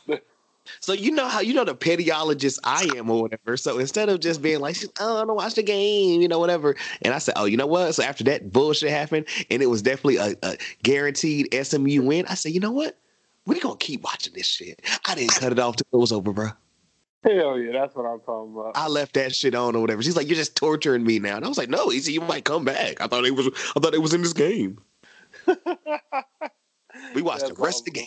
[0.80, 3.56] So you know how you know the pediologist I am or whatever.
[3.56, 6.76] So instead of just being like, oh, I don't watch the game, you know, whatever.
[7.00, 7.94] And I said, oh, you know what?
[7.94, 12.26] So after that bullshit happened, and it was definitely a, a guaranteed SMU win.
[12.28, 12.98] I said, you know what?
[13.46, 14.82] We're gonna keep watching this shit.
[15.06, 16.50] I didn't cut it off till it was over, bro.
[17.24, 18.76] Hell yeah, that's what I'm talking about.
[18.76, 20.02] I left that shit on or whatever.
[20.02, 22.12] She's like, "You're just torturing me now," and I was like, "No, easy.
[22.12, 23.00] You might come back.
[23.00, 23.48] I thought it was.
[23.76, 24.78] I thought it was in this game.
[27.14, 28.06] We watched That's the rest of the game."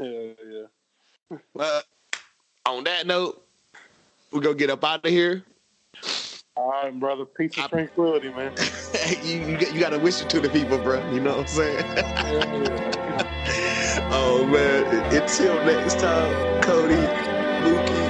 [0.00, 1.38] Hell yeah.
[1.54, 1.84] But
[2.66, 3.44] on that note,
[4.32, 5.44] we're gonna get up out of here.
[6.56, 7.24] All right, brother.
[7.24, 8.52] Peace and tranquility, man.
[9.24, 10.98] you you, got- you got to wish it to the people, bro.
[11.12, 11.84] You know what I'm saying?
[11.96, 13.18] Yeah.
[14.12, 14.84] oh man.
[15.14, 18.03] Until next time, Cody, Mookie,